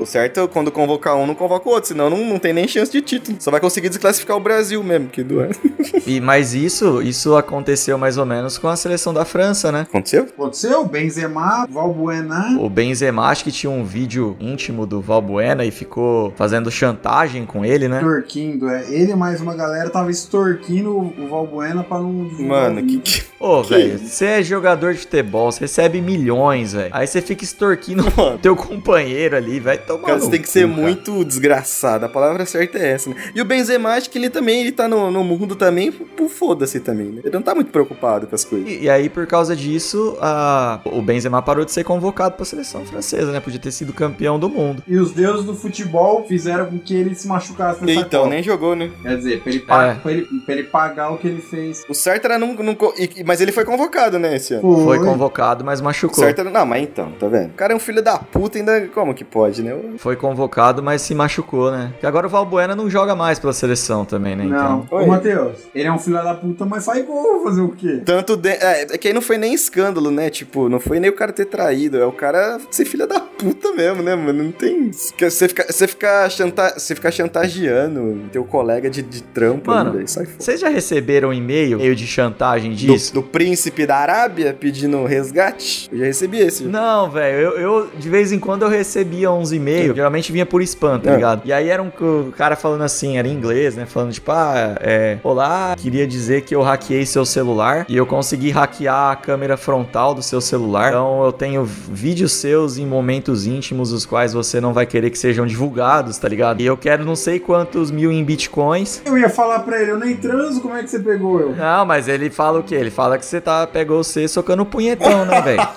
o 0.00 0.06
certo 0.06 0.40
é 0.40 0.46
quando 0.46 0.70
convocar 0.70 1.16
um, 1.16 1.26
não 1.26 1.34
convoca 1.34 1.68
o 1.68 1.72
outro, 1.72 1.88
senão 1.88 2.08
não, 2.08 2.18
não 2.18 2.38
tem 2.38 2.52
nem 2.52 2.68
chance 2.68 2.90
de 2.92 3.00
título. 3.00 3.36
Só 3.40 3.50
vai 3.50 3.60
conseguir 3.60 3.88
desclassificar 3.88 4.36
o 4.36 4.40
Brasil 4.40 4.82
mesmo, 4.82 5.08
que 5.08 5.22
doer. 5.22 5.50
E, 6.04 6.20
mas 6.20 6.52
isso, 6.52 7.00
isso 7.00 7.36
aconteceu 7.36 7.96
mais 7.96 8.18
ou 8.18 8.26
menos 8.26 8.58
com 8.58 8.66
a 8.66 8.74
seleção 8.74 9.14
da 9.14 9.24
França, 9.24 9.70
né? 9.70 9.82
Aconteceu? 9.82 10.22
Aconteceu? 10.24 10.84
Benzema 10.84 11.31
Benzema, 11.32 11.66
Valbuena. 11.70 12.58
O 12.60 12.68
Benzema 12.68 13.26
acho 13.26 13.44
que 13.44 13.52
tinha 13.52 13.70
um 13.70 13.84
vídeo 13.84 14.36
íntimo 14.40 14.86
do 14.86 15.00
Valbuena 15.00 15.64
e 15.64 15.70
ficou 15.70 16.32
fazendo 16.36 16.70
chantagem 16.70 17.44
com 17.46 17.64
ele, 17.64 17.88
né? 17.88 17.96
Extorquindo, 17.98 18.68
é. 18.68 18.84
Ele 18.90 19.12
e 19.12 19.16
mais 19.16 19.40
uma 19.40 19.54
galera 19.54 19.88
tava 19.90 20.10
extorquindo 20.10 20.90
o 20.96 21.28
Valbuena 21.28 21.82
pra 21.82 21.98
não. 21.98 22.12
Mano, 22.12 22.80
o 22.80 22.86
que, 22.86 22.98
que... 22.98 23.22
Ô, 23.40 23.62
Que 23.62 23.70
velho, 23.70 23.98
você 23.98 24.24
é 24.26 24.42
jogador 24.42 24.92
de 24.92 25.00
futebol, 25.00 25.50
você 25.50 25.60
recebe 25.60 26.00
milhões, 26.00 26.72
velho. 26.74 26.90
Aí 26.92 27.06
você 27.06 27.20
fica 27.20 27.42
extorquindo 27.44 28.04
Mano. 28.16 28.38
teu 28.38 28.54
companheiro 28.54 29.36
ali, 29.36 29.58
vai 29.58 29.78
tomar 29.78 30.02
Cara, 30.06 30.18
no 30.18 30.24
você 30.24 30.30
tem 30.30 30.40
que 30.40 30.46
cu, 30.46 30.52
ser 30.52 30.68
cara. 30.68 30.80
muito 30.80 31.24
desgraçado. 31.24 32.04
A 32.04 32.08
palavra 32.08 32.44
certa 32.46 32.78
é 32.78 32.90
essa, 32.92 33.10
né? 33.10 33.16
E 33.34 33.40
o 33.40 33.44
Benzema, 33.44 33.90
acho 33.90 34.10
que 34.10 34.18
ele 34.18 34.30
também, 34.30 34.60
ele 34.60 34.72
tá 34.72 34.88
no, 34.88 35.10
no 35.10 35.24
mundo 35.24 35.56
também, 35.56 35.90
por 35.90 36.28
foda-se 36.28 36.78
também, 36.80 37.06
né? 37.06 37.20
Ele 37.24 37.34
não 37.34 37.42
tá 37.42 37.54
muito 37.54 37.70
preocupado 37.70 38.26
com 38.26 38.34
as 38.34 38.44
coisas. 38.44 38.68
E, 38.70 38.82
e 38.84 38.90
aí, 38.90 39.08
por 39.08 39.26
causa 39.26 39.56
disso, 39.56 40.16
a- 40.20 40.80
o 40.84 41.02
Benzema 41.02 41.21
parou 41.30 41.64
de 41.64 41.70
ser 41.72 41.84
convocado 41.84 42.34
pra 42.36 42.44
seleção 42.44 42.84
francesa, 42.84 43.30
né? 43.32 43.40
Podia 43.40 43.58
ter 43.60 43.70
sido 43.70 43.92
campeão 43.92 44.38
do 44.38 44.48
mundo. 44.48 44.82
E 44.86 44.96
os 44.96 45.12
deuses 45.12 45.44
do 45.44 45.54
futebol 45.54 46.24
fizeram 46.26 46.66
com 46.66 46.78
que 46.78 46.94
ele 46.94 47.14
se 47.14 47.26
machucasse 47.28 47.84
nessa 47.84 48.00
Então, 48.00 48.22
Copa. 48.22 48.34
nem 48.34 48.42
jogou, 48.42 48.74
né? 48.76 48.90
Quer 49.02 49.16
dizer, 49.16 49.40
pra 49.42 49.50
ele, 49.52 49.60
pa- 49.60 49.86
É. 49.86 49.94
pra 49.94 50.12
ele- 50.12 50.26
pra 50.44 50.54
ele 50.54 50.64
pagar 50.64 51.10
o 51.10 51.18
que 51.18 51.26
ele 51.28 51.40
fez. 51.40 51.84
O 51.88 51.94
certo 51.94 52.24
era 52.26 52.38
não... 52.38 52.54
não 52.54 52.76
e- 52.98 53.22
mas 53.24 53.40
ele 53.40 53.52
foi 53.52 53.64
convocado, 53.64 54.18
né, 54.18 54.36
esse 54.36 54.54
ano. 54.54 54.84
Foi 54.84 54.98
convocado, 54.98 55.64
mas 55.64 55.80
O 55.80 55.84
machucou. 55.84 56.24
certo 56.24 56.40
era... 56.40 56.50
Não, 56.50 56.66
mas 56.66 56.82
então, 56.82 57.12
tá 57.12 57.28
vendo? 57.28 57.50
O 57.50 57.54
cara 57.54 57.72
é 57.72 57.76
um 57.76 57.80
filho 57.80 58.02
da 58.02 58.18
puta 58.18 58.58
ainda... 58.58 58.88
Como 58.88 59.14
que 59.14 59.24
pode, 59.24 59.62
né? 59.62 59.76
Foi 59.98 60.16
convocado, 60.16 60.82
mas 60.82 61.02
se 61.02 61.14
machucou, 61.14 61.70
né? 61.70 61.88
Porque 61.92 62.06
agora 62.06 62.26
o 62.26 62.30
Valbuena 62.30 62.74
não 62.74 62.88
joga 62.90 63.14
mais 63.14 63.38
pela 63.38 63.52
seleção 63.52 64.04
também, 64.04 64.34
né? 64.36 64.44
Não, 64.44 64.80
Então. 64.86 64.98
Ô 65.02 65.06
Matheus, 65.06 65.56
ele 65.74 65.86
é 65.88 65.92
um 65.92 65.98
filho 65.98 66.16
da 66.22 66.34
puta, 66.34 66.64
mas 66.64 66.84
faz 66.84 67.04
gol, 67.06 67.42
fazer 67.44 67.60
o 67.60 67.68
quê? 67.70 68.02
Tanto... 68.04 68.36
De... 68.36 68.48
É, 68.48 68.82
é 68.82 68.98
que 68.98 69.08
aí 69.08 69.14
não 69.14 69.22
foi 69.22 69.38
nem 69.38 69.54
escândalo, 69.54 70.10
né? 70.10 70.30
Tipo, 70.30 70.68
não 70.68 70.80
foi 70.80 70.98
nem 70.98 71.11
o 71.12 71.16
cara 71.16 71.32
ter 71.32 71.46
traído. 71.46 71.98
É 71.98 72.06
o 72.06 72.12
cara 72.12 72.58
ser 72.70 72.84
filho 72.84 73.06
da 73.06 73.20
puta 73.20 73.72
mesmo, 73.72 74.02
né, 74.02 74.14
mano? 74.14 74.42
Não 74.44 74.52
tem... 74.52 74.90
Você 75.18 75.48
ficar 75.48 75.64
você 75.70 75.86
fica 75.86 76.28
chanta... 76.30 76.74
você 76.78 76.94
fica 76.94 77.10
chantageando 77.10 78.20
teu 78.32 78.44
colega 78.44 78.88
de, 78.90 79.02
de 79.02 79.22
trampo 79.22 79.70
Mano, 79.70 79.92
velho. 79.92 80.08
Sai 80.08 80.24
fora. 80.26 80.36
Vocês 80.38 80.60
já 80.60 80.68
receberam 80.68 81.28
um 81.30 81.32
e-mail 81.32 81.78
meio 81.78 81.94
de 81.94 82.06
chantagem 82.06 82.70
Do, 82.70 82.76
disso? 82.76 83.12
do 83.14 83.22
príncipe 83.22 83.86
da 83.86 83.96
Arábia 83.96 84.56
pedindo 84.58 85.04
resgate? 85.04 85.88
Eu 85.92 85.98
já 85.98 86.04
recebi 86.06 86.38
esse. 86.38 86.64
Não, 86.64 87.10
velho, 87.10 87.38
eu, 87.38 87.58
eu- 87.58 87.90
de 87.98 88.08
vez 88.08 88.32
em 88.32 88.38
quando 88.38 88.62
eu 88.62 88.68
recebia 88.68 89.30
uns 89.30 89.52
e-mails, 89.52 89.94
geralmente 89.96 90.30
vinha 90.32 90.46
por 90.46 90.62
spam, 90.62 90.98
tá 90.98 91.10
É. 91.10 91.14
ligado? 91.16 91.42
E 91.44 91.52
aí 91.52 91.68
era 91.68 91.82
um 91.82 91.92
o 92.02 92.32
cara 92.32 92.56
falando 92.56 92.82
assim, 92.82 93.16
era 93.18 93.28
em 93.28 93.32
inglês, 93.32 93.76
né? 93.76 93.86
Falando 93.86 94.12
tipo, 94.12 94.30
ah, 94.32 94.76
é, 94.80 95.18
olá, 95.22 95.76
queria 95.78 96.06
dizer 96.06 96.42
que 96.42 96.54
eu 96.54 96.62
hackeei 96.62 97.04
seu 97.06 97.24
celular 97.24 97.86
e 97.88 97.96
eu 97.96 98.06
consegui 98.06 98.50
hackear 98.50 99.12
a 99.12 99.16
câmera 99.16 99.56
frontal 99.56 100.14
do 100.14 100.22
seu 100.22 100.40
celular. 100.40 100.88
Então 100.88 101.01
eu 101.24 101.32
tenho 101.32 101.64
vídeos 101.64 102.32
seus 102.32 102.78
em 102.78 102.86
momentos 102.86 103.46
íntimos, 103.46 103.92
os 103.92 104.06
quais 104.06 104.32
você 104.32 104.60
não 104.60 104.72
vai 104.72 104.86
querer 104.86 105.10
que 105.10 105.18
sejam 105.18 105.46
divulgados, 105.46 106.18
tá 106.18 106.28
ligado? 106.28 106.60
E 106.60 106.66
eu 106.66 106.76
quero 106.76 107.04
não 107.04 107.16
sei 107.16 107.38
quantos 107.38 107.90
mil 107.90 108.12
em 108.12 108.22
bitcoins. 108.24 109.02
Eu 109.04 109.18
ia 109.18 109.28
falar 109.28 109.60
pra 109.60 109.80
ele, 109.80 109.92
eu 109.92 109.98
nem 109.98 110.16
transo, 110.16 110.60
como 110.60 110.74
é 110.74 110.82
que 110.82 110.90
você 110.90 110.98
pegou 110.98 111.40
eu? 111.40 111.56
Não, 111.56 111.84
mas 111.84 112.08
ele 112.08 112.30
fala 112.30 112.60
o 112.60 112.62
quê? 112.62 112.74
Ele 112.74 112.90
fala 112.90 113.18
que 113.18 113.24
você 113.24 113.40
tá, 113.40 113.66
pegou 113.66 114.02
você 114.02 114.28
socando 114.28 114.64
punhetão, 114.64 115.24
né, 115.24 115.40
velho? 115.40 115.68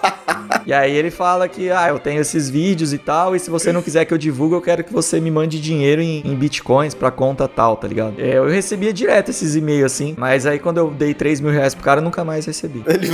E 0.65 0.73
aí 0.73 0.95
ele 0.95 1.11
fala 1.11 1.47
que, 1.47 1.69
ah, 1.69 1.89
eu 1.89 1.99
tenho 1.99 2.21
esses 2.21 2.49
vídeos 2.49 2.91
e 2.91 2.97
tal, 2.97 3.35
e 3.35 3.39
se 3.39 3.49
você 3.51 3.71
não 3.71 3.83
quiser 3.83 4.03
que 4.05 4.13
eu 4.13 4.17
divulgue, 4.17 4.55
eu 4.55 4.61
quero 4.61 4.83
que 4.83 4.91
você 4.91 5.19
me 5.19 5.29
mande 5.29 5.61
dinheiro 5.61 6.01
em, 6.01 6.21
em 6.25 6.35
bitcoins 6.35 6.95
pra 6.95 7.11
conta 7.11 7.47
tal, 7.47 7.77
tá 7.77 7.87
ligado? 7.87 8.15
É, 8.17 8.37
Eu 8.37 8.49
recebia 8.49 8.91
direto 8.91 9.29
esses 9.29 9.55
e-mails 9.55 9.91
assim, 9.91 10.15
mas 10.17 10.45
aí 10.45 10.57
quando 10.57 10.77
eu 10.79 10.89
dei 10.89 11.13
3 11.13 11.39
mil 11.39 11.51
reais 11.51 11.75
pro 11.75 11.83
cara, 11.83 11.99
eu 11.99 12.03
nunca 12.03 12.23
mais 12.23 12.45
recebi. 12.45 12.83
Ele... 12.87 13.07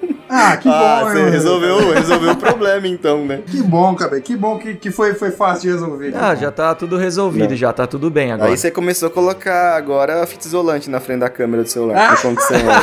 Ah, 0.28 0.56
que 0.56 0.68
ah, 0.68 1.00
bom, 1.04 1.10
você 1.10 1.18
eu- 1.20 1.30
resolveu, 1.30 1.92
resolveu 1.94 2.30
o 2.32 2.36
problema 2.36 2.86
então, 2.88 3.24
né? 3.24 3.40
Que 3.46 3.62
bom, 3.62 3.94
cara, 3.94 4.20
que 4.20 4.36
bom 4.36 4.58
que, 4.58 4.74
que 4.74 4.90
foi, 4.90 5.14
foi 5.14 5.30
fácil 5.30 5.62
de 5.62 5.68
resolver. 5.72 6.12
que 6.12 6.18
Ah, 6.18 6.34
já 6.34 6.50
tá 6.50 6.74
tudo 6.74 6.96
resolvido, 6.96 7.50
Não. 7.50 7.56
já 7.56 7.72
tá 7.72 7.86
tudo 7.86 8.10
bem 8.10 8.32
agora. 8.32 8.50
Aí 8.50 8.56
você 8.56 8.70
começou 8.70 9.08
a 9.08 9.10
colocar 9.10 9.76
agora 9.76 10.22
a 10.22 10.26
fita 10.26 10.46
isolante 10.46 10.88
na 10.88 10.98
frente 11.00 11.20
da 11.20 11.28
câmera 11.28 11.62
do 11.62 11.68
celular. 11.68 11.96
Ah! 11.96 12.06
Pra 12.06 12.14
acontecer, 12.30 12.62
né? 12.62 12.74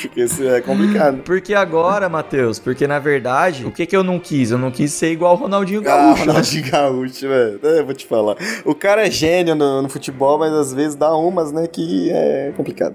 Porque 0.00 0.20
isso 0.22 0.46
é 0.48 0.60
complicado. 0.60 1.18
Porque 1.24 1.54
agora, 1.54 2.08
Matheus, 2.08 2.58
porque 2.58 2.86
na 2.86 2.98
verdade, 2.98 3.66
o 3.66 3.70
que 3.70 3.84
que 3.86 3.96
eu 3.96 4.02
não 4.02 4.18
quis? 4.18 4.50
Eu 4.50 4.58
não 4.58 4.70
quis 4.70 4.92
ser 4.92 5.12
igual 5.12 5.34
o 5.34 5.36
Ronaldinho 5.38 5.80
Ah, 5.80 5.84
Gaúcho. 5.84 6.20
né? 6.20 6.26
Ronaldinho 6.26 6.70
Gaúcho, 6.70 7.28
velho. 7.28 7.60
É, 7.62 7.78
Eu 7.80 7.84
vou 7.84 7.94
te 7.94 8.06
falar. 8.06 8.36
O 8.64 8.74
cara 8.74 9.06
é 9.06 9.10
gênio 9.10 9.54
no, 9.54 9.82
no 9.82 9.88
futebol, 9.88 10.38
mas 10.38 10.52
às 10.52 10.72
vezes 10.72 10.94
dá 10.94 11.14
umas, 11.14 11.52
né, 11.52 11.66
que 11.66 12.10
é 12.10 12.52
complicado. 12.56 12.94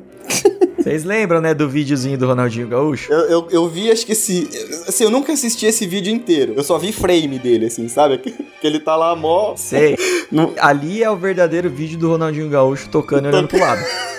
Vocês 0.78 1.04
lembram, 1.04 1.42
né, 1.42 1.54
do 1.54 1.68
videozinho 1.68 2.18
do 2.18 2.28
Ronaldinho 2.28 2.68
Gaúcho? 2.68 3.12
Eu, 3.12 3.20
eu, 3.30 3.48
eu 3.52 3.67
vi, 3.70 3.92
acho 3.92 4.06
que 4.06 4.12
esse. 4.14 4.48
Assim, 4.88 5.04
eu 5.04 5.10
nunca 5.12 5.32
assisti 5.34 5.66
esse 5.66 5.86
vídeo 5.86 6.14
inteiro. 6.14 6.54
Eu 6.56 6.64
só 6.64 6.78
vi 6.78 6.92
frame 6.92 7.38
dele, 7.40 7.66
assim, 7.68 7.88
sabe? 7.88 8.18
Que, 8.28 8.32
que 8.32 8.66
ele 8.68 8.80
tá 8.80 8.96
lá 8.96 9.16
mó. 9.16 9.56
Sei. 9.56 9.96
No- 10.32 10.54
Ali 10.60 11.02
é 11.04 11.10
o 11.10 11.16
verdadeiro 11.16 11.70
vídeo 11.70 11.98
do 11.98 12.10
Ronaldinho 12.10 12.50
Gaúcho 12.50 12.90
tocando 12.90 13.26
e 13.26 13.28
olhando 13.30 13.48
pro 13.48 13.60
lado. 13.60 13.82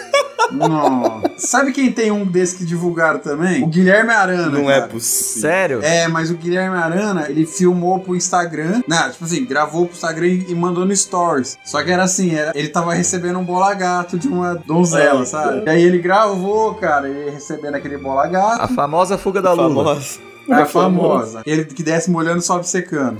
Não. 0.52 1.22
Sabe 1.36 1.72
quem 1.72 1.92
tem 1.92 2.10
um 2.10 2.24
desse 2.24 2.56
que 2.56 2.64
divulgaram 2.64 3.18
também? 3.18 3.62
O 3.62 3.66
Guilherme 3.66 4.10
Arana. 4.12 4.48
Não 4.48 4.70
é 4.70 4.80
cara. 4.80 4.88
possível. 4.88 5.40
Sério? 5.50 5.80
É, 5.82 6.08
mas 6.08 6.30
o 6.30 6.34
Guilherme 6.34 6.76
Arana, 6.76 7.26
ele 7.28 7.46
filmou 7.46 8.00
pro 8.00 8.16
Instagram, 8.16 8.82
né? 8.88 9.08
Tipo 9.10 9.24
assim, 9.24 9.44
gravou 9.44 9.86
pro 9.86 9.94
Instagram 9.94 10.26
e 10.26 10.54
mandou 10.54 10.84
no 10.84 10.94
Stories. 10.96 11.58
Só 11.64 11.82
que 11.82 11.90
era 11.90 12.02
assim, 12.02 12.34
era, 12.34 12.52
ele 12.54 12.68
tava 12.68 12.92
recebendo 12.94 13.38
um 13.38 13.44
bola 13.44 13.72
gato 13.74 14.18
de 14.18 14.28
uma 14.28 14.54
donzela, 14.54 15.22
Ah, 15.22 15.26
sabe? 15.26 15.62
E 15.66 15.70
aí 15.70 15.82
ele 15.82 15.98
gravou, 15.98 16.74
cara, 16.74 17.08
ele 17.08 17.30
recebendo 17.30 17.74
aquele 17.74 17.98
bola 17.98 18.26
gato. 18.26 18.62
A 18.62 18.68
famosa 18.68 19.16
fuga 19.18 19.40
da 19.42 19.52
Lula. 19.52 19.68
Famosa. 19.96 20.28
A 20.50 20.64
famosa. 20.66 21.42
Ele 21.44 21.64
que 21.64 21.82
desce 21.82 22.10
molhando, 22.10 22.40
sobe 22.40 22.66
secando. 22.66 23.18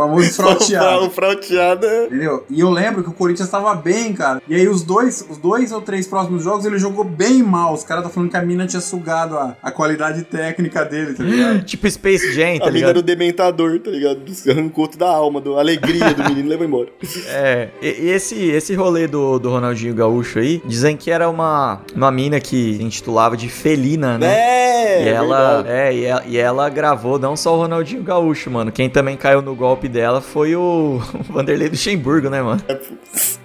Famoso 0.00 0.30
frauteado. 0.34 1.06
O 1.06 1.10
frauteado 1.10 1.86
é- 1.86 2.06
Entendeu? 2.06 2.44
E 2.50 2.60
eu 2.60 2.70
lembro 2.70 3.02
que 3.02 3.10
o 3.10 3.12
Corinthians 3.12 3.48
tava 3.48 3.74
bem, 3.74 4.12
cara. 4.12 4.40
E 4.48 4.54
aí 4.54 4.68
os 4.68 4.82
dois, 4.82 5.24
os 5.28 5.38
dois 5.38 5.72
ou 5.72 5.80
três 5.80 6.06
próximos 6.06 6.42
jogos 6.44 6.64
ele 6.64 6.78
jogou 6.78 7.04
bem 7.04 7.42
mal. 7.42 7.74
Os 7.74 7.82
caras 7.84 8.04
tá 8.04 8.10
falando 8.10 8.30
que 8.30 8.36
a 8.36 8.42
mina 8.42 8.66
tinha 8.66 8.80
sugado 8.80 9.36
a, 9.36 9.56
a 9.62 9.70
qualidade 9.70 10.22
técnica 10.24 10.84
dele, 10.84 11.14
tá 11.14 11.22
ligado? 11.22 11.64
Tipo 11.70 11.90
Space 11.90 12.32
Jam, 12.32 12.58
tá 12.58 12.66
A 12.68 12.70
mina 12.70 12.88
era 12.88 12.92
ligado? 12.92 12.96
o 12.98 13.02
dementador, 13.02 13.78
tá 13.80 13.90
ligado? 13.90 14.20
Arrancou 14.48 14.88
toda 14.88 15.06
a 15.06 15.10
alma, 15.14 15.40
da 15.40 15.50
alegria 15.50 16.12
do 16.14 16.22
menino 16.24 16.46
e 16.46 16.48
levou 16.48 16.66
embora. 16.66 16.88
É, 17.32 17.68
e, 17.82 18.08
esse, 18.10 18.34
esse 18.50 18.74
rolê 18.74 19.06
do, 19.06 19.38
do 19.38 19.50
Ronaldinho 19.50 19.94
Gaúcho 19.94 20.38
aí, 20.38 20.60
dizem 20.64 20.96
que 20.96 21.10
era 21.10 21.28
uma, 21.28 21.80
uma 21.94 22.10
mina 22.10 22.40
que 22.40 22.74
se 22.76 22.82
intitulava 22.82 23.36
de 23.36 23.48
Felina, 23.48 24.18
né? 24.18 24.26
É, 24.34 25.04
E 25.04 25.08
ela, 25.08 25.62
verdade. 25.62 25.68
é, 25.68 25.94
e 25.94 26.04
ela, 26.04 26.22
e 26.26 26.36
ela 26.38 26.68
gravou 26.68 27.18
não 27.18 27.36
só 27.36 27.54
o 27.54 27.58
Ronaldinho 27.58 28.02
Gaúcho, 28.02 28.50
mano. 28.50 28.72
Quem 28.72 28.88
também 28.88 29.16
caiu 29.16 29.42
no 29.42 29.54
golpe 29.54 29.88
dela 29.90 30.20
foi 30.20 30.54
o 30.56 30.98
Vanderlei 31.28 31.68
Luxemburgo, 31.68 32.30
né, 32.30 32.40
mano? 32.40 32.62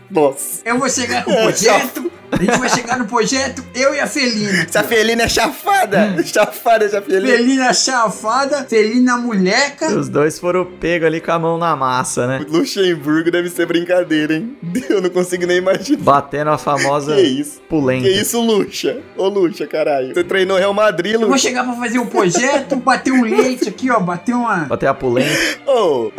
Nossa. 0.09 0.61
Eu 0.63 0.77
vou 0.79 0.89
chegar 0.89 1.27
no 1.27 1.33
projeto, 1.33 2.11
a 2.31 2.37
gente 2.37 2.57
vai 2.59 2.69
chegar 2.69 2.97
no 2.99 3.05
projeto, 3.05 3.63
eu 3.73 3.93
e 3.95 3.99
a 3.99 4.07
Felina. 4.07 4.63
Essa 4.63 4.83
felina 4.83 5.23
é 5.23 5.29
chafada! 5.29 6.15
chafada 6.23 6.85
essa 6.85 7.01
felina. 7.01 7.27
Felina 7.37 7.73
chafada, 7.73 8.65
Felina 8.65 9.17
moleca. 9.17 9.87
Os 9.97 10.09
dois 10.09 10.37
foram 10.39 10.65
pegos 10.65 11.07
ali 11.07 11.21
com 11.21 11.31
a 11.31 11.39
mão 11.39 11.57
na 11.57 11.75
massa, 11.75 12.27
né? 12.27 12.45
Luxemburgo 12.49 13.31
deve 13.31 13.49
ser 13.49 13.65
brincadeira, 13.65 14.33
hein? 14.35 14.55
Eu 14.89 15.01
não 15.01 15.09
consigo 15.09 15.45
nem 15.45 15.57
imaginar. 15.57 15.99
Batendo 16.03 16.49
a 16.51 16.57
famosa 16.57 17.15
Que 17.15 17.21
isso? 17.21 17.61
pulenta. 17.69 18.03
Que 18.07 18.13
isso, 18.21 18.41
Luxa? 18.41 18.99
Ô, 19.15 19.27
Luxa, 19.27 19.65
caralho. 19.67 20.13
Você 20.13 20.23
treinou 20.23 20.57
Real 20.57 20.73
Madrid, 20.73 21.13
Eu 21.13 21.21
vou 21.21 21.29
Luxa? 21.29 21.47
chegar 21.47 21.63
pra 21.63 21.73
fazer 21.73 21.99
um 21.99 22.05
projeto, 22.05 22.75
bater 22.75 23.11
um 23.13 23.23
leite 23.23 23.69
aqui, 23.69 23.89
ó, 23.89 23.99
bater 23.99 24.33
uma. 24.35 24.65
Bater 24.65 24.87
a 24.87 24.93
pulenta. 24.93 25.29
Ô, 25.67 26.11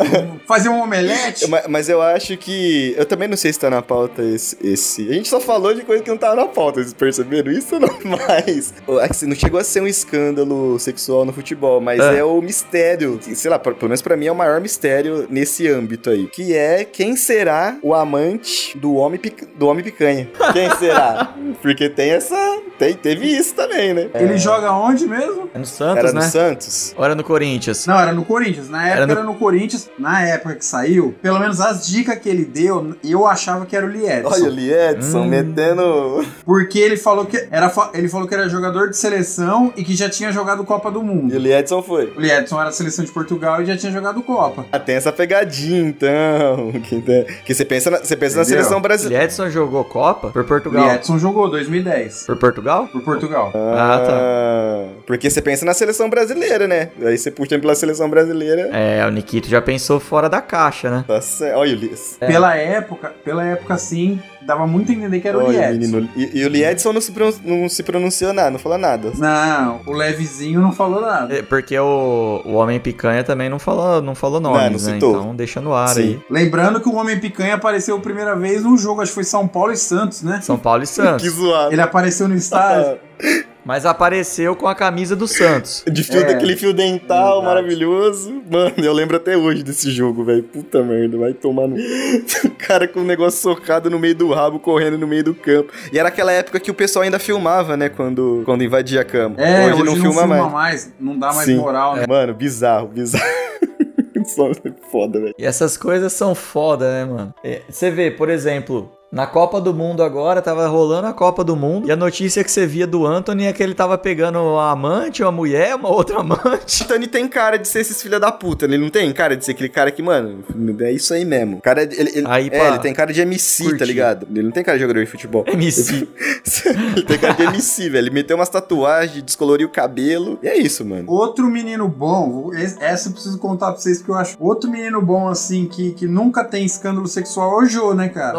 fazer 0.47 0.69
um 0.69 0.81
omelete. 0.81 1.47
ma- 1.47 1.63
mas 1.69 1.89
eu 1.89 2.01
acho 2.01 2.35
que. 2.37 2.93
Eu 2.97 3.05
também 3.05 3.27
não 3.27 3.37
sei 3.37 3.51
se 3.53 3.59
tá 3.59 3.69
na 3.69 3.81
pauta 3.81 4.21
esse, 4.23 4.57
esse. 4.61 5.09
A 5.09 5.13
gente 5.13 5.27
só 5.27 5.39
falou 5.39 5.73
de 5.73 5.81
coisa 5.81 5.96
que 6.03 6.09
não 6.09 6.17
tava 6.17 6.35
na 6.35 6.45
pauta, 6.45 6.79
vocês 6.81 6.93
perceberam 6.93 7.51
isso 7.51 7.75
ou 7.75 7.81
não? 7.81 7.89
Mas. 8.27 8.73
assim, 9.09 9.25
não 9.27 9.35
chegou 9.35 9.59
a 9.59 9.63
ser 9.63 9.81
um 9.81 9.87
escândalo 9.87 10.79
sexual 10.79 11.25
no 11.25 11.33
futebol, 11.33 11.79
mas 11.81 11.99
É. 11.99 12.19
é, 12.19 12.23
o 12.23 12.41
mistério. 12.41 13.19
que, 13.21 13.35
Sei 13.35 13.49
lá, 13.49 13.59
pelo 13.59 13.75
menos 13.83 14.01
pra 14.01 14.15
mim 14.17 14.25
é 14.27 14.31
o 14.31 14.35
maior 14.35 14.59
mistério 14.61 15.27
nesse 15.29 15.67
âmbito 15.67 16.09
aí. 16.09 16.27
Que 16.27 16.53
é 16.55 16.83
quem 16.83 17.15
será 17.15 17.77
o 17.81 17.93
amante 17.93 18.77
do 18.77 18.95
homem, 18.95 19.19
do 19.55 19.67
homem 19.67 19.83
picanha? 19.83 20.29
Quem 20.53 20.69
será? 20.77 21.33
Porque 21.61 21.89
tem 21.89 22.11
essa. 22.11 22.35
Tem, 22.79 22.93
teve 22.93 23.25
isso 23.27 23.53
também, 23.55 23.93
né? 23.93 24.09
Ele 24.13 24.37
joga 24.37 24.71
onde 24.71 25.07
mesmo? 25.07 25.49
É 25.53 25.57
no 25.57 25.65
Santos, 25.65 25.97
Era 25.97 26.13
né? 26.13 26.21
no 26.21 26.31
Santos? 26.31 26.93
Ou 26.97 27.03
era 27.03 27.15
no 27.15 27.23
Corinthians? 27.23 27.85
Não, 27.87 27.99
era 27.99 28.13
no 28.13 28.23
Corinthians. 28.23 28.69
Na 28.69 28.83
época 28.87 29.01
Era 29.03 29.11
era 29.13 29.23
no- 29.23 29.33
no, 29.33 29.35
Corinthians. 29.39 29.89
Na 29.97 30.21
época 30.21 30.55
que 30.55 30.65
saiu, 30.65 31.15
pelo 31.21 31.39
menos 31.39 31.59
as 31.59 31.87
dicas 31.87 32.17
que 32.19 32.29
ele 32.29 32.45
deu, 32.45 32.95
eu 33.03 33.25
achava 33.25 33.65
que 33.65 33.75
era 33.75 33.85
o 33.85 33.89
Liedson. 33.89 34.29
Olha 34.31 34.43
o 34.45 34.49
Liedson 34.49 35.21
Hum. 35.23 35.27
metendo 35.27 35.81
mano. 35.87 36.25
Porque 36.45 36.79
ele 36.79 36.97
falou 36.97 37.25
que 37.25 37.37
era, 37.51 37.71
ele 37.93 38.09
falou 38.09 38.27
que 38.27 38.33
era 38.33 38.47
jogador 38.49 38.89
de 38.89 38.97
seleção 38.97 39.73
e 39.75 39.83
que 39.83 39.95
já 39.95 40.09
tinha 40.09 40.31
jogado 40.31 40.63
Copa 40.63 40.89
do 40.91 41.01
Mundo. 41.03 41.33
E 41.33 41.37
o 41.37 41.47
Edson 41.53 41.81
foi. 41.81 42.13
O 42.17 42.21
Edson 42.21 42.55
era 42.55 42.65
da 42.65 42.71
seleção 42.71 43.03
de 43.05 43.11
Portugal 43.11 43.61
e 43.61 43.65
já 43.65 43.75
tinha 43.77 43.91
jogado 43.91 44.21
Copa. 44.21 44.65
Ah, 44.71 44.79
tem 44.79 44.95
essa 44.95 45.11
pegadinha, 45.11 45.79
então. 45.81 46.71
Que, 46.87 47.01
que 47.45 47.53
você 47.53 47.65
pensa 47.65 47.89
na, 47.89 47.97
você 47.99 48.15
pensa 48.15 48.37
na 48.37 48.43
Entendeu? 48.43 48.59
seleção 48.59 48.77
O 48.77 48.81
brasileira. 48.81 49.23
Edson 49.25 49.49
jogou 49.49 49.83
Copa 49.83 50.29
por 50.29 50.41
O 50.43 50.45
Portugal. 50.45 50.95
Edson 50.95 51.17
jogou 51.19 51.49
2010 51.49 52.25
Por 52.25 52.37
Portugal? 52.37 52.87
por 52.87 53.01
Portugal. 53.01 53.51
Ah, 53.53 54.03
tá. 54.05 54.13
Ah, 54.13 54.85
Porque 55.05 55.29
você 55.29 55.41
pensa 55.41 55.65
na 55.65 55.73
seleção 55.73 56.09
brasileira, 56.09 56.67
né? 56.67 56.89
Aí 57.01 57.17
você 57.17 57.29
puxa 57.31 57.57
pela 57.59 57.75
seleção 57.75 58.09
brasileira. 58.09 58.69
É, 58.73 59.05
o 59.05 59.11
Nikito 59.11 59.47
já 59.49 59.61
pensou 59.61 59.99
fora 59.99 60.29
da 60.29 60.41
caixa, 60.41 60.89
né? 60.89 61.05
Tá 61.07 61.19
certo. 61.21 61.57
Olha 61.57 61.73
o 61.75 61.79
Lias. 61.79 62.17
É. 62.21 62.27
Pela 62.27 62.55
época, 62.55 63.13
pela 63.23 63.43
época 63.43 63.77
sim, 63.77 64.19
dava 64.47 64.65
muito 64.65 64.91
a 64.91 64.95
entender 64.95 65.19
que 65.19 65.27
era 65.27 65.37
o 65.37 65.45
Olha, 65.45 65.71
Edson. 65.73 65.97
menino. 65.97 66.09
E, 66.15 66.39
e 66.39 66.45
o 66.45 66.47
Liedson 66.49 66.93
não 66.93 67.01
se, 67.01 67.13
não 67.43 67.67
se 67.69 67.83
pronunciou 67.83 68.31
nada, 68.33 68.49
não 68.49 68.57
falou 68.57 68.77
nada. 68.77 69.11
Não, 69.17 69.81
o 69.85 69.91
Levezinho 69.91 70.61
não 70.61 70.71
falou 70.71 71.01
nada. 71.01 71.35
É, 71.37 71.41
Porque 71.41 71.77
o, 71.77 72.41
o 72.45 72.53
Homem 72.53 72.79
Picanha 72.79 73.23
também 73.23 73.49
não 73.49 73.59
falou, 73.59 74.01
não 74.01 74.15
falou 74.15 74.39
nomes, 74.39 74.61
Não, 74.63 74.69
não 74.71 74.87
né? 74.87 74.93
citou. 74.93 75.19
Então 75.19 75.35
deixa 75.35 75.59
no 75.59 75.73
ar 75.73 75.89
Sim. 75.89 76.01
aí. 76.01 76.19
Lembrando 76.29 76.79
que 76.79 76.87
o 76.87 76.95
Homem 76.95 77.19
Picanha 77.19 77.55
apareceu 77.55 77.97
a 77.97 77.99
primeira 77.99 78.35
vez 78.35 78.63
num 78.63 78.77
jogo, 78.77 79.01
acho 79.01 79.11
que 79.11 79.15
foi 79.15 79.23
São 79.25 79.47
Paulo 79.47 79.73
e 79.73 79.77
Santos, 79.77 80.23
né? 80.23 80.39
São 80.41 80.57
Paulo 80.57 80.81
e 80.83 80.87
Santos. 80.87 81.21
Que 81.27 81.29
zoado. 81.29 81.73
Ele 81.73 81.81
apareceu 81.81 82.27
no 82.27 82.35
estádio. 82.35 82.97
Mas 83.67 83.85
apareceu 83.85 84.55
com 84.55 84.65
a 84.65 84.73
camisa 84.73 85.13
do 85.13 85.27
Santos. 85.27 85.83
De 85.91 86.01
fio, 86.01 86.21
É. 86.21 86.23
daquele 86.23 86.55
fio 86.55 86.71
dental 86.73 87.41
Verdade. 87.41 87.45
maravilhoso. 87.45 88.41
Mano, 88.49 88.73
eu 88.77 88.93
lembro 88.93 89.17
até 89.17 89.35
hoje 89.35 89.61
desse 89.61 89.91
jogo, 89.91 90.23
velho. 90.23 90.41
Puta 90.41 90.81
merda, 90.81 91.17
vai 91.17 91.33
tomar 91.33 91.67
no. 91.67 91.75
o 92.45 92.49
cara 92.57 92.87
com 92.87 93.01
o 93.01 93.03
negócio 93.03 93.41
socado 93.41 93.89
no 93.89 93.99
meio 93.99 94.15
do 94.15 94.31
rabo, 94.31 94.57
correndo 94.57 94.97
no 94.97 95.05
meio 95.05 95.25
do 95.25 95.35
campo. 95.35 95.73
E 95.91 95.99
era 95.99 96.07
aquela 96.07 96.31
época 96.31 96.61
que 96.61 96.71
o 96.71 96.73
pessoal 96.73 97.03
ainda 97.03 97.19
filmava, 97.19 97.75
né? 97.75 97.89
Quando, 97.89 98.41
quando 98.45 98.63
invadia 98.63 99.01
a 99.01 99.05
cama. 99.05 99.35
É, 99.37 99.73
hoje, 99.73 99.83
não 99.83 99.95
filma 99.97 100.25
mais. 100.25 100.51
mais. 100.51 100.93
Não 100.97 101.19
dá 101.19 101.33
mais 101.33 101.45
Sim. 101.45 101.57
moral, 101.57 101.97
né? 101.97 102.05
Mano, 102.07 102.33
bizarro, 102.33 102.87
bizarro. 102.87 103.25
Foda, 104.91 105.19
velho. 105.19 105.33
E 105.37 105.45
essas 105.45 105.77
coisas 105.77 106.11
são 106.13 106.33
foda, 106.35 106.91
né, 106.91 107.05
mano? 107.05 107.33
É, 107.43 107.61
Você 107.69 107.89
vê, 107.91 108.11
por 108.11 108.29
exemplo, 108.29 108.91
na 109.11 109.25
Copa 109.25 109.61
do 109.61 109.73
Mundo 109.73 110.03
agora, 110.03 110.41
tava 110.41 110.67
rolando 110.67 111.07
a 111.07 111.13
Copa 111.13 111.43
do 111.43 111.55
Mundo, 111.55 111.87
e 111.87 111.91
a 111.91 111.95
notícia 111.95 112.43
que 112.43 112.51
você 112.51 112.65
via 112.67 112.85
do 112.85 113.05
Anthony 113.05 113.45
é 113.45 113.53
que 113.53 113.63
ele 113.63 113.73
tava 113.73 113.97
pegando 113.97 114.37
uma 114.39 114.69
amante, 114.71 115.23
uma 115.23 115.31
mulher, 115.31 115.75
uma 115.75 115.89
outra 115.89 116.19
amante. 116.19 116.85
Tani 116.85 117.07
tem 117.07 117.27
cara 117.27 117.57
de 117.57 117.67
ser 117.67 117.79
esses 117.79 118.01
filha 118.01 118.19
da 118.19 118.31
puta, 118.31 118.67
né? 118.67 118.75
Ele 118.75 118.83
não 118.83 118.89
tem 118.91 119.11
cara 119.13 119.35
de 119.37 119.45
ser 119.45 119.51
aquele 119.51 119.69
cara 119.69 119.91
que, 119.91 120.01
mano, 120.03 120.43
é 120.81 120.91
isso 120.91 121.13
aí 121.13 121.23
mesmo. 121.23 121.57
O 121.57 121.61
Cara, 121.61 121.83
ele, 121.83 121.95
ele, 121.95 122.23
Aí, 122.27 122.47
é, 122.51 122.59
pá, 122.59 122.67
ele 122.67 122.79
tem 122.79 122.93
cara 122.93 123.13
de 123.13 123.21
MC, 123.21 123.63
tá 123.63 123.69
curti. 123.69 123.85
ligado? 123.85 124.27
Ele 124.29 124.43
não 124.43 124.51
tem 124.51 124.63
cara 124.63 124.77
de 124.77 124.81
jogador 124.81 124.99
de 125.03 125.09
futebol. 125.09 125.45
MC. 125.47 126.07
ele 126.95 127.03
tem 127.03 127.17
cara 127.17 127.33
de 127.33 127.43
MC, 127.43 127.89
velho. 127.89 128.05
Ele 128.07 128.13
meteu 128.13 128.35
umas 128.35 128.49
tatuagens, 128.49 129.23
descoloriu 129.23 129.67
o 129.67 129.71
cabelo. 129.71 130.37
E 130.43 130.47
é 130.47 130.57
isso, 130.57 130.83
mano. 130.85 131.05
Outro 131.09 131.47
menino 131.47 131.87
bom, 131.87 132.53
esse- 132.53 132.77
essa 132.83 133.07
eu 133.09 133.13
preciso 133.13 133.37
contar 133.39 133.71
pra 133.71 133.79
vocês 133.81 134.01
que 134.01 134.09
eu 134.09 134.15
acho. 134.15 134.35
Outro 134.39 134.69
menino 134.69 135.01
bom, 135.01 135.29
assim, 135.29 135.65
que, 135.65 135.91
que 135.93 136.05
nunca 136.07 136.43
tem 136.43 136.65
escândalo 136.65 137.07
sexual 137.07 137.61
é 137.61 137.63
o 137.63 137.65
Jô, 137.67 137.93
né, 137.93 138.09
cara? 138.09 138.37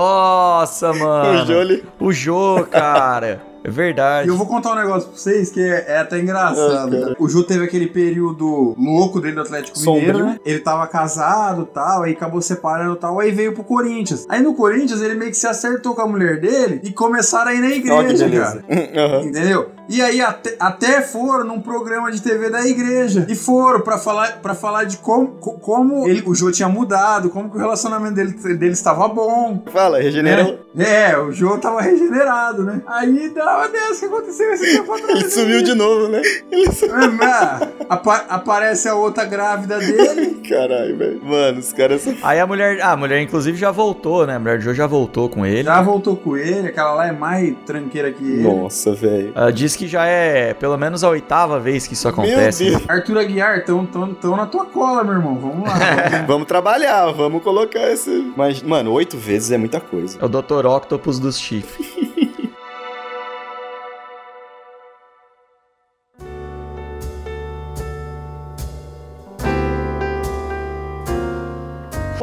Nossa, 0.58 0.90
O 0.92 0.98
mano. 0.98 1.46
Jolie. 1.46 1.84
O 2.00 2.12
Jô, 2.12 2.66
cara. 2.70 3.42
É 3.64 3.68
E 3.68 3.70
verdade. 3.72 4.28
eu 4.28 4.36
vou 4.36 4.46
contar 4.46 4.70
um 4.72 4.76
negócio 4.76 5.08
pra 5.08 5.18
vocês 5.18 5.50
que 5.50 5.60
é, 5.60 5.84
é 5.88 5.98
até 5.98 6.18
engraçado. 6.18 6.90
Cara. 6.90 7.02
cara. 7.02 7.16
o 7.18 7.28
Jô 7.28 7.42
teve 7.42 7.64
aquele 7.64 7.88
período 7.88 8.74
louco 8.78 9.20
dele 9.20 9.34
do 9.34 9.40
Atlético 9.42 9.78
Mineiro, 9.80 10.06
Sombrio. 10.18 10.26
né? 10.26 10.40
Ele 10.44 10.60
tava 10.60 10.86
casado 10.86 11.62
e 11.62 11.74
tal, 11.74 12.02
aí 12.04 12.12
acabou 12.12 12.40
separando 12.40 12.94
e 12.94 12.98
tal, 12.98 13.18
aí 13.18 13.30
veio 13.32 13.52
pro 13.52 13.64
Corinthians. 13.64 14.26
Aí 14.28 14.40
no 14.42 14.54
Corinthians 14.54 15.02
ele 15.02 15.14
meio 15.14 15.30
que 15.32 15.36
se 15.36 15.46
acertou 15.46 15.94
com 15.94 16.02
a 16.02 16.06
mulher 16.06 16.40
dele 16.40 16.80
e 16.84 16.92
começaram 16.92 17.50
a 17.50 17.54
ir 17.54 17.60
na 17.60 17.70
igreja, 17.70 18.28
beleza. 18.28 18.62
cara. 18.68 18.90
Aham. 19.16 19.22
Entendeu? 19.26 19.70
E 19.88 20.02
aí 20.02 20.20
até, 20.20 20.54
até 20.60 21.00
foram 21.02 21.44
num 21.44 21.60
programa 21.60 22.10
de 22.12 22.20
TV 22.22 22.50
da 22.50 22.66
igreja. 22.66 23.26
E 23.28 23.34
foram 23.34 23.80
pra 23.80 23.98
falar, 23.98 24.38
pra 24.42 24.54
falar 24.54 24.84
de 24.84 24.98
como, 24.98 25.28
co- 25.40 25.52
como 25.58 26.06
ele, 26.08 26.22
o 26.26 26.34
Jô 26.34 26.50
tinha 26.52 26.68
mudado, 26.68 27.30
como 27.30 27.50
que 27.50 27.56
o 27.56 27.60
relacionamento 27.60 28.14
dele, 28.14 28.32
dele 28.32 28.72
estava 28.72 29.08
bom. 29.08 29.62
Fala, 29.72 29.98
regenerou. 30.00 30.58
É, 30.78 31.10
é, 31.12 31.18
o 31.18 31.32
Jô 31.32 31.56
tava 31.58 31.80
regenerado, 31.80 32.62
né? 32.64 32.82
Aí 32.86 33.30
dá 33.30 33.58
uma 33.58 33.68
dessa 33.68 34.00
que 34.00 34.04
aconteceu 34.06 34.52
esse 34.52 34.76
tempo 34.76 34.92
atrás. 34.92 35.20
Ele 35.20 35.30
sumiu 35.30 35.62
de 35.62 35.74
novo, 35.74 36.08
né? 36.08 36.20
Ele 36.50 36.70
sumiu. 36.72 36.96
É, 36.98 37.08
mas 37.08 37.68
apa- 37.88 38.24
aparece 38.28 38.88
a 38.88 38.94
outra 38.94 39.24
grávida 39.24 39.78
dele. 39.78 40.40
Caralho, 40.48 40.96
velho. 40.96 41.20
Mano, 41.24 41.58
os 41.58 41.72
caras 41.72 42.02
são. 42.02 42.14
Aí 42.22 42.38
a 42.38 42.46
mulher, 42.46 42.80
ah, 42.82 42.92
a 42.92 42.96
mulher 42.96 43.20
inclusive 43.22 43.56
já 43.56 43.70
voltou, 43.70 44.26
né? 44.26 44.36
A 44.36 44.38
mulher 44.38 44.58
do 44.58 44.64
Jô 44.64 44.74
já 44.74 44.86
voltou 44.86 45.28
com 45.28 45.44
ele. 45.46 45.64
Já 45.64 45.80
voltou 45.82 46.16
com 46.16 46.36
ele, 46.36 46.68
aquela 46.68 46.92
lá 46.92 47.06
é 47.06 47.12
mais 47.12 47.54
tranqueira 47.66 48.12
que 48.12 48.22
ele. 48.24 48.42
Nossa, 48.42 48.94
velho. 48.94 49.32
Ela 49.34 49.50
diz 49.52 49.74
que 49.78 49.86
já 49.86 50.04
é 50.04 50.52
pelo 50.54 50.76
menos 50.76 51.04
a 51.04 51.08
oitava 51.08 51.60
vez 51.60 51.86
que 51.86 51.94
isso 51.94 52.08
acontece. 52.08 52.64
Meu 52.64 52.72
Deus. 52.72 52.90
Arthur 52.90 53.18
Aguiar, 53.18 53.64
tão, 53.64 53.86
tão, 53.86 54.12
tão 54.12 54.36
na 54.36 54.44
tua 54.44 54.66
cola, 54.66 55.04
meu 55.04 55.14
irmão. 55.14 55.36
Vamos 55.36 55.68
lá. 55.68 55.78
Vamos 56.26 56.48
trabalhar, 56.48 57.12
vamos 57.12 57.42
colocar 57.42 57.88
esse. 57.90 58.32
Mas, 58.36 58.60
mano, 58.62 58.90
oito 58.92 59.16
vezes 59.16 59.52
é 59.52 59.58
muita 59.58 59.80
coisa. 59.80 60.18
É 60.20 60.24
o 60.24 60.28
Dr. 60.28 60.66
Octopus 60.66 61.20
dos 61.20 61.38
chifres. 61.38 62.07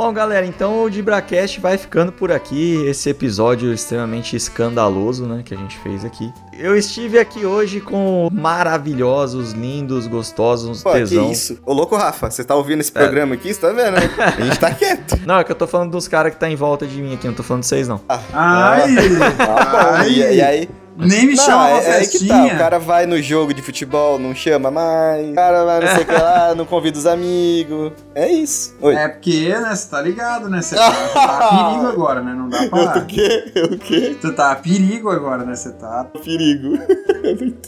Bom, 0.05 0.13
galera, 0.13 0.45
então 0.45 0.83
o 0.83 0.87
DibraCast 0.89 1.59
vai 1.59 1.79
ficando 1.79 2.11
por 2.11 2.31
aqui. 2.31 2.75
Esse 2.85 3.09
episódio 3.09 3.73
extremamente 3.73 4.35
escandaloso, 4.35 5.25
né, 5.25 5.41
que 5.43 5.51
a 5.51 5.57
gente 5.57 5.79
fez 5.79 6.05
aqui. 6.05 6.31
Eu 6.53 6.77
estive 6.77 7.17
aqui 7.17 7.43
hoje 7.43 7.81
com 7.81 8.29
maravilhosos, 8.31 9.53
lindos, 9.53 10.05
gostosos, 10.05 10.83
Pô, 10.83 10.91
que 10.91 10.99
tesão. 10.99 11.31
isso? 11.31 11.57
Ô, 11.65 11.73
louco 11.73 11.95
Rafa, 11.95 12.29
você 12.29 12.43
tá 12.43 12.53
ouvindo 12.53 12.81
esse 12.81 12.91
É. 12.93 12.99
programa 13.01 13.33
aqui? 13.33 13.51
Você 13.51 13.59
tá 13.59 13.69
vendo, 13.71 13.93
né? 13.95 14.01
A 14.37 14.41
gente 14.41 14.59
tá 14.59 14.71
quieto. 14.75 15.19
Não, 15.25 15.39
é 15.39 15.43
que 15.43 15.51
eu 15.51 15.55
tô 15.55 15.65
falando 15.65 15.89
dos 15.89 16.07
caras 16.07 16.31
que 16.35 16.39
tá 16.39 16.47
em 16.47 16.55
volta 16.55 16.85
de 16.85 17.01
mim 17.01 17.15
aqui, 17.15 17.25
não 17.25 17.33
tô 17.33 17.41
falando 17.41 17.63
de 17.63 17.67
vocês, 17.69 17.87
não. 17.87 17.99
Ai! 18.07 18.93
Tá 19.37 19.97
bom. 19.97 20.03
E, 20.07 20.19
e 20.19 20.41
aí? 20.43 20.69
Nem 20.97 21.27
me 21.27 21.35
Não, 21.35 21.43
chama 21.43 21.65
pra 21.67 21.77
é, 21.77 21.79
é 21.79 21.99
festinha. 21.99 22.49
tá. 22.49 22.55
O 22.55 22.57
cara 22.57 22.79
vai 22.79 23.05
no 23.05 23.21
jogo 23.21 23.53
de 23.53 23.61
futebol, 23.61 24.17
não 24.17 24.33
chama 24.33 24.71
mais. 24.71 25.29
O 25.29 25.33
cara 25.33 25.65
vai 25.65 25.79
não 25.81 25.87
sei 25.87 26.03
o 26.03 26.05
que 26.05 26.11
lá, 26.13 26.55
não 26.57 26.65
convida 26.65 26.97
os 26.97 27.05
amigos. 27.05 27.91
É 28.13 28.27
isso. 28.31 28.75
Oi. 28.81 28.95
É 28.95 29.07
porque, 29.07 29.49
né, 29.49 29.75
você 29.75 29.89
tá 29.89 30.01
ligado, 30.01 30.49
né? 30.49 30.61
Você 30.61 30.75
tá, 30.77 30.91
você 30.91 31.13
tá 31.13 31.37
a 31.37 31.49
perigo 31.49 31.87
agora, 31.87 32.21
né? 32.21 32.33
Não 32.33 32.47
dá 32.49 32.63
Eu 32.63 32.69
pra... 32.69 32.97
o 32.99 33.05
quê? 33.05 33.51
Eu 33.55 33.65
o 33.65 33.77
quê? 33.77 34.15
Você 34.19 34.31
tá 34.31 34.51
a 34.51 34.55
perigo 34.55 35.09
agora, 35.09 35.43
né? 35.43 35.55
Você 35.55 35.71
tá... 35.73 36.05
Perigo. 36.23 36.77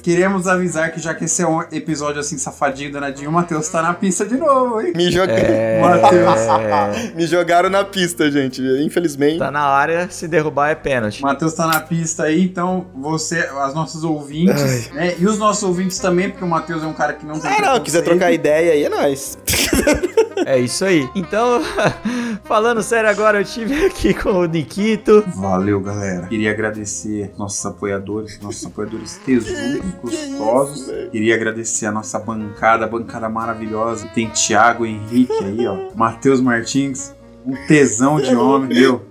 Queremos 0.01 0.47
avisar 0.47 0.91
que 0.91 0.99
já 0.99 1.13
que 1.13 1.25
esse 1.25 1.41
é 1.41 1.47
um 1.47 1.61
episódio 1.71 2.19
assim 2.19 2.37
safadinho, 2.37 2.91
danadinho, 2.91 3.29
o 3.29 3.33
Matheus 3.33 3.67
tá 3.69 3.81
na 3.81 3.93
pista 3.93 4.25
de 4.25 4.37
novo, 4.37 4.79
hein? 4.81 4.93
Me 4.95 5.11
jogaram. 5.11 5.43
É. 5.43 5.81
Matheus. 5.81 7.13
Me 7.15 7.25
jogaram 7.27 7.69
na 7.69 7.83
pista, 7.83 8.29
gente. 8.31 8.61
Infelizmente. 8.61 9.39
Tá 9.39 9.51
na 9.51 9.61
área, 9.61 10.07
se 10.09 10.27
derrubar 10.27 10.69
é 10.69 10.75
pênalti. 10.75 11.21
O 11.21 11.25
Matheus 11.25 11.53
tá 11.53 11.67
na 11.67 11.81
pista 11.81 12.23
aí, 12.23 12.43
então 12.43 12.87
você, 13.17 13.39
as 13.39 13.73
nossas 13.73 14.03
ouvintes, 14.03 14.89
né? 14.91 15.15
E 15.17 15.25
os 15.25 15.37
nossos 15.37 15.63
ouvintes 15.63 15.99
também, 15.99 16.29
porque 16.29 16.43
o 16.43 16.47
Matheus 16.47 16.83
é 16.83 16.87
um 16.87 16.93
cara 16.93 17.13
que 17.13 17.25
não 17.25 17.39
tem 17.39 17.51
Ah, 17.51 17.61
não. 17.73 17.79
Quiser 17.79 18.01
trocar 18.03 18.31
ideia 18.31 18.73
aí, 18.73 18.83
é 18.83 18.89
nóis. 18.89 19.37
É 20.45 20.59
isso 20.59 20.85
aí. 20.85 21.09
Então, 21.15 21.61
falando 22.45 22.81
sério 22.83 23.09
agora, 23.09 23.39
eu 23.39 23.43
tive 23.43 23.85
aqui 23.85 24.13
com 24.13 24.29
o 24.31 24.45
Nikito. 24.45 25.23
Valeu, 25.35 25.79
galera. 25.81 26.27
Queria 26.27 26.51
agradecer 26.51 27.31
nossos 27.37 27.65
apoiadores, 27.65 28.39
nossos 28.39 28.65
apoiadores 28.65 29.19
tesudos, 29.25 29.81
gostosos. 30.01 30.85
Queria 31.11 31.35
agradecer 31.35 31.87
a 31.87 31.91
nossa 31.91 32.19
bancada, 32.19 32.85
a 32.85 32.87
bancada 32.87 33.27
maravilhosa. 33.27 34.07
Tem 34.13 34.29
Thiago 34.29 34.85
Henrique 34.85 35.33
aí, 35.43 35.67
ó. 35.67 35.89
Matheus 35.95 36.39
Martins, 36.39 37.13
um 37.45 37.55
tesão 37.67 38.21
de 38.21 38.35
homem, 38.35 38.69
meu. 38.69 39.05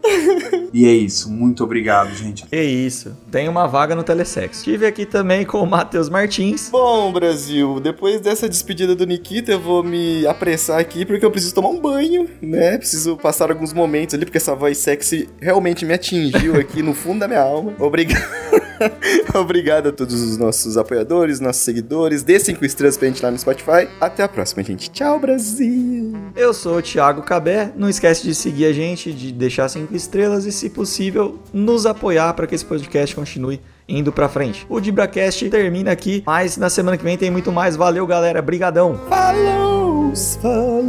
E 0.73 0.87
é 0.87 0.93
isso. 0.93 1.31
Muito 1.31 1.65
obrigado, 1.65 2.15
gente. 2.15 2.47
Que 2.47 2.63
isso, 2.63 3.17
tem 3.31 3.49
uma 3.49 3.67
vaga 3.67 3.95
no 3.95 4.03
Telesexo. 4.03 4.65
Tive 4.65 4.87
aqui 4.87 5.07
também 5.07 5.45
com 5.45 5.63
o 5.63 5.67
Matheus 5.67 6.09
Martins. 6.09 6.69
Bom, 6.71 7.13
Brasil, 7.13 7.81
depois 7.81 8.21
dessa 8.21 8.49
despedida 8.49 8.95
do 8.95 9.07
Nikita, 9.07 9.53
eu 9.53 9.61
vou 9.61 9.83
me 9.83 10.27
apressar 10.27 10.79
aqui 10.79 11.05
porque 11.05 11.25
eu 11.25 11.31
preciso 11.31 11.55
tomar 11.55 11.69
um 11.69 11.81
banho, 11.81 12.29
né? 12.41 12.79
Preciso 12.79 13.17
passar 13.17 13.51
alguns 13.51 13.73
momentos 13.73 14.15
ali, 14.15 14.25
porque 14.25 14.39
essa 14.39 14.55
voz 14.55 14.79
sexy 14.79 15.29
realmente 15.41 15.85
me 15.85 15.95
atingiu 15.95 16.57
aqui 16.57 16.83
no 16.83 16.95
fundo 16.95 17.21
da 17.21 17.29
minha 17.29 17.43
alma. 17.43 17.73
Obrigado. 17.81 18.47
Obrigado 19.35 19.89
a 19.89 19.93
todos 19.93 20.21
os 20.21 20.37
nossos 20.37 20.77
apoiadores, 20.77 21.41
nossos 21.41 21.63
seguidores. 21.63 22.23
Dê 22.23 22.39
cinco 22.39 22.65
estrelas 22.65 22.97
pra 22.97 23.09
gente 23.09 23.23
lá 23.23 23.31
no 23.31 23.39
Spotify. 23.39 23.89
Até 24.01 24.23
a 24.23 24.29
próxima, 24.29 24.63
gente. 24.63 24.91
Tchau, 24.91 25.19
Brasil. 25.19 26.13
Eu 26.35 26.53
sou 26.53 26.79
o 26.79 26.83
Thiago 26.83 27.23
Cabé. 27.23 27.73
Não 27.77 27.89
esquece 27.89 28.23
de 28.25 28.35
seguir 28.35 28.67
a 28.67 28.73
gente, 28.73 29.13
de 29.13 29.33
deixar 29.33 29.69
cinco 29.69 29.95
estrelas 29.95 30.45
e, 30.47 30.53
se 30.57 30.71
possível, 30.71 31.39
nos 31.53 31.87
apoiar 31.87 32.33
para 32.35 32.47
que 32.47 32.55
esse 32.55 32.65
podcast 32.65 33.15
continue 33.15 33.61
indo 33.89 34.11
pra 34.11 34.29
frente. 34.29 34.67
O 34.69 34.81
DibraCast 34.81 35.49
termina 35.49 35.93
aqui, 35.93 36.23
mas 36.27 36.57
na 36.57 36.69
semana 36.69 36.97
que 36.97 37.05
vem 37.05 37.17
tem 37.17 37.31
muito 37.31 37.53
mais. 37.53 37.77
Valeu, 37.77 38.07
galera. 38.07 38.43
Brigadão. 38.43 38.99
Falou, 39.09 40.13
falou. 40.41 40.85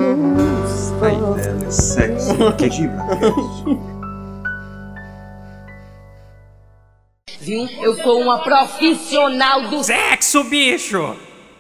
Aí. 1.01 1.72
Sexo. 1.72 2.36
Que 2.57 2.70
viu? 7.47 7.70
Eu 7.82 7.95
sou 8.03 8.22
uma 8.22 8.39
profissional 8.39 9.70
do 9.70 9.84
Sexo, 9.84 10.43
bicho! 10.43 11.15